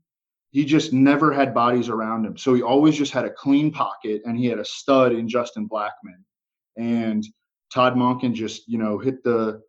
he 0.50 0.64
just 0.64 0.92
never 0.92 1.32
had 1.32 1.54
bodies 1.54 1.88
around 1.88 2.25
him. 2.25 2.37
So 2.37 2.54
he 2.54 2.62
always 2.62 2.96
just 2.96 3.12
had 3.12 3.25
a 3.25 3.32
clean 3.32 3.73
pocket 3.73 4.23
and 4.25 4.38
he 4.38 4.46
had 4.46 4.58
a 4.58 4.64
stud 4.64 5.12
in 5.12 5.28
Justin 5.28 5.68
Blackmon. 5.68 6.23
And 6.76 7.25
Todd 7.75 7.97
Monken 7.97 8.33
just 8.33 8.69
you 8.69 8.78
know 8.78 8.99
hit 8.99 9.25
the 9.25 9.61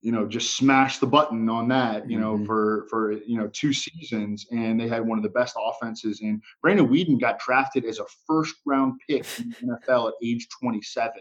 you 0.00 0.10
know 0.10 0.26
just 0.26 0.56
smash 0.56 0.98
the 0.98 1.06
button 1.06 1.48
on 1.50 1.68
that 1.68 2.10
you 2.10 2.18
know 2.18 2.34
mm-hmm. 2.34 2.46
for 2.46 2.86
for 2.88 3.12
you 3.12 3.36
know 3.36 3.48
two 3.52 3.74
seasons 3.74 4.46
and 4.50 4.80
they 4.80 4.88
had 4.88 5.06
one 5.06 5.18
of 5.18 5.22
the 5.22 5.30
best 5.30 5.54
offenses 5.60 6.22
and 6.22 6.42
Brandon 6.62 6.88
Weeden 6.88 7.20
got 7.20 7.38
drafted 7.38 7.84
as 7.84 7.98
a 7.98 8.04
first 8.26 8.54
round 8.64 8.98
pick 9.06 9.26
in 9.38 9.54
the 9.60 9.78
NFL 9.86 10.08
at 10.08 10.14
age 10.24 10.48
27 10.60 11.12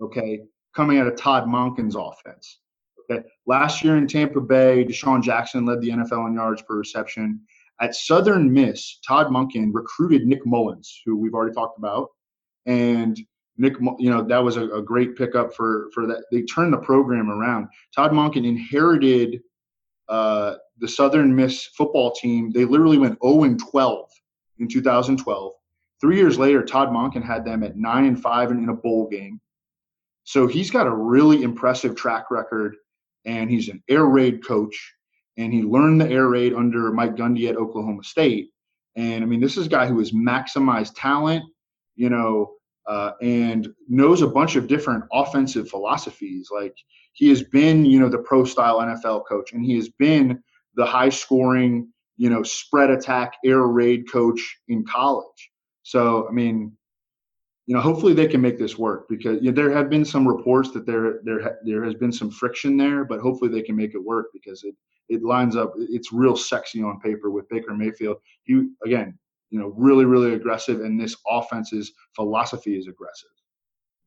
okay 0.00 0.40
coming 0.74 0.98
out 0.98 1.06
of 1.06 1.16
Todd 1.16 1.44
Monken's 1.44 1.94
offense 1.94 2.58
okay 3.08 3.24
last 3.46 3.84
year 3.84 3.96
in 3.96 4.08
Tampa 4.08 4.40
Bay 4.40 4.84
DeSean 4.84 5.22
Jackson 5.22 5.64
led 5.64 5.80
the 5.80 5.90
NFL 5.90 6.26
in 6.26 6.34
yards 6.34 6.62
per 6.62 6.76
reception 6.76 7.40
at 7.80 7.94
Southern 7.94 8.52
Miss 8.52 8.98
Todd 9.06 9.28
Monken 9.28 9.70
recruited 9.72 10.26
Nick 10.26 10.44
Mullens 10.44 11.00
who 11.06 11.16
we've 11.16 11.34
already 11.34 11.54
talked 11.54 11.78
about 11.78 12.08
and 12.66 13.16
Nick, 13.56 13.74
you 13.98 14.10
know, 14.10 14.22
that 14.22 14.42
was 14.42 14.56
a, 14.56 14.68
a, 14.70 14.82
great 14.82 15.16
pickup 15.16 15.54
for 15.54 15.90
for 15.92 16.06
that. 16.06 16.24
They 16.32 16.42
turned 16.42 16.72
the 16.72 16.78
program 16.78 17.30
around. 17.30 17.68
Todd 17.94 18.12
Monken 18.12 18.46
inherited 18.46 19.40
uh, 20.08 20.54
the 20.78 20.88
Southern 20.88 21.34
Miss 21.34 21.66
football 21.66 22.12
team. 22.12 22.50
They 22.52 22.64
literally 22.64 22.98
went 22.98 23.18
0 23.22 23.44
and 23.44 23.60
12 23.60 24.10
in 24.58 24.68
2012. 24.68 25.52
Three 26.00 26.16
years 26.16 26.38
later, 26.38 26.62
Todd 26.62 26.88
Monken 26.88 27.22
had 27.22 27.44
them 27.44 27.62
at 27.62 27.76
nine 27.76 28.06
and 28.06 28.20
five 28.20 28.50
and 28.50 28.62
in 28.62 28.70
a 28.70 28.74
bowl 28.74 29.08
game. 29.08 29.40
So 30.24 30.46
he's 30.46 30.70
got 30.70 30.86
a 30.86 30.94
really 30.94 31.42
impressive 31.42 31.94
track 31.94 32.30
record, 32.30 32.76
and 33.24 33.50
he's 33.50 33.68
an 33.68 33.82
air 33.88 34.06
raid 34.06 34.44
coach, 34.46 34.94
and 35.36 35.52
he 35.52 35.62
learned 35.62 36.00
the 36.00 36.08
air 36.08 36.28
raid 36.28 36.54
under 36.54 36.90
Mike 36.92 37.16
Gundy 37.16 37.48
at 37.48 37.56
Oklahoma 37.56 38.04
State. 38.04 38.50
And 38.96 39.22
I 39.22 39.26
mean, 39.26 39.40
this 39.40 39.56
is 39.56 39.66
a 39.66 39.70
guy 39.70 39.86
who 39.86 39.98
has 39.98 40.12
maximized 40.12 40.92
talent, 40.96 41.44
you 41.96 42.10
know, 42.10 42.52
uh, 42.90 43.12
and 43.22 43.68
knows 43.88 44.20
a 44.20 44.26
bunch 44.26 44.56
of 44.56 44.66
different 44.66 45.04
offensive 45.12 45.68
philosophies. 45.68 46.48
Like 46.52 46.74
he 47.12 47.28
has 47.28 47.40
been, 47.40 47.84
you 47.84 48.00
know, 48.00 48.08
the 48.08 48.18
pro 48.18 48.44
style 48.44 48.80
NFL 48.80 49.26
coach, 49.28 49.52
and 49.52 49.64
he 49.64 49.76
has 49.76 49.88
been 49.90 50.42
the 50.74 50.84
high 50.84 51.08
scoring, 51.08 51.88
you 52.16 52.28
know, 52.28 52.42
spread 52.42 52.90
attack 52.90 53.34
air 53.44 53.62
raid 53.62 54.10
coach 54.10 54.40
in 54.66 54.84
college. 54.84 55.50
So, 55.84 56.26
I 56.28 56.32
mean, 56.32 56.72
you 57.66 57.76
know, 57.76 57.80
hopefully 57.80 58.12
they 58.12 58.26
can 58.26 58.40
make 58.40 58.58
this 58.58 58.76
work 58.76 59.08
because 59.08 59.40
you 59.40 59.52
know, 59.52 59.54
there 59.54 59.70
have 59.70 59.88
been 59.88 60.04
some 60.04 60.26
reports 60.26 60.72
that 60.72 60.84
there 60.84 61.20
there 61.22 61.58
there 61.64 61.84
has 61.84 61.94
been 61.94 62.10
some 62.10 62.28
friction 62.28 62.76
there, 62.76 63.04
but 63.04 63.20
hopefully 63.20 63.52
they 63.52 63.62
can 63.62 63.76
make 63.76 63.94
it 63.94 64.04
work 64.04 64.26
because 64.32 64.64
it 64.64 64.74
it 65.08 65.22
lines 65.22 65.54
up. 65.54 65.74
It's 65.76 66.12
real 66.12 66.36
sexy 66.36 66.82
on 66.82 66.98
paper 66.98 67.30
with 67.30 67.48
Baker 67.48 67.72
Mayfield. 67.72 68.16
He 68.42 68.66
again, 68.84 69.16
you 69.50 69.58
know, 69.58 69.74
really 69.76 70.04
really 70.04 70.34
aggressive, 70.34 70.80
and 70.80 71.00
this 71.00 71.16
offense's 71.28 71.92
philosophy 72.14 72.76
is 72.76 72.86
aggressive. 72.86 73.28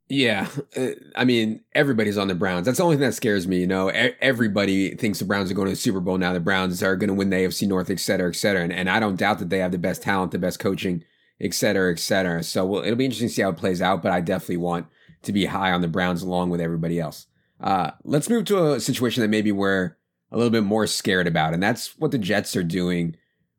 Yeah, 0.10 0.48
uh, 0.78 0.90
I 1.16 1.26
mean 1.26 1.62
everybody's 1.74 2.18
on 2.18 2.28
the 2.28 2.36
Browns. 2.36 2.66
That's 2.66 2.78
the 2.78 2.84
only 2.84 2.98
thing 2.98 3.06
that 3.06 3.14
scares 3.14 3.48
me. 3.48 3.60
You 3.60 3.68
know, 3.68 3.88
everybody 3.88 4.96
thinks 4.96 5.20
the 5.20 5.26
Browns 5.26 5.50
are 5.50 5.54
going 5.54 5.68
to 5.68 5.74
the 5.74 5.78
Super 5.78 6.00
Bowl 6.00 6.18
now. 6.18 6.34
The 6.34 6.40
Browns 6.40 6.84
are 6.84 6.96
going 6.96 7.08
to 7.08 7.14
win 7.14 7.30
the 7.30 7.38
AFC 7.38 7.68
North, 7.68 7.90
et 7.90 8.00
cetera, 8.00 8.30
et 8.30 8.36
cetera. 8.36 8.64
And, 8.64 8.74
and 8.74 8.90
I 8.90 9.00
don't 9.00 9.16
doubt 9.16 9.40
that 9.40 9.50
they 9.50 9.60
have 9.60 9.72
the 9.72 9.78
best 9.78 10.04
talent, 10.04 10.32
the 10.32 10.40
best 10.40 10.60
coaching, 10.60 11.04
et 11.40 11.54
cetera, 11.54 11.92
et 11.92 12.00
cetera. 12.00 12.44
So 12.44 12.66
well, 12.66 12.84
it'll 12.84 12.98
be 12.98 13.06
interesting 13.06 13.30
to 13.30 13.34
see 13.34 13.42
how 13.42 13.50
it 13.50 13.58
plays 13.58 13.82
out. 13.82 14.04
But 14.04 14.12
I 14.12 14.20
definitely 14.22 14.58
want 14.58 14.88
to 15.24 15.32
be 15.32 15.46
high 15.46 15.72
on 15.72 15.82
the 15.82 15.88
Browns 15.88 16.22
along 16.22 16.50
with 16.50 16.62
everybody 16.62 17.00
else. 17.00 17.28
Uh, 17.60 17.92
let's 18.04 18.30
move 18.30 18.44
to 18.46 18.74
a 18.74 18.80
situation 18.80 19.22
that 19.22 19.30
maybe 19.30 19.52
we're 19.52 19.96
a 20.32 20.38
little 20.38 20.52
bit 20.52 20.64
more 20.64 20.86
scared 20.86 21.28
about, 21.28 21.54
and 21.54 21.64
that's 21.64 21.98
what 21.98 22.12
the 22.12 22.18
Jets 22.18 22.56
are 22.56 22.64
doing 22.64 23.16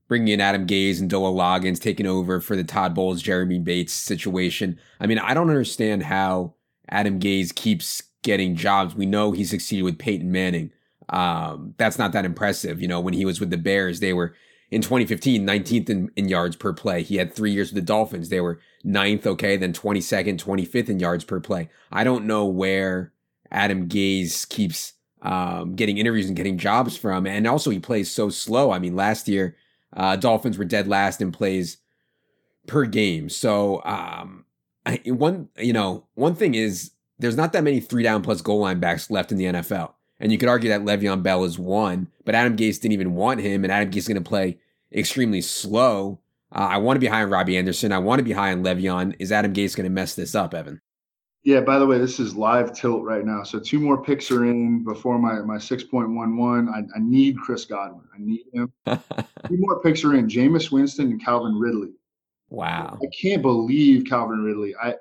bringing 0.09 0.29
in 0.29 0.41
Adam 0.41 0.67
Gase 0.67 1.01
and 1.01 1.09
Dowell 1.09 1.35
Loggains 1.35 1.81
taking 1.81 2.07
over 2.07 2.41
for 2.41 2.57
the 2.57 2.65
Todd 2.65 2.95
Bowles, 2.95 3.23
Jeremy 3.23 3.59
Bates 3.59 3.93
situation. 3.93 4.79
I 5.01 5.07
mean, 5.07 5.19
I 5.19 5.35
don't 5.35 5.51
understand 5.51 6.05
how 6.05 6.55
Adam 6.89 7.19
Gase 7.19 7.55
keeps 7.55 8.03
getting 8.23 8.57
jobs. 8.57 8.95
We 8.95 9.07
know 9.07 9.33
he 9.33 9.45
succeeded 9.45 9.83
with 9.83 9.99
Peyton 9.99 10.31
Manning. 10.31 10.71
Um, 11.09 11.75
that's 11.77 11.99
not 11.99 12.13
that 12.13 12.25
impressive. 12.25 12.81
You 12.81 12.89
know, 12.89 13.01
when 13.01 13.15
he 13.15 13.25
was 13.25 13.41
with 13.41 13.51
the 13.51 13.57
Bears, 13.57 14.01
they 14.01 14.13
were 14.13 14.35
in 14.71 14.83
2015, 14.83 15.47
19th 15.47 15.91
in, 15.91 16.11
in 16.17 16.29
yards 16.29 16.57
per 16.57 16.73
play. 16.73 17.03
He 17.03 17.17
had 17.17 17.33
three 17.33 17.53
years 17.53 17.71
with 17.71 17.77
the 17.77 17.87
Dolphins. 17.87 18.29
They 18.29 18.41
were 18.41 18.61
ninth, 18.83 19.27
okay, 19.27 19.57
then 19.57 19.73
22nd, 19.73 20.43
25th 20.43 20.89
in 20.89 20.99
yards 20.99 21.25
per 21.25 21.41
play. 21.41 21.69
I 21.93 22.05
don't 22.05 22.27
know 22.27 22.47
where 22.47 23.13
Adam 23.51 23.89
Gase 23.89 24.49
keeps 24.49 24.95
um, 25.23 25.75
getting 25.75 25.99
interviews 25.99 26.27
and 26.27 26.37
getting 26.37 26.59
jobs 26.59 26.97
from. 26.97 27.27
And 27.27 27.47
also, 27.47 27.71
he 27.71 27.79
plays 27.79 28.11
so 28.11 28.29
slow. 28.29 28.71
I 28.71 28.79
mean, 28.79 28.97
last 28.97 29.29
year, 29.29 29.57
uh, 29.95 30.17
Dolphins 30.17 30.59
were 30.59 30.65
dead 30.65 30.89
last 30.89 31.21
in 31.21 31.33
plays 31.33 31.79
per 32.67 32.85
game. 32.85 33.29
So 33.29 33.83
um, 33.85 34.45
I, 34.85 35.01
one 35.07 35.49
you 35.59 35.73
know 35.73 36.07
one 36.15 36.35
thing 36.35 36.55
is 36.55 36.93
there's 37.19 37.37
not 37.37 37.53
that 37.53 37.65
many 37.65 37.81
three 37.81 38.03
down 38.03 38.23
plus 38.23 38.43
goal 38.43 38.61
line 38.61 38.81
backs 38.81 39.11
left 39.11 39.33
in 39.33 39.39
the 39.39 39.45
NFL, 39.45 39.93
and 40.19 40.33
you 40.33 40.39
could 40.39 40.49
argue 40.49 40.71
that 40.71 40.83
Le'Veon 40.83 41.23
Bell 41.23 41.45
is 41.45 41.59
one, 41.59 42.09
but 42.25 42.35
Adam 42.35 42.57
Gase 42.57 42.81
didn't 42.81 42.93
even 42.93 43.15
want 43.15 43.41
him, 43.41 43.65
and 43.65 43.73
Adam 43.73 43.91
Gase 43.91 43.99
is 43.99 44.09
going 44.09 44.23
to 44.23 44.29
play 44.29 44.59
extremely 44.93 45.41
slow. 45.41 46.21
Uh, 46.53 46.69
I 46.71 46.79
want 46.79 46.97
to 46.97 47.01
be 47.01 47.09
high 47.09 47.23
on 47.23 47.31
Robbie 47.31 47.57
Anderson. 47.57 47.93
I 47.93 47.99
want 47.99 48.21
to 48.21 48.25
be 48.25 48.33
high 48.33 48.53
on 48.53 48.63
Le'Veon. 48.63 49.17
Is 49.19 49.33
Adam 49.33 49.53
Gase 49.53 49.77
going 49.77 49.85
to 49.85 49.91
mess 49.91 50.15
this 50.15 50.35
up, 50.35 50.55
Evan? 50.55 50.81
Yeah, 51.45 51.61
by 51.61 51.79
the 51.79 51.87
way, 51.87 51.99
this 51.99 52.19
is 52.19 52.35
live 52.35 52.73
tilt 52.73 53.03
right 53.03 53.25
now. 53.25 53.43
So 53.43 53.61
two 53.61 53.79
more 53.79 54.03
picks 54.03 54.31
are 54.31 54.47
in 54.47 54.83
before 54.83 55.19
my, 55.19 55.43
my 55.43 55.57
6.11. 55.57 56.69
I, 56.71 56.79
I 56.79 57.01
need 57.01 57.37
Chris 57.37 57.67
Godwin. 57.67 58.05
I 58.15 58.19
need 58.19 58.45
him. 58.55 58.73
two 58.87 59.59
more 59.59 59.81
picks 59.83 60.05
are 60.05 60.15
in 60.15 60.27
Jameis 60.27 60.73
Winston 60.73 61.11
and 61.11 61.23
Calvin 61.23 61.59
Ridley. 61.59 61.93
Wow. 62.49 62.99
I 63.03 63.07
can't 63.21 63.43
believe 63.43 64.07
Calvin 64.07 64.43
Ridley. 64.43 64.75
I 64.83 64.95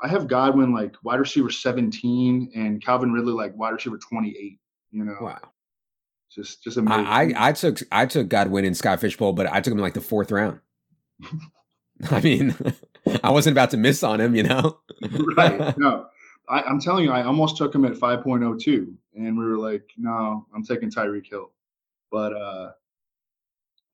I 0.00 0.08
have 0.08 0.26
Godwin 0.26 0.74
like 0.74 0.96
wide 1.04 1.20
receiver 1.20 1.50
17 1.50 2.50
and 2.54 2.84
Calvin 2.84 3.12
Ridley 3.12 3.32
like 3.32 3.56
wide 3.56 3.74
receiver 3.74 3.98
28. 3.98 4.58
You 4.90 5.04
know. 5.04 5.16
Wow. 5.20 5.38
Just 6.32 6.64
just 6.64 6.78
amazing. 6.78 7.06
I, 7.06 7.22
I, 7.22 7.48
I 7.48 7.52
took 7.52 7.80
I 7.92 8.06
took 8.06 8.28
Godwin 8.28 8.64
in 8.64 8.74
Scott 8.74 9.00
Fish 9.00 9.16
Bowl, 9.16 9.32
but 9.32 9.46
I 9.46 9.60
took 9.60 9.70
him 9.70 9.78
in 9.78 9.82
like 9.82 9.94
the 9.94 10.00
fourth 10.00 10.32
round. 10.32 10.58
I 12.10 12.20
mean, 12.20 12.56
I 13.22 13.30
wasn't 13.30 13.54
about 13.54 13.70
to 13.70 13.76
miss 13.76 14.02
on 14.02 14.20
him, 14.20 14.34
you 14.34 14.42
know. 14.42 14.78
right. 15.36 15.76
No, 15.78 16.06
I, 16.48 16.70
am 16.70 16.80
telling 16.80 17.04
you, 17.04 17.12
I 17.12 17.22
almost 17.24 17.56
took 17.56 17.74
him 17.74 17.84
at 17.84 17.92
5.02, 17.92 18.94
and 19.14 19.38
we 19.38 19.44
were 19.44 19.58
like, 19.58 19.84
no, 19.96 20.46
I'm 20.54 20.64
taking 20.64 20.90
Tyreek 20.90 21.28
Hill. 21.28 21.50
But 22.10 22.32
uh, 22.34 22.70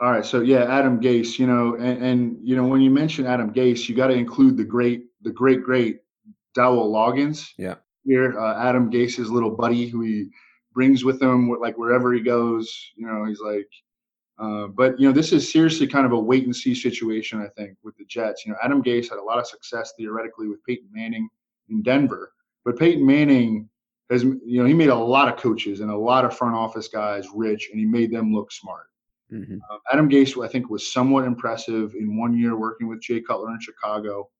all 0.00 0.12
right, 0.12 0.24
so 0.24 0.40
yeah, 0.40 0.64
Adam 0.64 1.00
Gase, 1.00 1.38
you 1.38 1.46
know, 1.46 1.76
and, 1.76 2.02
and 2.02 2.36
you 2.42 2.56
know 2.56 2.66
when 2.66 2.80
you 2.80 2.90
mention 2.90 3.26
Adam 3.26 3.52
Gase, 3.52 3.88
you 3.88 3.94
got 3.94 4.08
to 4.08 4.14
include 4.14 4.56
the 4.56 4.64
great, 4.64 5.06
the 5.22 5.30
great, 5.30 5.62
great 5.62 6.00
Dowell 6.54 6.92
Loggains. 6.92 7.50
Yeah. 7.56 7.76
Here, 8.04 8.38
uh, 8.38 8.66
Adam 8.66 8.90
Gase's 8.90 9.30
little 9.30 9.50
buddy 9.50 9.88
who 9.88 10.00
he 10.00 10.30
brings 10.72 11.04
with 11.04 11.20
him, 11.20 11.50
like 11.60 11.76
wherever 11.76 12.12
he 12.12 12.20
goes. 12.20 12.92
You 12.96 13.06
know, 13.06 13.24
he's 13.24 13.40
like, 13.40 13.68
uh, 14.40 14.68
but 14.68 14.98
you 14.98 15.06
know, 15.06 15.12
this 15.12 15.32
is 15.32 15.52
seriously 15.52 15.86
kind 15.86 16.06
of 16.06 16.12
a 16.12 16.18
wait 16.18 16.44
and 16.44 16.56
see 16.56 16.74
situation. 16.74 17.42
I 17.42 17.48
think 17.60 17.76
with 17.82 17.96
the 17.98 18.06
Jets. 18.06 18.46
You 18.46 18.52
know, 18.52 18.58
Adam 18.62 18.82
Gase 18.82 19.10
had 19.10 19.18
a 19.18 19.22
lot 19.22 19.38
of 19.38 19.46
success 19.46 19.92
theoretically 19.98 20.48
with 20.48 20.64
Peyton 20.64 20.88
Manning 20.90 21.28
in 21.68 21.82
Denver, 21.82 22.32
but 22.64 22.78
Peyton 22.78 23.04
Manning 23.04 23.68
has, 24.08 24.24
you 24.24 24.40
know, 24.60 24.64
he 24.64 24.72
made 24.72 24.88
a 24.88 24.94
lot 24.94 25.28
of 25.28 25.38
coaches 25.38 25.80
and 25.80 25.90
a 25.90 25.96
lot 25.96 26.24
of 26.24 26.36
front 26.36 26.54
office 26.54 26.88
guys 26.88 27.26
rich, 27.34 27.68
and 27.70 27.78
he 27.78 27.84
made 27.84 28.10
them 28.10 28.34
look 28.34 28.50
smart. 28.50 28.86
Mm-hmm. 29.30 29.58
Uh, 29.70 29.78
Adam 29.92 30.08
Gase, 30.08 30.42
I 30.42 30.48
think, 30.48 30.70
was 30.70 30.90
somewhat 30.90 31.24
impressive 31.24 31.94
in 31.94 32.18
one 32.18 32.36
year 32.36 32.56
working 32.56 32.88
with 32.88 33.02
Jay 33.02 33.20
Cutler 33.20 33.50
in 33.50 33.60
Chicago, 33.60 34.30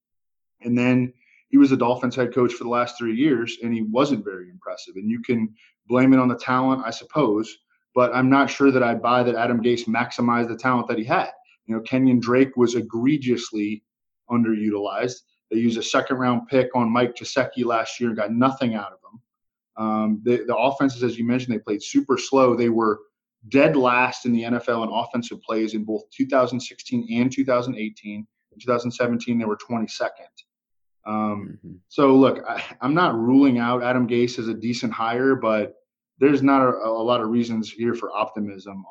and 0.63 0.77
then 0.77 1.13
he 1.51 1.59
was 1.59 1.71
the 1.71 1.77
Dolphins 1.77 2.17
head 2.17 2.35
coach 2.35 2.55
for 2.55 2.65
the 2.65 2.71
last 2.71 2.97
three 2.97 3.15
years, 3.15 3.59
and 3.63 3.75
he 3.75 3.83
wasn't 3.83 4.25
very 4.25 4.49
impressive. 4.49 4.97
And 4.97 5.11
you 5.11 5.21
can 5.21 5.55
blame 5.87 6.15
it 6.15 6.21
on 6.21 6.29
the 6.29 6.37
talent, 6.37 6.85
I 6.87 6.91
suppose 6.91 7.59
but 7.94 8.14
I'm 8.14 8.31
not 8.31 8.50
sure 8.50 8.70
that 8.70 8.83
I 8.83 8.94
buy 8.94 9.22
that 9.22 9.35
Adam 9.35 9.62
Gase 9.62 9.87
maximized 9.87 10.48
the 10.48 10.57
talent 10.57 10.88
that 10.88 10.98
he 10.98 11.05
had. 11.05 11.31
You 11.66 11.76
know, 11.76 11.83
Kenyan 11.83 12.20
Drake 12.20 12.57
was 12.57 12.74
egregiously 12.74 13.83
underutilized. 14.31 15.16
They 15.50 15.59
used 15.59 15.79
a 15.79 15.83
second 15.83 16.16
round 16.16 16.46
pick 16.48 16.74
on 16.74 16.90
Mike 16.90 17.16
Gesicki 17.16 17.64
last 17.64 18.00
year 18.00 18.11
and 18.11 18.18
got 18.18 18.33
nothing 18.33 18.74
out 18.74 18.92
of 18.92 18.98
him. 18.98 19.20
Um, 19.76 20.22
the, 20.24 20.44
the 20.46 20.57
offenses, 20.57 21.03
as 21.03 21.18
you 21.18 21.24
mentioned, 21.24 21.55
they 21.55 21.61
played 21.61 21.83
super 21.83 22.18
slow. 22.18 22.55
They 22.55 22.68
were 22.68 23.00
dead 23.48 23.76
last 23.76 24.26
in 24.26 24.33
the 24.33 24.42
NFL 24.42 24.85
in 24.85 24.92
offensive 24.92 25.40
plays 25.42 25.74
in 25.74 25.85
both 25.85 26.05
2016 26.11 27.09
and 27.11 27.33
2018. 27.33 28.26
In 28.53 28.59
2017, 28.59 29.38
they 29.38 29.44
were 29.44 29.57
22nd. 29.57 30.11
Um, 31.07 31.59
mm-hmm. 31.64 31.74
So, 31.88 32.14
look, 32.14 32.44
I, 32.46 32.62
I'm 32.81 32.94
not 32.94 33.16
ruling 33.16 33.59
out 33.59 33.83
Adam 33.83 34.07
Gase 34.07 34.38
as 34.38 34.48
a 34.48 34.55
decent 34.55 34.92
hire, 34.92 35.35
but 35.35 35.74
there's 36.20 36.42
not 36.42 36.62
a, 36.62 36.72
a, 36.87 37.02
lot 37.02 37.20
of 37.20 37.30
reasons 37.30 37.70
here 37.70 37.94
for 37.94 38.12
optimism 38.14 38.85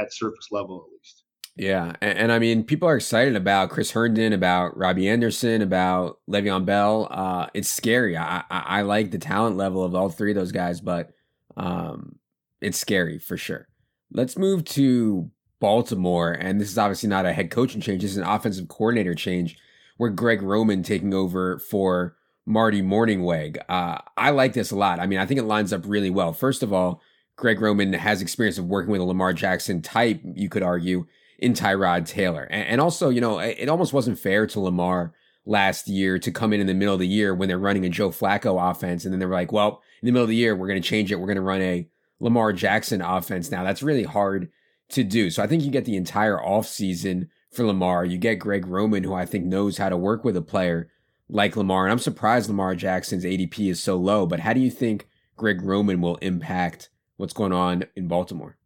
at 0.00 0.12
surface 0.12 0.48
level, 0.50 0.86
at 0.86 0.92
least. 0.92 1.24
Yeah, 1.56 1.96
and, 2.00 2.18
and, 2.18 2.32
I 2.32 2.38
mean, 2.38 2.62
people 2.62 2.88
are 2.88 2.96
excited 2.96 3.34
about 3.34 3.70
Chris 3.70 3.90
Herndon, 3.90 4.32
about 4.32 4.76
Robbie 4.76 5.08
Anderson, 5.08 5.60
about 5.60 6.20
Le'Veon 6.30 6.64
Bell. 6.64 7.08
Uh, 7.10 7.48
it's 7.52 7.68
scary. 7.68 8.16
I, 8.16 8.44
I, 8.48 8.62
I 8.66 8.82
like 8.82 9.10
the 9.10 9.18
talent 9.18 9.56
level 9.56 9.82
of 9.82 9.92
all 9.96 10.08
three 10.08 10.30
of 10.30 10.36
those 10.36 10.52
guys, 10.52 10.80
but 10.80 11.10
um, 11.56 12.16
it's 12.60 12.78
scary 12.78 13.18
for 13.18 13.36
sure. 13.36 13.66
Let's 14.12 14.38
move 14.38 14.64
to 14.66 15.28
Baltimore, 15.60 16.30
and 16.30 16.60
this 16.60 16.70
is 16.70 16.78
obviously 16.78 17.08
not 17.08 17.26
a 17.26 17.32
head 17.32 17.50
coaching 17.50 17.80
change. 17.80 18.02
This 18.02 18.12
is 18.12 18.18
an 18.18 18.22
offensive 18.22 18.68
coordinator 18.68 19.16
change, 19.16 19.58
where 19.96 20.10
Greg 20.10 20.42
Roman 20.42 20.84
taking 20.84 21.12
over 21.12 21.58
for 21.58 22.17
Marty 22.48 22.82
Mornhinweg. 22.82 23.58
Uh, 23.68 23.98
I 24.16 24.30
like 24.30 24.54
this 24.54 24.70
a 24.70 24.76
lot. 24.76 25.00
I 25.00 25.06
mean, 25.06 25.18
I 25.18 25.26
think 25.26 25.38
it 25.38 25.44
lines 25.44 25.72
up 25.72 25.82
really 25.86 26.10
well. 26.10 26.32
First 26.32 26.62
of 26.62 26.72
all, 26.72 27.02
Greg 27.36 27.60
Roman 27.60 27.92
has 27.92 28.22
experience 28.22 28.58
of 28.58 28.64
working 28.64 28.90
with 28.90 29.02
a 29.02 29.04
Lamar 29.04 29.32
Jackson 29.32 29.82
type, 29.82 30.20
you 30.24 30.48
could 30.48 30.62
argue, 30.62 31.06
in 31.38 31.52
Tyrod 31.52 32.06
Taylor. 32.06 32.44
And, 32.44 32.66
and 32.66 32.80
also, 32.80 33.10
you 33.10 33.20
know, 33.20 33.38
it, 33.38 33.56
it 33.60 33.68
almost 33.68 33.92
wasn't 33.92 34.18
fair 34.18 34.46
to 34.48 34.60
Lamar 34.60 35.12
last 35.44 35.88
year 35.88 36.18
to 36.18 36.32
come 36.32 36.52
in 36.52 36.60
in 36.60 36.66
the 36.66 36.74
middle 36.74 36.94
of 36.94 37.00
the 37.00 37.06
year 37.06 37.34
when 37.34 37.48
they're 37.48 37.58
running 37.58 37.84
a 37.84 37.90
Joe 37.90 38.10
Flacco 38.10 38.70
offense. 38.70 39.04
And 39.04 39.12
then 39.12 39.20
they're 39.20 39.28
like, 39.28 39.52
well, 39.52 39.82
in 40.02 40.06
the 40.06 40.12
middle 40.12 40.24
of 40.24 40.30
the 40.30 40.34
year, 40.34 40.56
we're 40.56 40.68
going 40.68 40.82
to 40.82 40.88
change 40.88 41.12
it. 41.12 41.16
We're 41.16 41.26
going 41.26 41.36
to 41.36 41.42
run 41.42 41.62
a 41.62 41.88
Lamar 42.18 42.52
Jackson 42.52 43.02
offense 43.02 43.50
now. 43.50 43.62
That's 43.62 43.82
really 43.82 44.04
hard 44.04 44.50
to 44.90 45.04
do. 45.04 45.30
So 45.30 45.42
I 45.42 45.46
think 45.46 45.62
you 45.62 45.70
get 45.70 45.84
the 45.84 45.96
entire 45.96 46.38
offseason 46.38 47.28
for 47.52 47.64
Lamar. 47.64 48.04
You 48.04 48.18
get 48.18 48.36
Greg 48.36 48.66
Roman, 48.66 49.04
who 49.04 49.14
I 49.14 49.26
think 49.26 49.44
knows 49.44 49.78
how 49.78 49.90
to 49.90 49.96
work 49.96 50.24
with 50.24 50.36
a 50.36 50.42
player 50.42 50.90
like 51.28 51.56
Lamar. 51.56 51.84
And 51.84 51.92
I'm 51.92 51.98
surprised 51.98 52.48
Lamar 52.48 52.74
Jackson's 52.74 53.24
ADP 53.24 53.70
is 53.70 53.82
so 53.82 53.96
low, 53.96 54.26
but 54.26 54.40
how 54.40 54.52
do 54.52 54.60
you 54.60 54.70
think 54.70 55.08
Greg 55.36 55.62
Roman 55.62 56.00
will 56.00 56.16
impact 56.16 56.90
what's 57.16 57.32
going 57.32 57.52
on 57.52 57.84
in 57.96 58.08
Baltimore? 58.08 58.56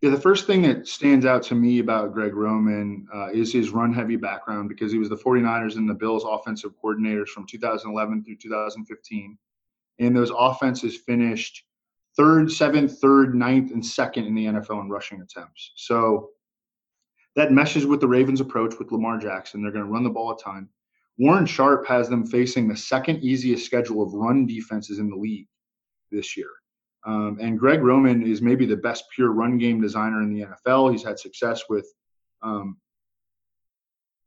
Yeah, 0.00 0.10
the 0.10 0.20
first 0.20 0.46
thing 0.46 0.62
that 0.62 0.88
stands 0.88 1.26
out 1.26 1.42
to 1.44 1.54
me 1.54 1.78
about 1.78 2.14
Greg 2.14 2.34
Roman 2.34 3.06
uh, 3.14 3.28
is 3.32 3.52
his 3.52 3.68
run 3.68 3.92
heavy 3.92 4.16
background 4.16 4.70
because 4.70 4.90
he 4.90 4.98
was 4.98 5.10
the 5.10 5.16
49ers 5.16 5.76
and 5.76 5.88
the 5.88 5.94
Bills 5.94 6.24
offensive 6.26 6.72
coordinators 6.82 7.28
from 7.28 7.46
2011 7.46 8.24
through 8.24 8.36
2015. 8.36 9.38
And 9.98 10.16
those 10.16 10.32
offenses 10.34 10.96
finished 10.96 11.64
third, 12.16 12.50
seventh, 12.50 12.98
third, 12.98 13.34
ninth, 13.34 13.72
and 13.72 13.84
second 13.84 14.24
in 14.24 14.34
the 14.34 14.46
NFL 14.46 14.80
in 14.80 14.88
rushing 14.88 15.20
attempts. 15.20 15.72
So 15.76 16.30
that 17.36 17.52
meshes 17.52 17.84
with 17.84 18.00
the 18.00 18.08
Ravens' 18.08 18.40
approach 18.40 18.78
with 18.78 18.92
Lamar 18.92 19.18
Jackson. 19.18 19.62
They're 19.62 19.70
going 19.70 19.84
to 19.84 19.90
run 19.90 20.02
the 20.02 20.10
ball 20.10 20.32
a 20.32 20.38
ton. 20.38 20.68
Warren 21.20 21.44
Sharp 21.44 21.86
has 21.86 22.08
them 22.08 22.26
facing 22.26 22.66
the 22.66 22.76
second 22.76 23.22
easiest 23.22 23.66
schedule 23.66 24.02
of 24.02 24.14
run 24.14 24.46
defenses 24.46 25.00
in 25.00 25.10
the 25.10 25.16
league 25.16 25.48
this 26.10 26.34
year. 26.34 26.48
Um, 27.04 27.36
and 27.42 27.58
Greg 27.58 27.82
Roman 27.82 28.26
is 28.26 28.40
maybe 28.40 28.64
the 28.64 28.78
best 28.78 29.04
pure 29.14 29.30
run 29.30 29.58
game 29.58 29.82
designer 29.82 30.22
in 30.22 30.32
the 30.32 30.46
NFL. 30.46 30.90
He's 30.90 31.04
had 31.04 31.18
success 31.18 31.64
with, 31.68 31.86
um, 32.40 32.78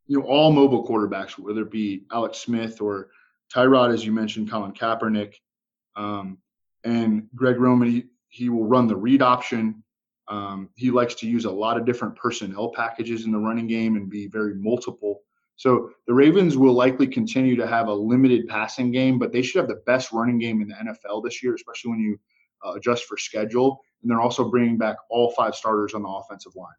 you 0.06 0.19
know, 0.19 0.25
all 0.27 0.51
mobile 0.51 0.88
quarterbacks, 0.88 1.32
whether 1.32 1.63
it 1.63 1.71
be 1.71 2.03
Alex 2.12 2.38
Smith 2.38 2.79
or 2.79 3.10
Tyrod, 3.51 3.91
as 3.91 4.06
you 4.06 4.12
mentioned, 4.12 4.51
Colin 4.51 4.71
Kaepernick. 4.71 5.34
Um, 5.95 6.38
and 6.84 7.27
Greg 7.34 7.60
Roman, 7.60 7.89
he, 7.89 8.03
he 8.29 8.49
will 8.49 8.67
run 8.67 8.86
the 8.86 8.95
read 8.95 9.23
option. 9.23 9.84
Um, 10.27 10.69
he 10.75 10.91
likes 10.91 11.15
to 11.15 11.27
use 11.27 11.45
a 11.45 11.51
lot 11.51 11.77
of 11.77 11.88
different 11.88 12.15
personnel 12.17 12.69
packages 12.69 13.25
in 13.25 13.32
the 13.32 13.39
running 13.39 13.65
game 13.65 13.95
and 13.95 14.12
be 14.12 14.27
very 14.27 14.53
multiple. 14.53 15.21
So 15.56 15.92
the 16.08 16.13
Ravens 16.13 16.58
will 16.58 16.74
likely 16.74 17.08
continue 17.08 17.56
to 17.56 17.68
have 17.68 17.88
a 17.88 17.94
limited 17.94 18.48
passing 18.48 18.92
game, 18.92 19.20
but 19.20 19.32
they 19.32 19.42
should 19.42 19.60
have 19.60 19.68
the 19.68 19.82
best 19.86 20.12
running 20.12 20.39
game 20.39 20.62
in 20.62 20.68
the 20.68 20.76
NFL 20.76 21.24
this 21.24 21.44
year, 21.44 21.54
especially 21.54 21.92
when 21.92 22.00
you 22.00 22.20
uh, 22.66 22.74
adjust 22.74 23.06
for 23.06 23.18
schedule. 23.18 23.82
And 24.02 24.10
they're 24.10 24.22
also 24.22 24.50
bringing 24.50 24.78
back 24.78 24.98
all 25.10 25.32
five 25.32 25.56
starters 25.56 25.94
on 25.94 26.04
the 26.04 26.10
offensive 26.10 26.56
line. 26.56 26.74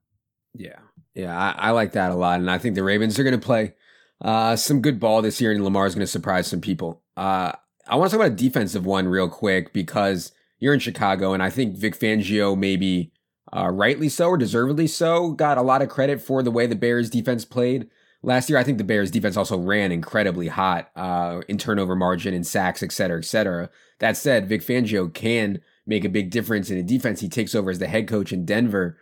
Yeah, 0.54 0.78
yeah, 1.14 1.36
I, 1.36 1.68
I 1.68 1.70
like 1.70 1.92
that 1.92 2.12
a 2.12 2.14
lot, 2.14 2.38
and 2.38 2.50
I 2.50 2.58
think 2.58 2.74
the 2.74 2.84
Ravens 2.84 3.18
are 3.18 3.24
going 3.24 3.38
to 3.38 3.44
play 3.44 3.74
uh, 4.20 4.54
some 4.56 4.80
good 4.80 5.00
ball 5.00 5.20
this 5.22 5.40
year, 5.40 5.50
and 5.50 5.64
Lamar 5.64 5.86
is 5.86 5.94
going 5.94 6.06
to 6.06 6.10
surprise 6.10 6.46
some 6.46 6.60
people. 6.60 7.02
Uh, 7.16 7.52
I 7.86 7.96
want 7.96 8.10
to 8.10 8.16
talk 8.16 8.24
about 8.24 8.32
a 8.32 8.42
defensive 8.42 8.86
one 8.86 9.08
real 9.08 9.28
quick 9.28 9.72
because 9.72 10.32
you're 10.58 10.74
in 10.74 10.80
Chicago, 10.80 11.32
and 11.32 11.42
I 11.42 11.50
think 11.50 11.76
Vic 11.76 11.98
Fangio 11.98 12.56
maybe 12.56 13.12
uh, 13.54 13.68
rightly 13.68 14.08
so 14.08 14.28
or 14.28 14.36
deservedly 14.36 14.86
so 14.86 15.32
got 15.32 15.58
a 15.58 15.62
lot 15.62 15.82
of 15.82 15.88
credit 15.88 16.20
for 16.20 16.42
the 16.42 16.50
way 16.50 16.66
the 16.66 16.76
Bears 16.76 17.10
defense 17.10 17.44
played 17.44 17.88
last 18.24 18.48
year. 18.48 18.58
I 18.58 18.64
think 18.64 18.78
the 18.78 18.84
Bears 18.84 19.10
defense 19.10 19.36
also 19.36 19.58
ran 19.58 19.92
incredibly 19.92 20.48
hot 20.48 20.90
uh, 20.96 21.42
in 21.48 21.58
turnover 21.58 21.94
margin 21.94 22.34
and 22.34 22.46
sacks, 22.46 22.82
et 22.82 22.92
cetera, 22.92 23.18
et 23.18 23.24
cetera. 23.24 23.70
That 24.00 24.16
said, 24.16 24.48
Vic 24.48 24.62
Fangio 24.62 25.12
can 25.12 25.60
make 25.86 26.04
a 26.04 26.08
big 26.08 26.30
difference 26.30 26.70
in 26.70 26.78
a 26.78 26.82
defense. 26.82 27.20
He 27.20 27.28
takes 27.28 27.54
over 27.54 27.70
as 27.70 27.78
the 27.78 27.86
head 27.86 28.08
coach 28.08 28.32
in 28.32 28.44
Denver 28.44 28.98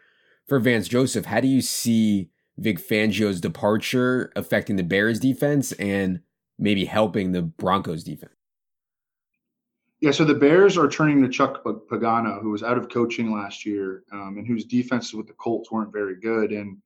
for 0.46 0.58
Vance 0.58 0.88
Joseph. 0.88 1.26
How 1.26 1.40
do 1.40 1.48
you 1.48 1.62
see 1.62 2.30
Vic 2.58 2.78
Fangio's 2.78 3.40
departure 3.40 4.32
affecting 4.36 4.76
the 4.76 4.82
Bears 4.82 5.20
defense 5.20 5.72
and 5.72 6.20
maybe 6.58 6.84
helping 6.84 7.32
the 7.32 7.42
Broncos 7.42 8.04
defense? 8.04 8.34
Yeah, 10.00 10.10
so 10.10 10.24
the 10.24 10.34
Bears 10.34 10.76
are 10.76 10.88
turning 10.88 11.22
to 11.22 11.28
Chuck 11.28 11.62
Pagano, 11.64 12.42
who 12.42 12.50
was 12.50 12.64
out 12.64 12.76
of 12.76 12.88
coaching 12.88 13.32
last 13.32 13.64
year 13.64 14.02
um, 14.12 14.34
and 14.36 14.46
whose 14.46 14.64
defenses 14.64 15.14
with 15.14 15.28
the 15.28 15.32
Colts 15.34 15.70
weren't 15.70 15.92
very 15.92 16.18
good. 16.18 16.50
And 16.50 16.78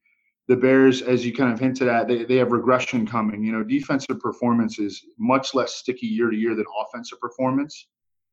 the 0.49 0.57
Bears, 0.57 1.03
as 1.03 1.27
you 1.27 1.33
kind 1.33 1.53
of 1.53 1.59
hinted 1.59 1.89
at, 1.89 2.07
they, 2.07 2.25
they 2.25 2.37
have 2.37 2.53
regression 2.53 3.07
coming. 3.07 3.43
You 3.43 3.53
know, 3.53 3.65
defensive 3.65 4.21
performance 4.21 4.79
is 4.79 5.05
much 5.19 5.55
less 5.55 5.75
sticky 5.75 6.07
year 6.07 6.31
to 6.31 6.37
year 6.37 6.55
than 6.55 6.67
offensive 6.81 7.21
performance. 7.21 7.89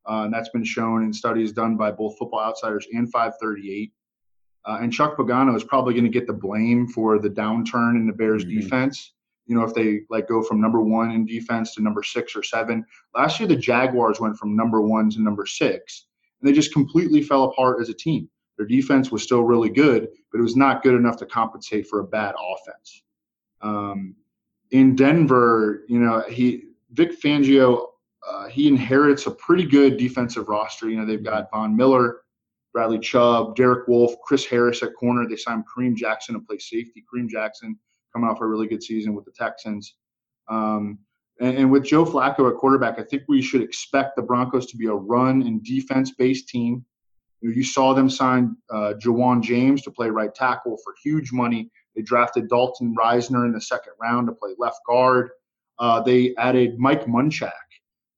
Uh, 0.08 0.23
and 0.26 0.34
that's 0.34 0.49
been 0.49 0.63
shown 0.63 1.04
in 1.04 1.13
studies 1.13 1.54
done 1.54 1.78
by 1.78 1.89
both 1.89 2.17
Football 2.17 2.41
Outsiders 2.41 2.86
and 2.91 3.12
538. 3.12 3.91
Uh, 4.65 4.78
and 4.82 4.93
Chuck 4.93 5.17
Pagano 5.17 5.56
is 5.56 5.63
probably 5.63 5.93
going 5.93 6.04
to 6.04 6.10
get 6.10 6.28
the 6.28 6.34
blame 6.34 6.88
for 6.88 7.19
the 7.19 7.30
downturn 7.30 7.95
in 7.95 8.06
the 8.06 8.13
Bears 8.13 8.45
mm-hmm. 8.45 8.60
defense 8.60 9.13
you 9.45 9.56
know, 9.56 9.63
if 9.63 9.73
they 9.73 10.02
like 10.10 10.28
go 10.28 10.41
from 10.41 10.62
number 10.62 10.82
one 10.82 11.12
in 11.12 11.26
defense 11.26 11.76
to 11.76 11.82
number 11.82 12.04
six 12.04 12.36
or 12.36 12.43
seven. 12.43 12.86
Last 13.15 13.39
year, 13.39 13.47
the 13.47 13.56
Jaguars 13.56 14.19
went 14.19 14.38
from 14.38 14.56
number 14.56 14.82
one 14.82 15.10
to 15.12 15.21
number 15.21 15.45
six, 15.45 16.06
and 16.39 16.47
they 16.47 16.54
just 16.54 16.73
completely 16.73 17.21
fell 17.21 17.45
apart 17.45 17.82
as 17.82 17.89
a 17.89 17.93
team. 17.93 18.30
Their 18.58 18.68
defense 18.68 19.12
was 19.12 19.24
still 19.24 19.44
really 19.44 19.70
good, 19.70 20.08
but 20.32 20.39
it 20.39 20.44
was 20.44 20.56
not 20.56 20.84
good 20.84 20.96
enough 20.96 21.18
to 21.18 21.26
compensate 21.26 21.88
for 21.88 22.00
a 22.02 22.04
bad 22.06 22.36
offense. 22.36 23.04
Um, 23.62 24.16
in 24.72 24.96
Denver, 24.96 25.84
you 25.88 26.00
know, 26.00 26.22
he 26.30 26.66
Vic 26.92 27.20
Fangio, 27.20 27.88
uh, 28.28 28.48
he 28.48 28.68
inherits 28.68 29.26
a 29.26 29.32
pretty 29.32 29.66
good 29.66 29.98
defensive 29.98 30.48
roster. 30.48 30.89
You 30.89 30.98
know, 30.98 31.06
they've 31.06 31.24
got 31.24 31.50
Von 31.52 31.76
Miller, 31.76 32.22
Bradley 32.74 33.00
Chubb, 33.00 33.56
Derek 33.56 33.88
Wolfe, 33.88 34.16
Chris 34.24 34.46
Harris 34.46 34.84
at 34.84 34.96
corner. 34.96 35.28
They 35.28 35.36
signed 35.36 35.63
Kareem 35.66 35.96
Jackson 35.96 36.36
to 36.36 36.42
play 36.42 36.58
safety. 36.58 37.04
Kareem 37.04 37.28
Jackson 37.28 37.78
coming 38.13 38.30
off 38.30 38.42
a 38.42 38.46
really 38.46 38.68
good 38.68 38.84
season 38.84 39.13
with 39.13 39.26
the 39.26 39.32
Texans. 39.32 39.96
Um, 40.48 41.00
and, 41.39 41.58
and, 41.58 41.72
with 41.72 41.84
Joe 41.84 42.06
Flacco 42.06 42.50
at 42.50 42.58
quarterback, 42.58 43.00
I 43.00 43.04
think 43.04 43.24
we 43.28 43.42
should 43.42 43.62
expect 43.62 44.16
the 44.16 44.22
Broncos 44.22 44.68
to 44.68 44.78
be 44.78 44.88
a 44.88 44.94
run 44.94 45.42
and 45.44 45.63
defense 45.63 46.12
based 46.12 46.48
team. 46.48 46.86
You, 47.43 47.49
know, 47.49 47.56
you, 47.56 47.63
saw 47.63 47.93
them 47.93 48.10
sign 48.10 48.56
uh, 48.71 48.93
Ja'Wuan 48.97 49.41
James 49.41 49.82
to 49.84 49.91
play 49.91 50.10
right 50.10 50.34
tackle 50.34 50.77
for 50.84 50.95
huge 51.03 51.32
money. 51.34 51.69
They 51.95 52.01
drafted 52.01 52.47
Dalton 52.47 52.95
Risner 52.97 53.45
in 53.45 53.51
the 53.51 53.62
second 53.62 53.93
round 54.01 54.27
to 54.27 54.34
play 54.34 54.51
left 54.58 54.79
guard. 54.88 55.29
Uh, 55.77 56.01
they 56.01 56.34
added 56.38 56.79
Mike 56.79 57.06
Munchak, 57.06 57.51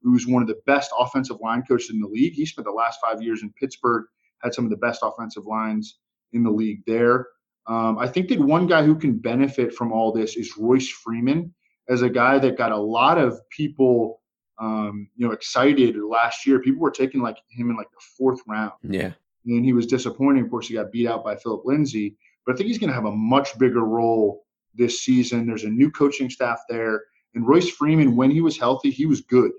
who's 0.01 0.27
one 0.27 0.43
of 0.43 0.47
the 0.47 0.61
best 0.67 0.91
offensive 0.97 1.37
line 1.41 1.63
coaches 1.63 1.89
in 1.89 1.99
the 1.99 2.07
league. 2.07 2.33
He 2.33 2.45
spent 2.45 2.65
the 2.65 2.71
last 2.71 2.99
five 3.01 3.21
years 3.21 3.41
in 3.41 3.51
Pittsburgh, 3.59 4.05
had 4.43 4.53
some 4.53 4.63
of 4.63 4.69
the 4.69 4.77
best 4.77 5.01
offensive 5.01 5.47
lines 5.47 5.97
in 6.33 6.43
the 6.43 6.51
league 6.51 6.83
there. 6.85 7.27
Um, 7.67 7.97
I 7.97 8.07
think 8.07 8.29
that 8.29 8.39
one 8.39 8.67
guy 8.67 8.83
who 8.83 8.95
can 8.95 9.17
benefit 9.17 9.73
from 9.73 9.91
all 9.91 10.11
this 10.11 10.35
is 10.35 10.55
Royce 10.57 10.89
Freeman, 10.89 11.53
as 11.89 12.01
a 12.01 12.09
guy 12.09 12.37
that 12.39 12.57
got 12.57 12.71
a 12.71 12.77
lot 12.77 13.17
of 13.17 13.39
people, 13.49 14.21
um, 14.59 15.09
you 15.15 15.27
know, 15.27 15.33
excited 15.33 15.95
last 15.97 16.45
year. 16.45 16.59
People 16.59 16.81
were 16.81 16.91
taking 16.91 17.21
like 17.21 17.37
him 17.49 17.69
in 17.69 17.75
like 17.75 17.91
the 17.91 18.03
fourth 18.17 18.39
round. 18.47 18.73
Yeah, 18.83 19.11
and 19.45 19.65
he 19.65 19.73
was 19.73 19.85
disappointing. 19.85 20.43
Of 20.43 20.49
course, 20.49 20.67
he 20.67 20.75
got 20.75 20.91
beat 20.91 21.07
out 21.07 21.23
by 21.23 21.35
Philip 21.35 21.65
Lindsay, 21.65 22.15
but 22.45 22.53
I 22.53 22.57
think 22.57 22.67
he's 22.67 22.79
going 22.79 22.89
to 22.89 22.95
have 22.95 23.05
a 23.05 23.11
much 23.11 23.57
bigger 23.57 23.83
role 23.83 24.45
this 24.73 25.01
season. 25.01 25.47
There's 25.47 25.63
a 25.63 25.69
new 25.69 25.91
coaching 25.91 26.29
staff 26.29 26.61
there, 26.69 27.03
and 27.33 27.47
Royce 27.47 27.69
Freeman, 27.69 28.15
when 28.15 28.31
he 28.31 28.41
was 28.41 28.57
healthy, 28.57 28.91
he 28.91 29.05
was 29.05 29.21
good 29.21 29.51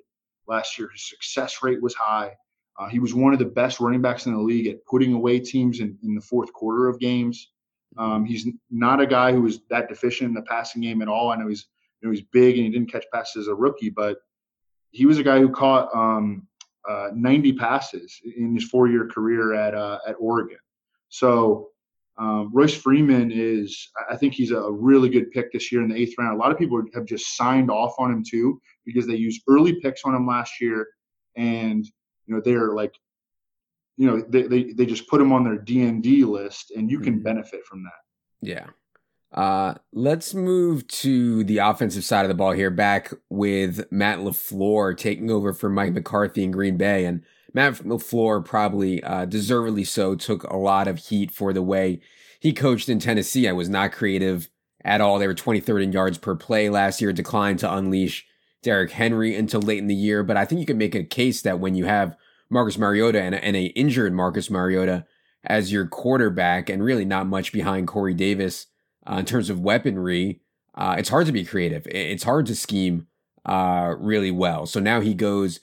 last 0.47 0.79
year. 0.79 0.89
His 0.93 1.09
success 1.09 1.63
rate 1.63 1.83
was 1.83 1.95
high. 1.95 2.33
Uh, 2.79 2.89
he 2.89 2.99
was 2.99 3.15
one 3.15 3.33
of 3.33 3.39
the 3.39 3.45
best 3.45 3.81
running 3.81 4.03
backs 4.03 4.27
in 4.27 4.35
the 4.35 4.41
league 4.41 4.67
at 4.67 4.85
putting 4.85 5.15
away 5.15 5.41
teams 5.41 5.81
in, 5.81 5.97
in 6.03 6.15
the 6.15 6.21
fourth 6.21 6.53
quarter 6.53 6.89
of 6.89 7.01
games. 7.01 7.51
Um, 7.97 8.25
he's 8.25 8.47
not 8.71 9.01
a 9.01 9.07
guy 9.07 9.33
who 9.33 9.43
was 9.43 9.61
that 9.71 9.89
deficient 9.89 10.29
in 10.29 10.35
the 10.35 10.43
passing 10.43 10.83
game 10.83 11.01
at 11.01 11.09
all. 11.09 11.31
I 11.31 11.37
know 11.37 11.49
he's 11.49 11.67
you 12.01 12.09
know 12.09 12.13
he's 12.13 12.25
big 12.33 12.57
and 12.57 12.67
he 12.67 12.71
didn't 12.71 12.93
catch 12.93 13.07
passes 13.13 13.43
as 13.43 13.49
a 13.49 13.55
rookie, 13.55 13.89
but 13.89 14.19
he 14.91 15.07
was 15.07 15.19
a 15.19 15.23
guy 15.23 15.39
who 15.39 15.51
caught 15.51 15.95
um, 15.95 16.47
uh, 16.89 17.09
90 17.15 17.55
passes 17.55 18.21
in 18.37 18.55
his 18.55 18.65
four-year 18.69 19.09
career 19.09 19.55
at 19.55 19.75
uh, 19.75 19.99
at 20.07 20.17
Oregon. 20.19 20.59
So 21.09 21.69
um, 22.19 22.51
Royce 22.53 22.75
Freeman 22.75 23.31
is, 23.31 23.91
I 24.11 24.17
think 24.17 24.33
he's 24.33 24.51
a 24.51 24.71
really 24.71 25.09
good 25.09 25.31
pick 25.31 25.53
this 25.53 25.71
year 25.71 25.83
in 25.83 25.89
the 25.89 25.97
eighth 25.97 26.15
round. 26.19 26.35
A 26.35 26.41
lot 26.41 26.51
of 26.51 26.59
people 26.59 26.83
have 26.95 27.05
just 27.05 27.37
signed 27.37 27.71
off 27.71 27.95
on 27.99 28.11
him 28.11 28.25
too 28.29 28.61
because 28.85 29.07
they 29.07 29.17
used 29.17 29.43
early 29.49 29.81
picks 29.81 30.03
on 30.05 30.15
him 30.15 30.27
last 30.27 30.61
year, 30.61 30.87
and 31.37 31.85
you 32.27 32.35
know 32.35 32.41
they're 32.45 32.73
like 32.73 32.95
you 33.97 34.07
know 34.07 34.25
they, 34.29 34.43
they, 34.43 34.73
they 34.73 34.87
just 34.87 35.09
put 35.09 35.19
them 35.19 35.33
on 35.33 35.45
their 35.45 35.59
dnd 35.59 36.27
list 36.27 36.73
and 36.77 36.91
you 36.91 37.01
can 37.01 37.15
mm-hmm. 37.15 37.23
benefit 37.23 37.65
from 37.65 37.83
that 37.83 38.47
yeah 38.47 38.67
uh, 39.37 39.75
let's 39.93 40.33
move 40.33 40.87
to 40.89 41.45
the 41.45 41.59
offensive 41.59 42.05
side 42.05 42.25
of 42.25 42.29
the 42.29 42.35
ball 42.35 42.53
here 42.53 42.71
back 42.71 43.13
with 43.29 43.91
matt 43.93 44.19
LaFleur 44.19 44.97
taking 44.97 45.31
over 45.31 45.53
for 45.53 45.69
mike 45.69 45.93
mccarthy 45.93 46.43
in 46.43 46.51
green 46.51 46.79
bay. 46.79 47.05
And 47.05 47.23
matt 47.53 47.75
LaFleur 47.75 48.45
probably 48.45 49.03
uh, 49.03 49.27
deservedly 49.27 49.85
so 49.85 50.15
took 50.15 50.45
a 50.45 50.57
lot 50.57 50.89
of 50.89 50.99
heat 50.99 51.31
for 51.31 51.53
the 51.53 51.63
way 51.63 52.01
he 52.41 52.53
coached 52.53 52.89
in 52.89 52.99
tennessee. 52.99 53.47
I 53.47 53.53
was 53.53 53.69
not 53.69 53.93
creative 53.93 54.49
at 54.85 55.01
all. 55.01 55.19
They 55.19 55.27
were 55.27 55.35
23rd 55.35 55.83
in 55.83 55.93
yards 55.93 56.17
per 56.17 56.35
play 56.35 56.71
last 56.71 57.03
year 57.03 57.13
declined 57.13 57.59
to 57.59 57.73
unleash 57.73 58.27
Derrick 58.63 58.93
henry 58.93 59.37
until 59.37 59.61
late 59.61 59.79
in 59.79 59.87
the 59.87 59.95
year. 59.95 60.23
But 60.23 60.39
i 60.39 60.47
think 60.47 60.61
you 60.61 60.67
can 60.67 60.79
make 60.79 60.95
a 60.95 61.05
case 61.05 61.43
that 61.43 61.61
when 61.61 61.75
you 61.75 61.85
have 61.85 62.17
Marcus 62.49 62.79
Mariota 62.79 63.21
and, 63.21 63.35
and 63.35 63.57
a 63.57 63.67
injured 63.67 64.15
Marcus 64.15 64.51
Mariota 64.51 65.05
as 65.45 65.71
your 65.71 65.87
quarterback, 65.87 66.69
and 66.69 66.83
really 66.83 67.05
not 67.05 67.27
much 67.27 67.53
behind 67.53 67.87
Corey 67.87 68.15
Davis 68.15 68.67
uh, 69.07 69.17
in 69.17 69.25
terms 69.25 69.51
of 69.51 69.61
weaponry. 69.61 70.41
Uh, 70.75 70.97
it's 70.99 71.09
hard 71.09 71.27
to 71.27 71.33
be 71.33 71.45
creative. 71.45 71.87
It's 71.87 72.25
hard 72.25 72.47
to 72.47 72.55
scheme 72.55 73.07
uh, 73.47 73.95
really 73.99 74.31
well. 74.31 74.67
So 74.67 74.81
now 74.81 75.01
he 75.01 75.15
goes 75.15 75.61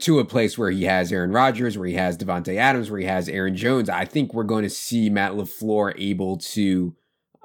to 0.00 0.18
a 0.18 0.24
place 0.24 0.56
where 0.56 0.70
he 0.70 0.84
has 0.84 1.12
Aaron 1.12 1.32
Rodgers, 1.32 1.76
where 1.78 1.86
he 1.86 1.94
has 1.94 2.16
Davante 2.16 2.56
Adams, 2.56 2.90
where 2.90 3.00
he 3.00 3.06
has 3.06 3.28
Aaron 3.28 3.56
Jones. 3.56 3.88
I 3.88 4.04
think 4.04 4.32
we're 4.32 4.42
going 4.44 4.64
to 4.64 4.70
see 4.70 5.10
Matt 5.10 5.32
LaFleur 5.32 5.94
able 5.98 6.38
to 6.38 6.96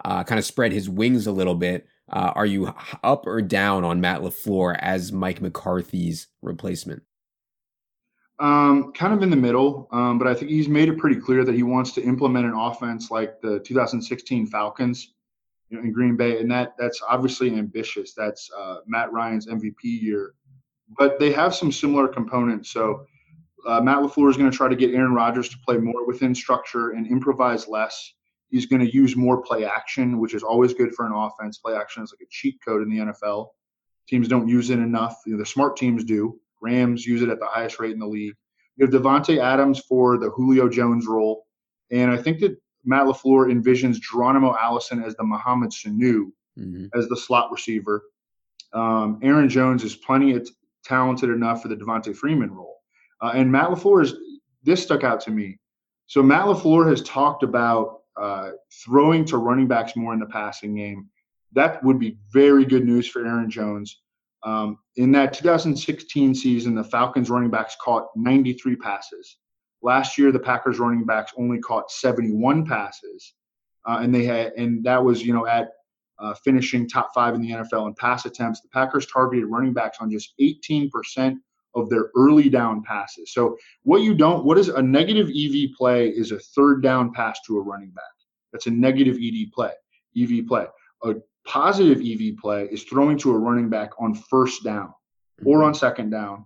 uh, 0.05 0.23
kind 0.23 0.39
of 0.39 0.45
spread 0.45 0.71
his 0.71 0.89
wings 0.89 1.27
a 1.27 1.31
little 1.31 1.55
bit 1.55 1.88
Uh, 2.12 2.31
are 2.33 2.45
you 2.45 2.73
up 3.03 3.27
or 3.27 3.41
down 3.41 3.83
on 3.83 4.01
Matt 4.01 4.21
LaFleur 4.21 4.75
as 4.79 5.12
Mike 5.12 5.41
McCarthy's 5.41 6.27
replacement? 6.41 7.03
Um, 8.39 8.93
kind 8.93 9.13
of 9.13 9.21
in 9.21 9.29
the 9.29 9.35
middle, 9.35 9.89
um, 9.91 10.17
but 10.17 10.25
I 10.27 10.33
think 10.33 10.49
he's 10.49 10.69
made 10.69 10.88
it 10.88 10.97
pretty 10.97 11.19
clear 11.19 11.43
that 11.43 11.53
he 11.53 11.62
wants 11.62 11.91
to 11.93 12.01
implement 12.01 12.45
an 12.45 12.53
offense 12.53 13.12
like 13.12 13.41
the 13.41 13.59
2016 13.59 14.47
Falcons 14.47 15.13
you 15.69 15.77
know, 15.77 15.84
in 15.84 15.91
Green 15.91 16.15
Bay, 16.15 16.39
and 16.39 16.49
that 16.51 16.73
that's 16.77 17.01
obviously 17.08 17.55
ambitious. 17.55 18.13
That's 18.13 18.49
uh, 18.58 18.77
Matt 18.88 19.12
Ryan's 19.12 19.47
MVP 19.47 19.84
year, 19.84 20.34
but 20.97 21.19
they 21.19 21.32
have 21.32 21.53
some 21.53 21.71
similar 21.71 22.08
components. 22.08 22.71
So 22.71 23.05
uh, 23.67 23.82
Matt 23.82 23.99
LaFleur 23.99 24.29
is 24.29 24.38
going 24.38 24.49
to 24.49 24.55
try 24.55 24.67
to 24.67 24.75
get 24.75 24.93
Aaron 24.93 25.13
Rodgers 25.13 25.49
to 25.49 25.58
play 25.65 25.77
more 25.77 26.05
within 26.08 26.34
structure 26.34 26.91
and 26.91 27.08
improvise 27.08 27.67
less. 27.67 28.13
He's 28.49 28.65
going 28.65 28.82
to 28.82 28.91
use 28.91 29.15
more 29.15 29.41
play 29.41 29.65
action, 29.65 30.19
which 30.19 30.34
is 30.34 30.43
always 30.43 30.73
good 30.73 30.93
for 30.95 31.05
an 31.05 31.13
offense. 31.13 31.60
Play 31.60 31.75
action 31.75 32.03
is 32.03 32.12
like 32.12 32.25
a 32.25 32.29
cheat 32.32 32.58
code 32.65 32.82
in 32.82 32.89
the 32.89 32.97
NFL. 32.97 33.49
Teams 34.08 34.27
don't 34.27 34.47
use 34.47 34.71
it 34.71 34.79
enough. 34.79 35.21
You 35.25 35.34
know, 35.34 35.39
the 35.39 35.45
smart 35.45 35.77
teams 35.77 36.03
do. 36.03 36.39
Rams 36.62 37.05
use 37.05 37.21
it 37.21 37.29
at 37.29 37.39
the 37.39 37.45
highest 37.45 37.79
rate 37.79 37.91
in 37.91 37.99
the 37.99 38.08
league. 38.08 38.36
You 38.75 38.86
have 38.86 38.93
Davante 38.93 39.38
Adams 39.38 39.79
for 39.79 40.17
the 40.17 40.32
Julio 40.32 40.67
Jones 40.67 41.05
role, 41.05 41.45
and 41.91 42.10
I 42.10 42.17
think 42.17 42.39
that 42.39 42.58
Matt 42.89 43.06
LaFleur 43.06 43.52
envisions 43.54 43.99
Geronimo 43.99 44.56
Allison 44.60 45.04
as 45.04 45.15
the 45.15 45.23
Mohamed 45.23 45.69
Sanu 45.69 46.32
mm-hmm. 46.58 46.88
as 46.93 47.08
the 47.08 47.15
slot 47.15 47.52
receiver. 47.52 48.04
Um, 48.73 49.19
Aaron 49.21 49.47
Jones 49.47 49.84
is 49.84 49.95
plenty 49.95 50.36
of 50.36 50.49
talented 50.84 51.30
enough 51.30 51.62
for 51.62 51.67
the 51.67 51.75
Devonta 51.75 52.15
Freeman 52.15 52.52
role, 52.52 52.78
uh, 53.21 53.32
and 53.36 53.52
Matt 53.52 53.69
LaFleur 53.69 54.04
is 54.04 54.15
this 54.63 54.82
stuck 54.82 55.04
out 55.04 55.21
to 55.21 55.32
me. 55.32 55.60
So 56.08 56.23
Matt 56.23 56.45
LaFleur 56.45 56.89
has 56.89 57.04
talked 57.04 57.43
about 57.43 58.02
uh, 58.19 58.52
throwing 58.84 59.23
to 59.25 59.38
running 59.38 59.67
backs 59.67 59.95
more 59.95 60.13
in 60.13 60.19
the 60.19 60.25
passing 60.25 60.75
game. 60.75 61.10
That 61.54 61.84
would 61.84 61.99
be 61.99 62.17
very 62.32 62.65
good 62.65 62.86
news 62.86 63.08
for 63.08 63.25
Aaron 63.25 63.49
Jones. 63.49 64.02
Um, 64.43 64.80
in 64.95 65.12
that 65.12 65.34
2016 65.34 66.34
season, 66.34 66.73
the 66.73 66.84
Falcons 66.84 67.30
running 67.30 67.52
backs 67.52 67.75
caught 67.82 68.08
93 68.15 68.75
passes. 68.78 69.38
Last 69.81 70.17
year, 70.17 70.31
the 70.31 70.39
Packers 70.39 70.79
running 70.79 71.05
backs 71.05 71.33
only 71.37 71.59
caught 71.59 71.91
71 71.91 72.65
passes, 72.65 73.33
uh, 73.87 73.99
and 74.01 74.13
they 74.13 74.25
had, 74.25 74.53
and 74.57 74.83
that 74.83 75.03
was 75.03 75.23
you 75.23 75.33
know 75.33 75.47
at 75.47 75.69
uh, 76.19 76.33
finishing 76.43 76.87
top 76.87 77.11
five 77.13 77.33
in 77.33 77.41
the 77.41 77.51
NFL 77.51 77.87
in 77.87 77.93
pass 77.95 78.25
attempts. 78.25 78.61
The 78.61 78.69
Packers 78.69 79.05
targeted 79.05 79.45
running 79.45 79.73
backs 79.73 79.97
on 80.01 80.11
just 80.11 80.33
18% 80.39 81.37
of 81.75 81.89
their 81.89 82.09
early 82.15 82.49
down 82.49 82.83
passes. 82.83 83.31
So 83.33 83.57
what 83.83 84.01
you 84.01 84.13
don't, 84.13 84.43
what 84.43 84.57
is 84.57 84.69
a 84.69 84.81
negative 84.81 85.29
EV 85.29 85.71
play 85.77 86.09
is 86.09 86.31
a 86.31 86.39
third 86.39 86.81
down 86.81 87.13
pass 87.13 87.39
to 87.47 87.57
a 87.57 87.61
running 87.61 87.91
back. 87.91 88.03
That's 88.51 88.67
a 88.67 88.71
negative 88.71 89.17
ED 89.21 89.51
play, 89.53 89.71
EV 90.19 90.47
play. 90.47 90.65
A 91.03 91.15
positive 91.45 91.99
EV 91.99 92.37
play 92.37 92.67
is 92.71 92.83
throwing 92.83 93.17
to 93.19 93.31
a 93.31 93.37
running 93.37 93.69
back 93.69 93.91
on 93.99 94.13
first 94.13 94.63
down 94.63 94.93
or 95.45 95.59
mm-hmm. 95.59 95.67
on 95.67 95.73
second 95.73 96.09
down. 96.09 96.45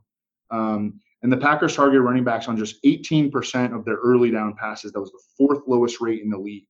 Um, 0.51 0.99
and 1.23 1.31
the 1.31 1.37
Packers 1.37 1.75
targeted 1.75 2.01
running 2.01 2.25
backs 2.25 2.49
on 2.49 2.57
just 2.57 2.83
18% 2.83 3.73
of 3.73 3.85
their 3.85 3.95
early 3.95 4.29
down 4.29 4.55
passes. 4.55 4.91
That 4.91 4.99
was 4.99 5.11
the 5.11 5.23
fourth 5.37 5.61
lowest 5.67 6.01
rate 6.01 6.21
in 6.21 6.29
the 6.29 6.37
league. 6.37 6.67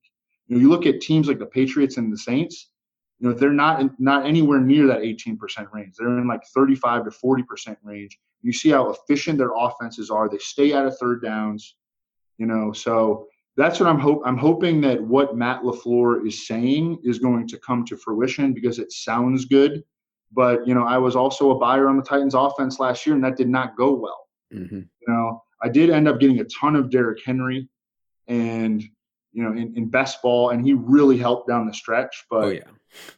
You 0.48 0.56
know, 0.56 0.62
you 0.62 0.70
look 0.70 0.86
at 0.86 1.02
teams 1.02 1.28
like 1.28 1.39
the 1.39 1.46
Patriots 1.48 1.98
and 1.98 2.13
the 2.13 2.18
Saints. 2.18 2.70
You 3.20 3.30
know, 3.30 3.34
they're 3.34 3.52
not 3.52 4.00
not 4.00 4.26
anywhere 4.26 4.60
near 4.60 4.86
that 4.88 5.02
18% 5.02 5.38
range. 5.74 5.96
They're 5.98 6.20
in 6.20 6.28
like 6.28 6.42
35 6.56 7.06
to 7.06 7.10
40% 7.10 7.78
range. 7.84 8.20
You 8.44 8.54
see 8.54 8.70
how 8.70 8.92
efficient 8.92 9.39
their 9.39 9.54
offenses 9.58 10.12
are. 10.12 10.30
They 10.30 10.38
stay 10.38 10.74
out 10.74 10.86
of 10.86 10.98
third 10.98 11.24
downs. 11.24 11.76
You 12.38 12.46
know, 12.46 12.74
so 12.74 13.28
that's 13.58 13.80
what 13.80 13.89
I'm 13.89 14.00
hope 14.00 14.22
I'm 14.26 14.38
hoping 14.38 14.82
that 14.82 15.02
what 15.02 15.36
Matt 15.36 15.63
LaFleur 15.63 16.28
is 16.28 16.46
saying 16.46 17.00
is 17.04 17.18
going 17.18 17.48
to 17.48 17.58
come 17.60 17.86
to 17.86 17.98
fruition 17.98 18.54
because 18.54 18.78
it 18.78 18.92
sounds 18.92 19.46
good. 19.46 19.84
But 20.32 20.68
you 20.68 20.76
know, 20.76 20.84
I 20.84 20.98
was 20.98 21.16
also 21.16 21.52
a 21.52 21.60
buyer 21.60 21.88
on 21.88 21.98
the 21.98 22.04
Titans 22.04 22.36
offense 22.36 22.80
last 22.80 23.06
year, 23.08 23.16
and 23.16 23.24
that 23.24 23.38
did 23.38 23.50
not 23.50 23.78
go 23.78 23.94
well. 23.94 24.23
Mm-hmm. 24.54 24.76
You 24.76 25.08
know, 25.08 25.44
I 25.62 25.70
did 25.70 25.89
end 25.89 26.08
up 26.08 26.20
getting 26.20 26.39
a 26.39 26.46
ton 26.46 26.76
of 26.76 26.89
Derrick 26.89 27.20
Henry, 27.26 27.70
and 28.28 28.82
you 29.32 29.44
know, 29.44 29.52
in, 29.52 29.76
in 29.76 29.89
best 29.89 30.22
ball, 30.22 30.52
and 30.52 30.66
he 30.66 30.74
really 30.74 31.18
helped 31.18 31.48
down 31.48 31.66
the 31.66 31.74
stretch. 31.74 32.26
But, 32.30 32.44
oh, 32.44 32.50
yeah. 32.50 32.62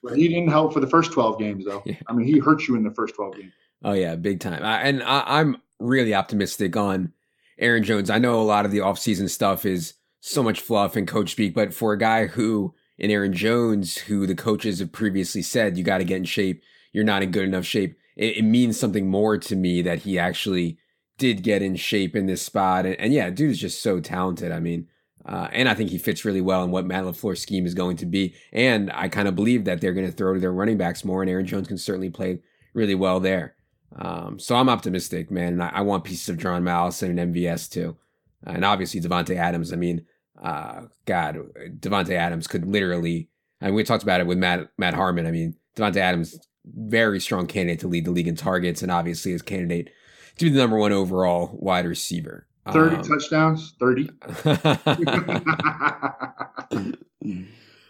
but 0.01 0.17
he 0.17 0.27
didn't 0.27 0.49
help 0.49 0.73
for 0.73 0.79
the 0.79 0.87
first 0.87 1.11
12 1.11 1.37
games, 1.37 1.65
though. 1.65 1.83
Yeah. 1.85 1.95
I 2.07 2.13
mean, 2.13 2.25
he 2.25 2.39
hurt 2.39 2.67
you 2.67 2.75
in 2.75 2.83
the 2.83 2.91
first 2.91 3.15
12 3.15 3.35
games. 3.35 3.53
Oh 3.83 3.93
yeah, 3.93 4.15
big 4.15 4.39
time. 4.39 4.63
I, 4.63 4.81
and 4.81 5.03
I, 5.03 5.23
I'm 5.25 5.57
really 5.79 6.13
optimistic 6.13 6.75
on 6.75 7.13
Aaron 7.59 7.83
Jones. 7.83 8.09
I 8.09 8.17
know 8.17 8.41
a 8.41 8.43
lot 8.43 8.65
of 8.65 8.71
the 8.71 8.79
offseason 8.79 9.29
stuff 9.29 9.65
is 9.65 9.93
so 10.21 10.41
much 10.41 10.59
fluff 10.59 10.95
and 10.95 11.07
coach 11.07 11.31
speak, 11.31 11.53
but 11.53 11.73
for 11.73 11.93
a 11.93 11.97
guy 11.97 12.25
who 12.25 12.73
in 12.97 13.11
Aaron 13.11 13.33
Jones, 13.33 13.97
who 13.97 14.25
the 14.25 14.35
coaches 14.35 14.79
have 14.79 14.91
previously 14.91 15.41
said 15.41 15.77
you 15.77 15.83
got 15.83 15.99
to 15.99 16.03
get 16.03 16.17
in 16.17 16.23
shape, 16.23 16.63
you're 16.93 17.03
not 17.03 17.23
in 17.23 17.31
good 17.31 17.43
enough 17.43 17.65
shape. 17.65 17.97
It, 18.15 18.37
it, 18.37 18.43
means 18.43 18.79
something 18.79 19.09
more 19.09 19.37
to 19.37 19.55
me 19.55 19.81
that 19.81 19.99
he 19.99 20.17
actually 20.17 20.77
did 21.17 21.43
get 21.43 21.61
in 21.61 21.75
shape 21.75 22.15
in 22.15 22.25
this 22.25 22.41
spot. 22.41 22.85
And, 22.85 22.95
and 22.99 23.13
yeah, 23.13 23.29
dude 23.29 23.51
is 23.51 23.59
just 23.59 23.81
so 23.81 23.99
talented. 23.99 24.51
I 24.51 24.59
mean, 24.59 24.87
uh, 25.25 25.47
and 25.51 25.67
I 25.67 25.73
think 25.73 25.89
he 25.89 25.97
fits 25.97 26.23
really 26.23 26.41
well 26.41 26.63
in 26.63 26.71
what 26.71 26.85
Matt 26.85 27.03
LaFleur's 27.03 27.41
scheme 27.41 27.65
is 27.65 27.73
going 27.73 27.97
to 27.97 28.05
be. 28.05 28.35
And 28.53 28.91
I 28.93 29.09
kind 29.09 29.27
of 29.27 29.35
believe 29.35 29.65
that 29.65 29.81
they're 29.81 29.93
going 29.93 30.05
to 30.05 30.11
throw 30.11 30.33
to 30.33 30.39
their 30.39 30.53
running 30.53 30.77
backs 30.77 31.03
more, 31.03 31.21
and 31.21 31.29
Aaron 31.29 31.47
Jones 31.47 31.67
can 31.67 31.77
certainly 31.77 32.09
play 32.09 32.41
really 32.73 32.95
well 32.95 33.19
there. 33.19 33.55
Um, 33.95 34.37
so 34.39 34.55
I'm 34.55 34.69
optimistic, 34.69 35.31
man. 35.31 35.53
And 35.53 35.63
I, 35.63 35.69
I 35.75 35.81
want 35.81 36.03
pieces 36.03 36.29
of 36.29 36.37
John 36.37 36.67
Allison 36.67 37.17
and 37.17 37.33
MVS 37.33 37.71
too. 37.71 37.97
And 38.43 38.63
obviously 38.63 39.01
Davante 39.01 39.35
Adams. 39.35 39.73
I 39.73 39.77
mean, 39.77 40.05
uh, 40.41 40.83
God, 41.05 41.37
Davante 41.79 42.11
Adams 42.11 42.47
could 42.47 42.65
literally. 42.65 43.29
I 43.61 43.67
mean, 43.67 43.75
we 43.75 43.83
talked 43.83 44.03
about 44.03 44.19
it 44.19 44.27
with 44.27 44.37
Matt 44.37 44.69
Matt 44.77 44.93
Harmon. 44.93 45.25
I 45.25 45.31
mean, 45.31 45.55
Davante 45.75 45.97
Adams, 45.97 46.37
very 46.65 47.19
strong 47.19 47.47
candidate 47.47 47.79
to 47.79 47.87
lead 47.87 48.05
the 48.05 48.11
league 48.11 48.27
in 48.27 48.35
targets, 48.35 48.81
and 48.81 48.91
obviously 48.91 49.31
his 49.31 49.41
candidate 49.41 49.89
to 50.37 50.45
be 50.45 50.49
the 50.49 50.59
number 50.59 50.77
one 50.77 50.91
overall 50.91 51.51
wide 51.53 51.85
receiver. 51.85 52.47
Thirty 52.71 52.95
um, 52.95 53.03
touchdowns, 53.03 53.75
thirty. 53.79 54.09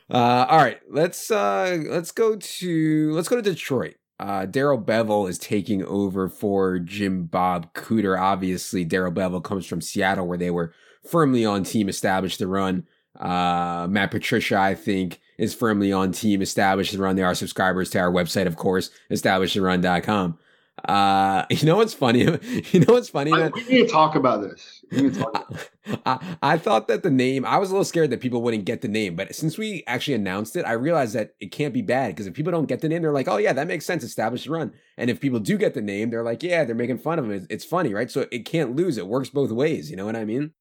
uh, 0.10 0.46
all 0.50 0.58
right, 0.58 0.80
let's 0.90 1.32
uh, 1.32 1.78
let's 1.88 2.12
go 2.12 2.36
to 2.36 3.12
let's 3.14 3.28
go 3.28 3.38
to 3.38 3.42
Detroit. 3.42 3.96
Uh, 4.20 4.46
Darrell 4.46 4.82
Bevell 4.82 5.30
is 5.30 5.38
taking 5.38 5.84
over 5.84 6.30
for 6.30 6.80
Jim 6.80 7.26
Bob 7.26 7.74
Cooter. 7.74 8.20
Obviously, 8.20 8.86
Darrell 8.86 9.12
Bevell 9.12 9.44
comes 9.44 9.66
from 9.66 9.82
Seattle, 9.82 10.28
where 10.28 10.38
they 10.38 10.52
were 10.52 10.74
firmly 11.04 11.46
on 11.46 11.64
team 11.64 11.90
established 11.90 12.40
to 12.40 12.48
run. 12.48 12.86
Uh, 13.20 13.88
Matt 13.90 14.12
Patricia, 14.12 14.58
I 14.58 14.76
think, 14.76 15.20
is 15.38 15.54
firmly 15.54 15.92
on 15.92 16.12
team 16.12 16.42
established 16.42 16.92
to 16.94 16.98
run. 16.98 17.16
They 17.16 17.24
are 17.24 17.36
subscribers 17.36 17.90
to 17.92 18.00
our 18.00 18.12
website, 18.12 18.48
of 18.48 18.56
course, 18.56 18.90
establishedrun.com. 19.12 20.38
Uh, 20.84 21.46
you 21.50 21.66
know 21.66 21.78
what's 21.78 21.94
funny? 21.94 22.26
You 22.72 22.80
know 22.82 22.94
what's 22.94 23.10
funny? 23.10 23.32
I, 23.32 23.50
we 23.50 23.64
need 23.66 23.86
to 23.86 23.88
talk 23.88 24.16
about 24.16 24.42
this. 24.42 24.84
Talk 25.18 25.30
about 25.34 25.70
I, 26.06 26.38
I, 26.42 26.58
thought 26.58 26.88
that 26.88 27.04
the 27.04 27.12
name, 27.12 27.46
I 27.46 27.58
was 27.58 27.70
a 27.70 27.74
little 27.74 27.86
scared 27.86 28.10
that 28.10 28.20
people 28.20 28.42
wouldn't 28.42 28.66
get 28.66 28.82
the 28.82 28.88
name, 28.88 29.16
but 29.16 29.34
since 29.36 29.58
we 29.58 29.84
actually 29.88 30.16
announced 30.16 30.56
it, 30.56 30.66
I 30.66 30.74
realized 30.74 31.14
that 31.14 31.36
it 31.40 31.52
can't 31.52 31.74
be 31.74 31.82
bad 31.82 32.10
because 32.10 32.28
if 32.28 32.34
people 32.34 32.52
don't 32.52 32.66
get 32.66 32.82
the 32.82 32.90
name, 32.90 33.02
they're 33.02 33.14
like, 33.14 33.28
oh 33.28 33.38
yeah, 33.38 33.54
that 33.54 33.68
makes 33.68 33.86
sense, 33.86 34.04
established 34.04 34.48
run. 34.48 34.74
And 34.98 35.10
if 35.10 35.20
people 35.20 35.40
do 35.40 35.58
get 35.58 35.74
the 35.74 35.82
name, 35.82 36.10
they're 36.10 36.24
like, 36.24 36.44
yeah, 36.44 36.64
they're 36.66 36.76
making 36.76 36.98
fun 36.98 37.20
of 37.20 37.26
him. 37.26 37.32
It's, 37.32 37.48
it's 37.50 37.66
funny, 37.66 37.94
right? 37.94 38.12
So 38.12 38.28
it 38.32 38.46
can't 38.46 38.76
lose. 38.76 38.98
It 38.98 39.08
works 39.08 39.30
both 39.30 39.52
ways. 39.52 39.90
You 39.90 39.98
know 39.98 40.06
what 40.06 40.16
I 40.16 40.26
mean? 40.26 40.52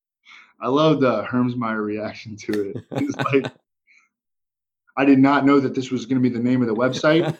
I 0.61 0.69
love 0.69 1.01
the 1.01 1.25
Hermsmeyer 1.25 1.85
reaction 1.85 2.37
to 2.37 2.71
it. 2.71 2.77
It's 2.93 3.17
like, 3.17 3.53
I 4.97 5.05
did 5.05 5.19
not 5.19 5.45
know 5.45 5.61
that 5.61 5.75
this 5.75 5.91
was 5.91 6.07
going 6.07 6.23
to 6.23 6.29
be 6.29 6.35
the 6.35 6.43
name 6.43 6.63
of 6.63 6.69
the 6.69 6.75
website. 6.75 7.35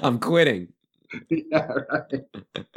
I'm 0.02 0.18
quitting. 0.18 0.68
Yeah, 1.30 1.68
right. 1.90 2.24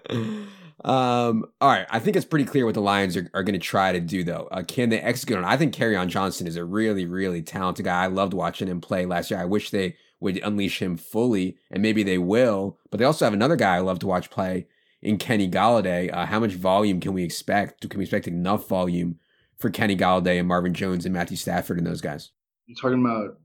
Um, 0.86 1.45
all 1.60 1.69
right. 1.69 1.88
I 1.89 1.97
think 1.97 2.15
it's 2.15 2.26
pretty 2.26 2.45
clear 2.45 2.63
what 2.63 2.76
the 2.76 2.82
Lions 2.82 3.17
are, 3.17 3.28
are 3.34 3.41
going 3.41 3.60
to 3.60 3.60
try 3.60 3.91
to 3.91 4.00
do, 4.00 4.23
though. 4.23 4.47
Uh, 4.52 4.62
can 4.62 4.89
they 4.89 5.00
execute 5.02 5.38
on? 5.38 5.43
I 5.43 5.58
think 5.58 5.73
Kerryon 5.73 6.08
Johnson 6.08 6.45
is 6.45 6.56
a 6.56 6.63
really, 6.63 7.06
really 7.06 7.41
talented 7.41 7.86
guy. 7.86 8.04
I 8.04 8.08
loved 8.08 8.34
watching 8.36 8.67
him 8.67 8.80
play 8.80 9.08
last 9.08 9.32
year. 9.32 9.39
I 9.39 9.45
wish 9.45 9.71
they 9.71 9.95
would 10.19 10.38
unleash 10.38 10.82
him 10.82 10.95
fully, 10.95 11.58
and 11.71 11.82
maybe 11.82 12.04
they 12.04 12.19
will. 12.19 12.78
But 12.91 13.00
they 13.00 13.06
also 13.06 13.26
have 13.26 13.34
another 13.34 13.56
guy 13.56 13.76
I 13.76 13.80
love 13.80 14.00
to 14.00 14.08
watch 14.08 14.30
play 14.30 14.67
in 15.02 15.17
Kenny 15.17 15.50
Golladay. 15.50 16.13
Uh, 16.13 16.28
how 16.28 16.39
much 16.39 16.54
volume 16.54 17.00
can 17.00 17.13
we 17.13 17.23
expect? 17.23 17.89
Can 17.89 17.97
we 17.97 18.04
expect 18.04 18.28
enough 18.28 18.67
volume 18.67 19.17
for 19.58 19.71
Kenny 19.71 19.97
Golladay 19.97 20.38
and 20.38 20.47
Marvin 20.47 20.76
Jones 20.76 21.06
and 21.06 21.13
Matthew 21.13 21.38
Stafford 21.38 21.80
and 21.80 21.88
those 21.88 22.02
guys? 22.02 22.32
You're 22.67 22.75
talking 22.75 23.03
about 23.03 23.39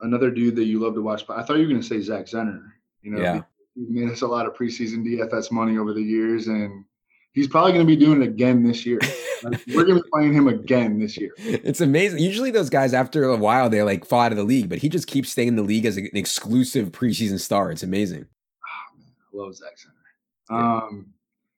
another 0.00 0.30
dude 0.30 0.56
that 0.56 0.64
you 0.64 0.80
love 0.80 0.94
to 0.94 1.02
watch, 1.02 1.26
but 1.26 1.38
I 1.38 1.42
thought 1.42 1.54
you 1.54 1.62
were 1.62 1.68
going 1.68 1.80
to 1.80 1.86
say 1.86 2.00
Zach 2.00 2.26
Zenner. 2.26 2.70
You 3.02 3.12
know, 3.12 3.22
yeah. 3.22 3.42
he 3.74 3.86
made 3.88 4.10
us 4.10 4.22
a 4.22 4.26
lot 4.26 4.46
of 4.46 4.54
preseason 4.54 5.04
DFS 5.04 5.52
money 5.52 5.78
over 5.78 5.92
the 5.92 6.02
years, 6.02 6.48
and 6.48 6.84
he's 7.32 7.46
probably 7.46 7.72
going 7.72 7.86
to 7.86 7.96
be 7.96 7.96
doing 7.96 8.22
it 8.22 8.28
again 8.28 8.64
this 8.64 8.84
year. 8.84 8.98
like, 9.44 9.60
we're 9.74 9.84
going 9.84 9.98
to 9.98 10.02
be 10.02 10.10
playing 10.12 10.34
him 10.34 10.48
again 10.48 10.98
this 10.98 11.16
year. 11.16 11.32
It's 11.38 11.80
amazing. 11.80 12.18
Usually, 12.18 12.50
those 12.50 12.70
guys 12.70 12.94
after 12.94 13.24
a 13.24 13.36
while 13.36 13.70
they 13.70 13.82
like 13.82 14.04
fall 14.04 14.22
out 14.22 14.32
of 14.32 14.38
the 14.38 14.44
league, 14.44 14.68
but 14.68 14.78
he 14.78 14.88
just 14.88 15.06
keeps 15.06 15.30
staying 15.30 15.48
in 15.48 15.56
the 15.56 15.62
league 15.62 15.86
as 15.86 15.96
an 15.96 16.08
exclusive 16.14 16.90
preseason 16.90 17.38
star. 17.38 17.70
It's 17.70 17.82
amazing. 17.82 18.26
Oh, 18.64 18.98
man, 18.98 19.12
I 19.32 19.44
love 19.44 19.54
Zach 19.54 19.76
Zenner. 19.76 20.54
Um, 20.54 21.14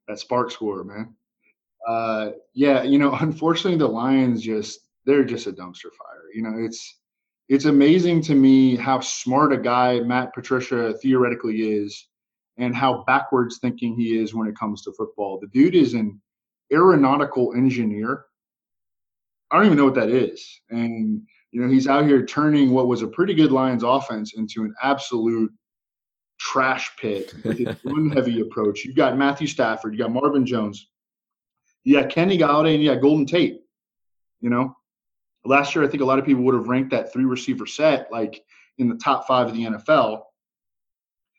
that 0.09 0.19
SPARQ 0.19 0.53
score, 0.53 0.85
man. 0.85 1.15
Uh, 1.87 2.31
yeah, 2.55 2.83
you 2.83 2.99
know, 2.99 3.15
unfortunately, 3.21 3.79
the 3.79 3.89
Lions 3.89 4.43
just 4.43 4.81
they're 5.05 5.25
just 5.25 5.47
a 5.47 5.53
dumpster 5.53 5.93
fire. 5.97 6.25
You 6.35 6.43
know, 6.43 6.55
it's 6.59 6.97
it's 7.49 7.67
amazing 7.67 8.23
to 8.23 8.35
me 8.35 8.77
how 8.77 9.01
smart 9.01 9.53
a 9.53 9.57
guy 9.57 10.01
Matt 10.01 10.35
Patricia 10.35 10.95
theoretically 10.95 11.61
is 11.61 12.09
and 12.59 12.75
how 12.75 13.05
backwards 13.07 13.59
thinking 13.59 13.95
he 13.95 14.19
is 14.19 14.35
when 14.35 14.49
it 14.49 14.59
comes 14.59 14.83
to 14.83 14.93
football. 14.93 15.39
The 15.41 15.49
dude 15.49 15.75
is 15.75 15.95
an 15.95 16.21
aeronautical 16.73 17.55
engineer. 17.55 18.25
I 19.51 19.57
don't 19.57 19.67
even 19.67 19.79
know 19.79 19.85
what 19.85 19.95
that 19.95 20.09
is. 20.09 20.61
And, 20.71 21.23
you 21.53 21.61
know, 21.61 21.69
he's 21.69 21.87
out 21.87 22.07
here 22.07 22.25
turning 22.27 22.73
what 22.73 22.89
was 22.89 23.03
a 23.03 23.09
pretty 23.09 23.35
good 23.35 23.53
Lions 23.53 23.85
offense 23.85 24.35
into 24.37 24.63
an 24.63 24.75
absolute 24.83 25.53
trash 26.41 26.91
pit 26.97 27.33
with 27.45 27.59
his 27.59 27.77
run 27.85 28.11
heavy 28.11 28.41
approach. 28.41 28.85
You've 28.85 28.97
got 28.97 29.17
Matthew 29.17 29.47
Stafford, 29.47 29.95
you 29.95 30.01
got 30.01 30.11
Marvin 30.11 30.45
Jones, 30.45 30.89
you 31.85 32.01
got 32.01 32.11
Kenny 32.11 32.37
Golladay, 32.37 32.75
and 32.75 32.83
you 32.83 32.93
got 32.93 33.03
Golden 33.03 33.27
Tate. 33.27 33.61
You 34.41 34.51
know, 34.51 34.77
last 35.49 35.75
year 35.75 35.85
I 35.85 35.89
think 35.89 36.03
a 36.03 36.07
lot 36.07 36.19
of 36.19 36.25
people 36.25 36.43
would 36.45 36.55
have 36.55 36.69
ranked 36.69 36.91
that 36.91 37.13
three 37.13 37.25
receiver 37.25 37.67
set 37.67 38.11
like 38.11 38.45
in 38.79 38.89
the 38.89 38.97
top 38.97 39.27
five 39.27 39.49
of 39.49 39.55
the 39.55 39.65
NFL. 39.65 40.23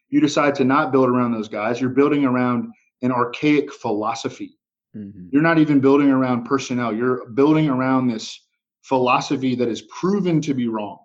You 0.09 0.21
decide 0.21 0.55
to 0.55 0.63
not 0.63 0.91
build 0.91 1.09
around 1.09 1.33
those 1.33 1.49
guys. 1.49 1.81
You're 1.81 1.89
building 1.89 2.25
around 2.25 2.71
an 3.01 3.11
archaic 3.11 3.73
philosophy. 3.73 4.57
Mm-hmm. 4.95 5.27
You're 5.31 5.41
not 5.41 5.59
even 5.59 5.79
building 5.79 6.09
around 6.09 6.45
personnel. 6.45 6.93
You're 6.93 7.29
building 7.29 7.69
around 7.69 8.07
this 8.07 8.47
philosophy 8.83 9.53
that 9.55 9.67
is 9.67 9.81
proven 9.83 10.41
to 10.41 10.53
be 10.53 10.67
wrong. 10.67 10.99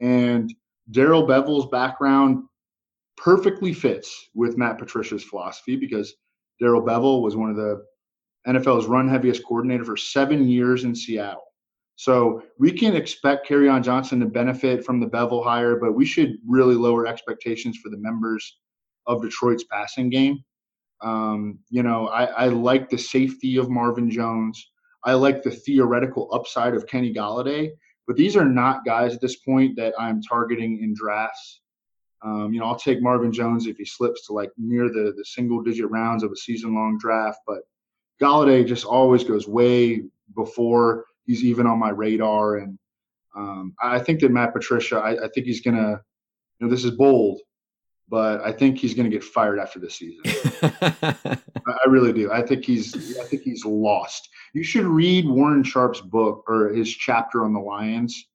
And 0.00 0.52
Darrell 0.90 1.26
Bevell's 1.26 1.66
background 1.66 2.44
perfectly 3.16 3.74
fits 3.74 4.30
with 4.34 4.56
Matt 4.56 4.78
Patricia's 4.78 5.22
philosophy 5.22 5.76
because 5.76 6.14
Darrell 6.58 6.82
Bevell 6.82 7.22
was 7.22 7.36
one 7.36 7.50
of 7.50 7.56
the 7.56 7.84
NFL's 8.46 8.86
run 8.86 9.08
heaviest 9.08 9.44
coordinator 9.44 9.84
for 9.84 9.96
seven 9.96 10.48
years 10.48 10.84
in 10.84 10.94
Seattle. 10.94 11.42
So 12.00 12.42
we 12.58 12.72
can 12.72 12.96
expect 12.96 13.46
Kerryon 13.46 13.82
Johnson 13.82 14.20
to 14.20 14.26
benefit 14.26 14.86
from 14.86 15.00
the 15.00 15.06
Bevell 15.06 15.44
hire, 15.44 15.76
but 15.76 15.92
we 15.92 16.06
should 16.06 16.38
really 16.48 16.74
lower 16.74 17.06
expectations 17.06 17.76
for 17.76 17.90
the 17.90 17.98
members 17.98 18.56
of 19.06 19.20
Detroit's 19.20 19.64
passing 19.64 20.08
game. 20.08 20.42
Um, 21.02 21.58
you 21.68 21.82
know, 21.82 22.08
I, 22.08 22.24
I 22.24 22.46
like 22.46 22.88
the 22.88 22.96
safety 22.96 23.58
of 23.58 23.68
Marvin 23.68 24.10
Jones. 24.10 24.70
I 25.04 25.12
like 25.12 25.42
the 25.42 25.50
theoretical 25.50 26.30
upside 26.32 26.74
of 26.74 26.86
Kenny 26.86 27.12
Golladay, 27.12 27.72
but 28.06 28.16
these 28.16 28.34
are 28.34 28.46
not 28.46 28.86
guys 28.86 29.14
at 29.14 29.20
this 29.20 29.36
point 29.36 29.76
that 29.76 29.92
I'm 29.98 30.22
targeting 30.22 30.82
in 30.82 30.94
drafts. 30.94 31.60
Um, 32.24 32.54
you 32.54 32.60
know, 32.60 32.66
I'll 32.66 32.78
take 32.78 33.02
Marvin 33.02 33.30
Jones 33.30 33.66
if 33.66 33.76
he 33.76 33.84
slips 33.84 34.26
to 34.28 34.32
like 34.32 34.52
near 34.56 34.88
the 34.88 35.12
the 35.18 35.24
single 35.26 35.62
digit 35.62 35.90
rounds 35.90 36.22
of 36.22 36.32
a 36.32 36.36
season 36.36 36.74
long 36.74 36.96
draft, 36.96 37.40
but 37.46 37.58
Golladay 38.22 38.66
just 38.66 38.86
always 38.86 39.22
goes 39.22 39.46
way 39.46 40.04
before 40.34 41.04
he's 41.30 41.44
even 41.44 41.64
on 41.64 41.78
my 41.78 41.90
radar. 41.90 42.56
And 42.56 42.76
um, 43.36 43.74
I 43.80 44.00
think 44.00 44.20
that 44.20 44.32
Matt 44.32 44.52
Patricia, 44.52 44.98
I, 44.98 45.12
I 45.12 45.28
think 45.32 45.46
he's 45.46 45.60
gonna, 45.60 46.00
you 46.58 46.66
know, 46.66 46.68
this 46.68 46.84
is 46.84 46.90
bold, 46.90 47.40
but 48.08 48.40
I 48.40 48.50
think 48.50 48.78
he's 48.78 48.94
gonna 48.94 49.08
get 49.08 49.22
fired 49.22 49.60
after 49.60 49.78
this 49.78 49.94
season. 49.94 50.22
I, 50.62 51.38
I 51.68 51.88
really 51.88 52.12
do. 52.12 52.32
I 52.32 52.42
think 52.42 52.64
he's, 52.64 53.16
I 53.16 53.22
think 53.24 53.42
he's 53.42 53.64
lost. 53.64 54.28
You 54.54 54.64
should 54.64 54.84
read 54.84 55.28
Warren 55.28 55.62
Sharp's 55.62 56.00
book 56.00 56.44
or 56.48 56.70
his 56.70 56.90
chapter 56.90 57.44
on 57.44 57.54
the 57.54 57.60
Lions. 57.60 58.26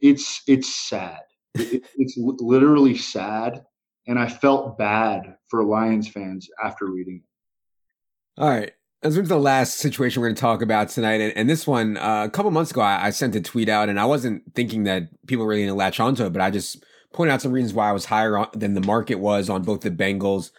It's 0.00 0.42
it's 0.46 0.72
sad. 0.72 1.20
It, 1.54 1.84
it's 1.96 2.16
literally 2.16 2.96
sad, 2.96 3.64
and 4.06 4.16
I 4.16 4.28
felt 4.28 4.78
bad 4.78 5.36
for 5.48 5.64
Lions 5.64 6.06
fans 6.06 6.48
after 6.62 6.86
reading 6.86 7.16
it. 7.16 8.40
All 8.40 8.48
right. 8.48 8.72
As 9.04 9.16
to 9.16 9.22
the 9.22 9.36
last 9.36 9.78
situation 9.78 10.20
we're 10.20 10.28
going 10.28 10.36
to 10.36 10.40
talk 10.40 10.62
about 10.62 10.88
tonight, 10.88 11.20
and, 11.20 11.36
and 11.36 11.50
this 11.50 11.66
one, 11.66 11.96
uh, 11.96 12.22
a 12.24 12.30
couple 12.30 12.52
months 12.52 12.70
ago, 12.70 12.82
I, 12.82 13.06
I, 13.06 13.10
sent 13.10 13.34
a 13.34 13.40
tweet 13.40 13.68
out, 13.68 13.88
and 13.88 13.98
I 13.98 14.04
wasn't 14.04 14.54
thinking 14.54 14.84
that 14.84 15.08
people 15.26 15.44
were 15.44 15.50
really 15.50 15.62
going 15.62 15.74
to 15.74 15.78
latch 15.78 15.98
onto 15.98 16.24
it, 16.24 16.32
but 16.32 16.40
I 16.40 16.52
just 16.52 16.84
pointed 17.12 17.32
out 17.32 17.42
some 17.42 17.50
reasons 17.50 17.74
why 17.74 17.88
I 17.88 17.92
was 17.92 18.04
higher 18.04 18.38
on, 18.38 18.48
than 18.54 18.74
the 18.74 18.80
market 18.80 19.16
was 19.16 19.50
on 19.50 19.64
both 19.64 19.80
the 19.80 19.90
Bengals 19.90 20.52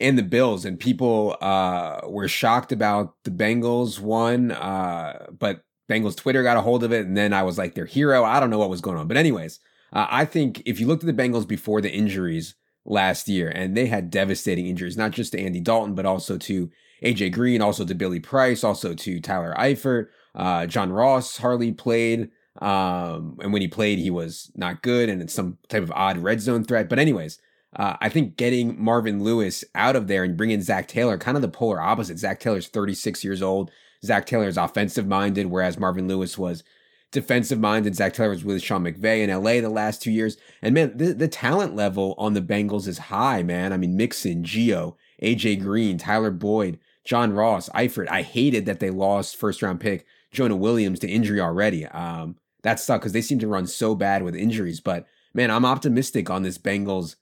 and 0.00 0.16
the 0.16 0.22
Bills, 0.22 0.64
and 0.64 0.78
people 0.78 1.36
uh, 1.40 2.02
were 2.06 2.28
shocked 2.28 2.70
about 2.70 3.16
the 3.24 3.32
Bengals 3.32 3.98
one, 3.98 4.52
uh, 4.52 5.26
but 5.36 5.64
Bengals 5.90 6.16
Twitter 6.16 6.44
got 6.44 6.56
a 6.56 6.62
hold 6.62 6.84
of 6.84 6.92
it, 6.92 7.06
and 7.06 7.16
then 7.16 7.32
I 7.32 7.42
was 7.42 7.58
like 7.58 7.74
their 7.74 7.86
hero. 7.86 8.22
I 8.22 8.38
don't 8.38 8.50
know 8.50 8.58
what 8.58 8.70
was 8.70 8.80
going 8.80 8.98
on, 8.98 9.08
but 9.08 9.16
anyways, 9.16 9.58
uh, 9.92 10.06
I 10.08 10.26
think 10.26 10.62
if 10.64 10.78
you 10.78 10.86
looked 10.86 11.02
at 11.02 11.08
the 11.08 11.22
Bengals 11.22 11.46
before 11.46 11.80
the 11.80 11.90
injuries 11.90 12.54
last 12.84 13.26
year, 13.26 13.48
and 13.48 13.76
they 13.76 13.86
had 13.86 14.10
devastating 14.10 14.68
injuries, 14.68 14.96
not 14.96 15.10
just 15.10 15.32
to 15.32 15.40
Andy 15.40 15.60
Dalton, 15.60 15.96
but 15.96 16.06
also 16.06 16.38
to 16.38 16.70
AJ 17.02 17.32
Green, 17.32 17.62
also 17.62 17.84
to 17.84 17.94
Billy 17.94 18.20
Price, 18.20 18.64
also 18.64 18.94
to 18.94 19.20
Tyler 19.20 19.54
Eifert. 19.58 20.08
Uh, 20.34 20.66
John 20.66 20.92
Ross 20.92 21.38
hardly 21.38 21.72
played. 21.72 22.30
Um, 22.60 23.38
and 23.40 23.52
when 23.52 23.62
he 23.62 23.68
played, 23.68 23.98
he 23.98 24.10
was 24.10 24.50
not 24.54 24.82
good 24.82 25.08
and 25.08 25.22
it's 25.22 25.32
some 25.32 25.58
type 25.68 25.82
of 25.82 25.92
odd 25.92 26.18
red 26.18 26.40
zone 26.40 26.64
threat. 26.64 26.88
But, 26.88 26.98
anyways, 26.98 27.38
uh, 27.76 27.96
I 28.00 28.08
think 28.08 28.36
getting 28.36 28.82
Marvin 28.82 29.22
Lewis 29.22 29.64
out 29.74 29.96
of 29.96 30.08
there 30.08 30.24
and 30.24 30.36
bringing 30.36 30.60
Zac 30.60 30.88
Taylor, 30.88 31.16
kind 31.16 31.36
of 31.36 31.42
the 31.42 31.48
polar 31.48 31.80
opposite. 31.80 32.18
Zac 32.18 32.40
Taylor's 32.40 32.68
36 32.68 33.24
years 33.24 33.42
old. 33.42 33.70
Zac 34.04 34.26
Taylor's 34.26 34.56
offensive 34.56 35.06
minded, 35.06 35.46
whereas 35.46 35.78
Marvin 35.78 36.08
Lewis 36.08 36.36
was 36.36 36.64
defensive 37.12 37.58
minded. 37.58 37.94
Zac 37.94 38.14
Taylor 38.14 38.30
was 38.30 38.44
with 38.44 38.62
Sean 38.62 38.84
McVay 38.84 39.22
in 39.22 39.30
LA 39.30 39.60
the 39.60 39.68
last 39.68 40.02
two 40.02 40.10
years. 40.10 40.36
And 40.62 40.74
man, 40.74 40.96
the, 40.96 41.12
the 41.12 41.28
talent 41.28 41.76
level 41.76 42.14
on 42.18 42.34
the 42.34 42.40
Bengals 42.42 42.88
is 42.88 42.98
high, 42.98 43.42
man. 43.42 43.72
I 43.72 43.76
mean, 43.76 43.96
Mixon, 43.96 44.42
Geo, 44.44 44.96
AJ 45.22 45.60
Green, 45.60 45.98
Tyler 45.98 46.30
Boyd, 46.30 46.78
John 47.04 47.32
Ross, 47.32 47.68
Eifert. 47.70 48.08
I 48.10 48.22
hated 48.22 48.66
that 48.66 48.80
they 48.80 48.90
lost 48.90 49.36
first 49.36 49.62
round 49.62 49.80
pick 49.80 50.06
Jonah 50.32 50.56
Williams 50.56 50.98
to 51.00 51.08
injury 51.08 51.40
already. 51.40 51.86
Um, 51.86 52.36
that 52.62 52.78
sucked 52.78 53.02
because 53.02 53.12
they 53.12 53.22
seem 53.22 53.38
to 53.38 53.48
run 53.48 53.66
so 53.66 53.94
bad 53.94 54.22
with 54.22 54.36
injuries. 54.36 54.80
But 54.80 55.06
man, 55.34 55.50
I'm 55.50 55.64
optimistic 55.64 56.30
on 56.30 56.42
this 56.42 56.58
Bengals 56.58 57.16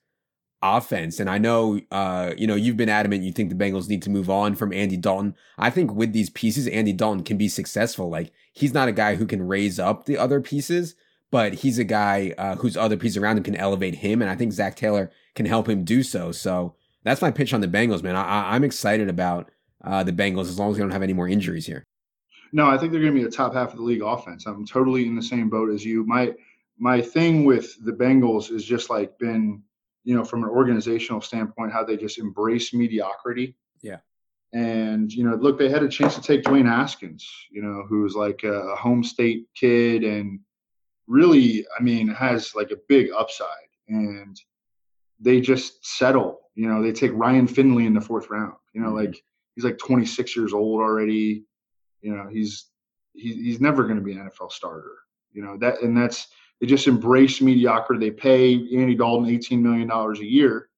offense. 0.61 1.19
And 1.19 1.29
I 1.29 1.37
know, 1.37 1.79
uh, 1.91 2.33
you 2.37 2.45
know, 2.45 2.55
you've 2.55 2.77
been 2.77 2.89
adamant 2.89 3.23
you 3.23 3.31
think 3.31 3.49
the 3.49 3.55
Bengals 3.55 3.87
need 3.87 4.01
to 4.03 4.09
move 4.09 4.29
on 4.29 4.55
from 4.55 4.73
Andy 4.73 4.97
Dalton. 4.97 5.35
I 5.57 5.69
think 5.69 5.93
with 5.93 6.13
these 6.13 6.29
pieces, 6.29 6.67
Andy 6.67 6.93
Dalton 6.93 7.23
can 7.23 7.37
be 7.37 7.47
successful. 7.47 8.09
Like 8.09 8.31
he's 8.51 8.73
not 8.73 8.89
a 8.89 8.93
guy 8.93 9.15
who 9.15 9.25
can 9.25 9.47
raise 9.47 9.79
up 9.79 10.05
the 10.05 10.17
other 10.17 10.41
pieces, 10.41 10.95
but 11.31 11.55
he's 11.55 11.79
a 11.79 11.83
guy 11.83 12.33
uh, 12.37 12.55
whose 12.55 12.75
other 12.75 12.97
pieces 12.97 13.17
around 13.17 13.37
him 13.37 13.43
can 13.43 13.55
elevate 13.55 13.95
him. 13.95 14.21
And 14.21 14.29
I 14.29 14.35
think 14.35 14.51
Zac 14.51 14.75
Taylor 14.75 15.11
can 15.35 15.45
help 15.45 15.69
him 15.69 15.83
do 15.83 16.03
so. 16.03 16.31
So 16.31 16.75
that's 17.03 17.21
my 17.21 17.31
pitch 17.31 17.53
on 17.53 17.61
the 17.61 17.67
Bengals, 17.67 18.03
man. 18.03 18.15
I, 18.15 18.53
I'm 18.53 18.63
excited 18.63 19.07
about 19.07 19.49
uh, 19.83 20.03
the 20.03 20.11
Bengals 20.11 20.49
as 20.49 20.59
long 20.59 20.71
as 20.71 20.77
they 20.77 20.81
don't 20.81 20.91
have 20.91 21.03
any 21.03 21.13
more 21.13 21.27
injuries 21.27 21.65
here. 21.65 21.85
No, 22.51 22.67
I 22.67 22.77
think 22.77 22.91
they're 22.91 23.01
going 23.01 23.13
to 23.13 23.19
be 23.19 23.23
the 23.23 23.31
top 23.31 23.53
half 23.53 23.71
of 23.71 23.77
the 23.77 23.83
league 23.83 24.01
offense. 24.01 24.45
I'm 24.45 24.65
totally 24.65 25.05
in 25.05 25.15
the 25.15 25.21
same 25.21 25.49
boat 25.49 25.69
as 25.69 25.85
you. 25.85 26.05
My 26.05 26.33
my 26.77 27.01
thing 27.01 27.43
with 27.43 27.75
the 27.83 27.91
Bengals 27.91 28.51
is 28.51 28.63
just 28.63 28.89
like 28.89 29.17
been, 29.19 29.61
you 30.03 30.15
know, 30.15 30.23
from 30.23 30.43
an 30.43 30.49
organizational 30.49 31.21
standpoint, 31.21 31.73
how 31.73 31.83
they 31.83 31.97
just 31.97 32.17
embrace 32.17 32.73
mediocrity. 32.73 33.55
Yeah. 33.81 33.97
And 34.53 35.11
you 35.13 35.23
know, 35.23 35.35
look, 35.35 35.59
they 35.59 35.69
had 35.69 35.83
a 35.83 35.89
chance 35.89 36.15
to 36.15 36.21
take 36.21 36.43
Dwayne 36.43 36.65
Haskins, 36.65 37.29
you 37.51 37.61
know, 37.61 37.83
who's 37.87 38.15
like 38.15 38.43
a 38.43 38.75
home 38.75 39.03
state 39.03 39.47
kid 39.53 40.03
and 40.03 40.39
really, 41.07 41.65
I 41.77 41.83
mean, 41.83 42.07
has 42.07 42.55
like 42.55 42.71
a 42.71 42.77
big 42.87 43.09
upside. 43.15 43.47
And 43.89 44.39
they 45.19 45.41
just 45.41 45.85
settle. 45.85 46.39
You 46.55 46.67
know, 46.67 46.81
they 46.81 46.91
take 46.91 47.11
Ryan 47.13 47.47
Finley 47.47 47.85
in 47.85 47.93
the 47.93 48.01
fourth 48.01 48.29
round. 48.29 48.55
You 48.73 48.81
know, 48.81 48.87
mm-hmm. 48.87 49.05
like 49.07 49.23
he's 49.59 49.65
like 49.65 49.77
26 49.77 50.37
years 50.37 50.53
old 50.53 50.79
already. 50.79 51.43
You 52.01 52.15
know, 52.15 52.29
he's 52.31 52.67
he, 53.13 53.33
he's 53.33 53.59
never 53.59 53.83
going 53.83 53.97
to 53.97 54.01
be 54.01 54.13
an 54.13 54.29
NFL 54.29 54.53
starter. 54.53 54.99
You 55.33 55.43
know 55.43 55.57
that, 55.57 55.81
and 55.81 55.95
that's 55.97 56.27
they 56.61 56.67
just 56.67 56.87
embrace 56.87 57.41
mediocrity. 57.41 58.09
They 58.09 58.15
pay 58.15 58.53
Andy 58.53 58.95
Dalton 58.95 59.29
18 59.29 59.61
million 59.61 59.87
dollars 59.87 60.21
a 60.21 60.25
year. 60.25 60.69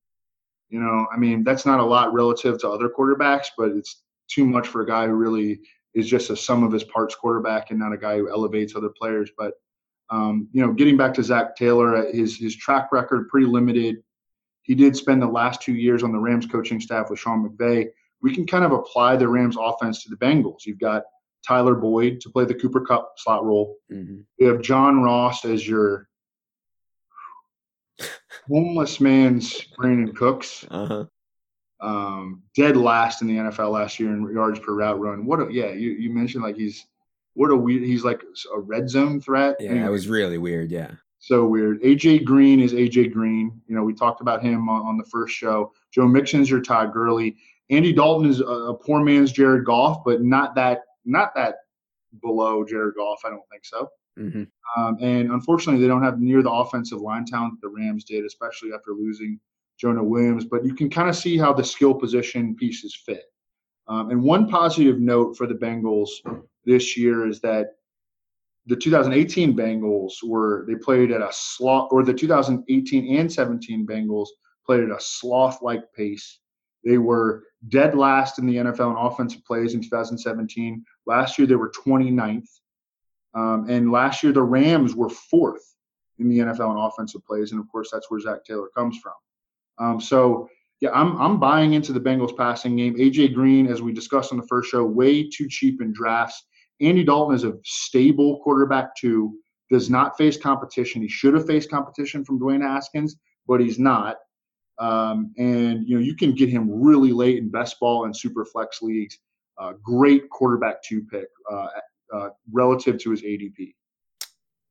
You 0.70 0.80
know, 0.80 1.08
I 1.14 1.18
mean 1.18 1.44
that's 1.44 1.66
not 1.66 1.80
a 1.80 1.86
lot 1.86 2.14
relative 2.14 2.60
to 2.62 2.70
other 2.70 2.90
quarterbacks, 2.90 3.48
but 3.56 3.70
it's 3.70 4.02
too 4.28 4.46
much 4.46 4.68
for 4.68 4.82
a 4.82 4.88
guy 4.88 5.06
who 5.06 5.14
really 5.14 5.60
is 5.94 6.10
just 6.10 6.32
a 6.32 6.36
sum 6.36 6.64
of 6.64 6.72
his 6.72 6.84
parts 6.84 7.14
quarterback 7.14 7.70
and 7.70 7.80
not 7.80 7.94
a 7.94 7.98
guy 7.98 8.18
who 8.18 8.32
elevates 8.32 8.76
other 8.76 8.90
players. 8.90 9.30
But 9.38 9.54
um, 10.10 10.48
you 10.54 10.66
know, 10.66 10.74
getting 10.74 10.98
back 10.98 11.14
to 11.16 11.24
Zac 11.24 11.56
Taylor, 11.56 12.12
his 12.12 12.36
his 12.36 12.56
track 12.56 12.92
record 12.92 13.30
pretty 13.30 13.46
limited. 13.46 13.98
He 14.64 14.74
did 14.74 14.96
spend 14.96 15.22
the 15.22 15.28
last 15.28 15.62
two 15.62 15.76
years 15.76 16.02
on 16.02 16.12
the 16.12 16.20
Rams 16.20 16.48
coaching 16.48 16.82
staff 16.82 17.12
with 17.12 17.20
Sean 17.20 17.48
McVay 17.48 17.88
we 18.22 18.34
can 18.34 18.46
kind 18.46 18.64
of 18.64 18.72
apply 18.72 19.16
the 19.16 19.28
Rams 19.28 19.58
offense 19.60 20.04
to 20.04 20.10
the 20.10 20.16
Bengals. 20.16 20.66
You've 20.66 20.80
got 20.80 21.04
Tyler 21.46 21.76
Boyd 21.76 22.22
to 22.22 22.30
play 22.30 22.46
the 22.46 22.54
Cooper 22.54 22.82
Kupp 22.82 23.14
slot 23.18 23.44
role. 23.44 23.78
Mm-hmm. 23.92 24.22
You 24.38 24.48
have 24.48 24.62
John 24.62 25.02
Ross 25.02 25.46
as 25.46 25.68
your 25.68 26.08
homeless 28.48 29.00
man's 29.00 29.60
Brandin 29.78 30.16
Cooks. 30.16 30.66
Uh-huh. 30.70 31.06
Um, 31.80 32.44
dead 32.56 32.78
last 32.78 33.22
in 33.24 33.28
the 33.28 33.38
NFL 33.38 33.72
last 33.72 34.00
year 34.00 34.14
in 34.14 34.32
yards 34.32 34.60
per 34.60 34.74
route 34.74 35.00
run. 35.00 35.26
What? 35.26 35.40
A, 35.40 35.48
yeah, 35.52 35.72
you, 35.72 35.92
you 35.92 36.12
mentioned 36.12 36.44
like 36.44 36.56
he's 36.56 36.86
what 37.34 37.50
a 37.50 37.56
weird. 37.56 37.84
He's 37.84 38.04
like 38.04 38.22
a 38.56 38.60
red 38.60 38.88
zone 38.88 39.20
threat. 39.20 39.56
Yeah, 39.60 39.72
anyway. 39.72 39.88
it 39.88 39.90
was 39.90 40.08
really 40.08 40.38
weird. 40.38 40.70
Yeah. 40.70 40.92
So 41.18 41.46
weird. 41.46 41.82
AJ 41.82 42.24
Green 42.24 42.60
is 42.60 42.74
AJ 42.74 43.14
Green. 43.14 43.62
You 43.68 43.76
know, 43.76 43.84
we 43.84 43.94
talked 43.94 44.22
about 44.22 44.44
him 44.44 44.70
on, 44.70 44.82
on 44.84 44.98
the 44.98 45.04
first 45.06 45.36
show. 45.36 45.72
Joe 45.92 46.08
Mixon's 46.08 46.50
your 46.50 46.62
Todd 46.62 46.94
Gurley. 46.94 47.38
Andy 47.72 47.94
Dalton 47.94 48.30
is 48.30 48.42
a, 48.42 48.74
poor 48.74 49.02
man's 49.02 49.32
Jared 49.32 49.66
Goff, 49.66 50.04
but 50.06 50.22
not 50.22 50.54
that 50.56 50.82
not 51.06 51.34
that 51.36 51.56
below 52.22 52.64
Jared 52.66 52.96
Goff. 52.96 53.22
I 53.26 53.30
don't 53.30 53.48
think 53.50 53.66
so. 53.66 53.90
Mm-hmm. 54.20 54.44
Um, 54.78 54.98
and 55.02 55.32
unfortunately, 55.32 55.82
they 55.82 55.88
don't 55.88 56.04
have 56.04 56.20
near 56.20 56.44
the 56.44 56.52
offensive 56.52 57.00
line 57.00 57.26
talent 57.26 57.54
that 57.54 57.68
the 57.68 57.74
Rams 57.74 58.04
did, 58.04 58.26
especially 58.26 58.74
after 58.74 58.92
losing 58.92 59.40
Jonah 59.80 60.04
Williams. 60.04 60.46
But 60.46 60.66
you 60.66 60.76
can 60.76 60.90
kind 60.90 61.10
of 61.10 61.16
see 61.16 61.38
how 61.38 61.54
the 61.54 61.64
skill 61.64 61.94
position 61.94 62.56
pieces 62.56 62.96
fit. 63.06 63.24
Um, 63.88 64.12
and 64.12 64.22
one 64.22 64.50
positive 64.50 65.00
note 65.00 65.38
for 65.38 65.48
the 65.48 65.56
Bengals 65.56 66.10
this 66.66 66.98
year 66.98 67.28
is 67.28 67.40
that 67.42 67.68
the 68.68 68.76
2018 68.76 69.56
Bengals 69.56 70.14
were 70.24 70.66
they 70.68 70.76
played 70.76 71.12
at 71.12 71.22
a 71.22 71.30
sloth, 71.32 71.90
or 71.92 72.04
the 72.04 72.14
2018 72.14 73.18
and 73.18 73.32
17 73.32 73.88
Bengals 73.88 74.28
played 74.66 74.84
at 74.84 74.92
a 74.92 75.00
sloth-like 75.00 75.92
pace. 75.94 76.40
They 76.84 76.98
were 76.98 77.44
dead 77.70 77.96
last 77.96 78.40
in 78.40 78.48
the 78.48 78.56
NFL 78.56 78.92
in 78.92 78.98
offensive 78.98 79.46
plays 79.46 79.74
in 79.74 79.82
2017. 79.82 80.84
Last 81.06 81.38
year 81.38 81.48
they 81.48 81.56
were 81.56 81.72
29th, 81.72 82.48
um, 83.34 83.70
and 83.70 83.92
last 83.92 84.24
year 84.24 84.34
the 84.34 84.42
Rams 84.42 84.96
were 84.96 85.10
fourth 85.10 85.76
in 86.20 86.30
the 86.30 86.40
NFL 86.40 86.72
in 86.72 86.78
offensive 86.78 87.24
plays, 87.26 87.52
and 87.52 87.60
of 87.60 87.70
course 87.72 87.90
that's 87.92 88.10
where 88.10 88.20
Zac 88.20 88.44
Taylor 88.46 88.70
comes 88.76 89.00
from. 89.00 89.14
Um, 89.78 90.02
so 90.02 90.48
yeah, 90.82 90.90
I'm 90.94 91.16
I'm 91.22 91.40
buying 91.40 91.74
into 91.74 91.94
the 91.94 92.00
Bengals 92.00 92.36
passing 92.36 92.76
game. 92.76 92.96
AJ 92.96 93.34
Green, 93.34 93.68
as 93.68 93.82
we 93.82 93.94
discussed 93.94 94.32
on 94.32 94.40
the 94.40 94.48
first 94.48 94.70
show, 94.70 94.84
way 94.84 95.30
too 95.30 95.48
cheap 95.48 95.82
in 95.82 95.94
drafts. 95.94 96.44
Andy 96.82 97.04
Dalton 97.04 97.36
is 97.36 97.44
a 97.44 97.54
stable 97.64 98.40
quarterback 98.44 98.96
too. 98.96 99.38
Does 99.70 99.90
not 99.90 100.18
face 100.18 100.38
competition. 100.38 101.02
He 101.02 101.08
should 101.08 101.36
have 101.36 101.46
faced 101.46 101.70
competition 101.70 102.26
from 102.26 102.40
Dwayne 102.40 102.62
Haskins, 102.64 103.18
but 103.48 103.62
he's 103.62 103.80
not. 103.80 104.18
Um, 104.82 105.32
and 105.38 105.88
you 105.88 105.96
know 105.96 106.02
you 106.02 106.16
can 106.16 106.34
get 106.34 106.50
him 106.50 106.82
really 106.82 107.12
late 107.12 107.38
in 107.38 107.50
best 107.50 107.80
ball 107.80 108.06
and 108.06 108.16
super 108.16 108.44
flex 108.44 108.82
leagues. 108.82 109.20
Uh, 109.58 109.74
great 109.84 110.30
quarterback 110.30 110.82
two 110.84 111.04
pick 111.04 111.28
uh, 111.52 111.68
uh, 112.14 112.30
relative 112.52 112.98
to 113.00 113.12
his 113.12 113.22
ADP. 113.22 113.74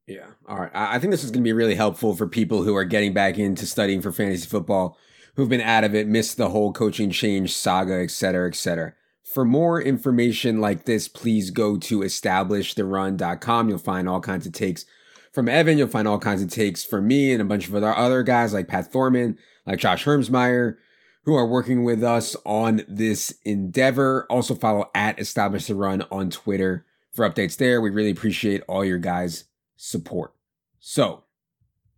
Yeah. 0.06 0.26
All 0.48 0.56
right. 0.56 0.70
I 0.74 0.98
think 0.98 1.12
this 1.12 1.22
is 1.22 1.30
going 1.30 1.44
to 1.44 1.48
be 1.48 1.52
really 1.52 1.76
helpful 1.76 2.16
for 2.16 2.26
people 2.26 2.64
who 2.64 2.74
are 2.74 2.84
getting 2.84 3.14
back 3.14 3.38
into 3.38 3.64
studying 3.64 4.02
for 4.02 4.10
fantasy 4.10 4.48
football, 4.48 4.98
who've 5.36 5.48
been 5.48 5.60
out 5.60 5.84
of 5.84 5.94
it, 5.94 6.08
missed 6.08 6.36
the 6.36 6.48
whole 6.48 6.72
coaching 6.72 7.10
change 7.10 7.54
saga, 7.54 8.02
et 8.02 8.10
cetera, 8.10 8.48
et 8.48 8.56
cetera. 8.56 8.94
For 9.32 9.44
more 9.44 9.80
information 9.80 10.60
like 10.60 10.84
this, 10.84 11.06
please 11.06 11.52
go 11.52 11.76
to 11.76 12.00
establishtherun.com. 12.00 13.68
You'll 13.68 13.78
find 13.78 14.08
all 14.08 14.20
kinds 14.20 14.46
of 14.46 14.52
takes 14.52 14.84
from 15.32 15.48
Evan. 15.48 15.78
You'll 15.78 15.86
find 15.86 16.08
all 16.08 16.18
kinds 16.18 16.42
of 16.42 16.50
takes 16.50 16.82
from 16.82 17.06
me 17.06 17.32
and 17.32 17.40
a 17.40 17.44
bunch 17.44 17.68
of 17.68 17.74
other, 17.76 17.94
other 17.96 18.24
guys 18.24 18.52
like 18.52 18.66
Pat 18.66 18.90
Thorman, 18.90 19.38
like 19.70 19.78
Josh 19.78 20.04
Hermsmeyer, 20.04 20.76
who 21.24 21.34
are 21.34 21.46
working 21.46 21.84
with 21.84 22.02
us 22.02 22.36
on 22.44 22.82
this 22.88 23.34
endeavor. 23.44 24.26
Also 24.28 24.54
follow 24.54 24.90
at 24.94 25.20
Establish 25.20 25.66
the 25.66 25.74
Run 25.74 26.02
on 26.10 26.30
Twitter 26.30 26.84
for 27.12 27.28
updates 27.28 27.56
there. 27.56 27.80
We 27.80 27.90
really 27.90 28.10
appreciate 28.10 28.62
all 28.68 28.84
your 28.84 28.98
guys' 28.98 29.44
support. 29.76 30.34
So, 30.80 31.24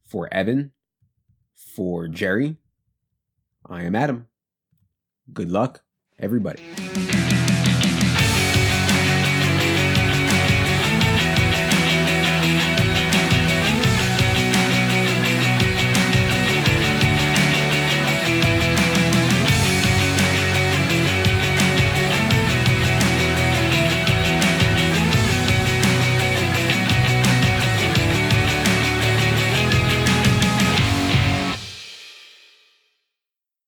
for 0.04 0.32
Evan, 0.32 0.72
for 1.54 2.08
Jerry, 2.08 2.56
I 3.64 3.84
am 3.84 3.96
Adam. 3.96 4.26
Good 5.32 5.50
luck, 5.50 5.82
everybody. 6.18 6.62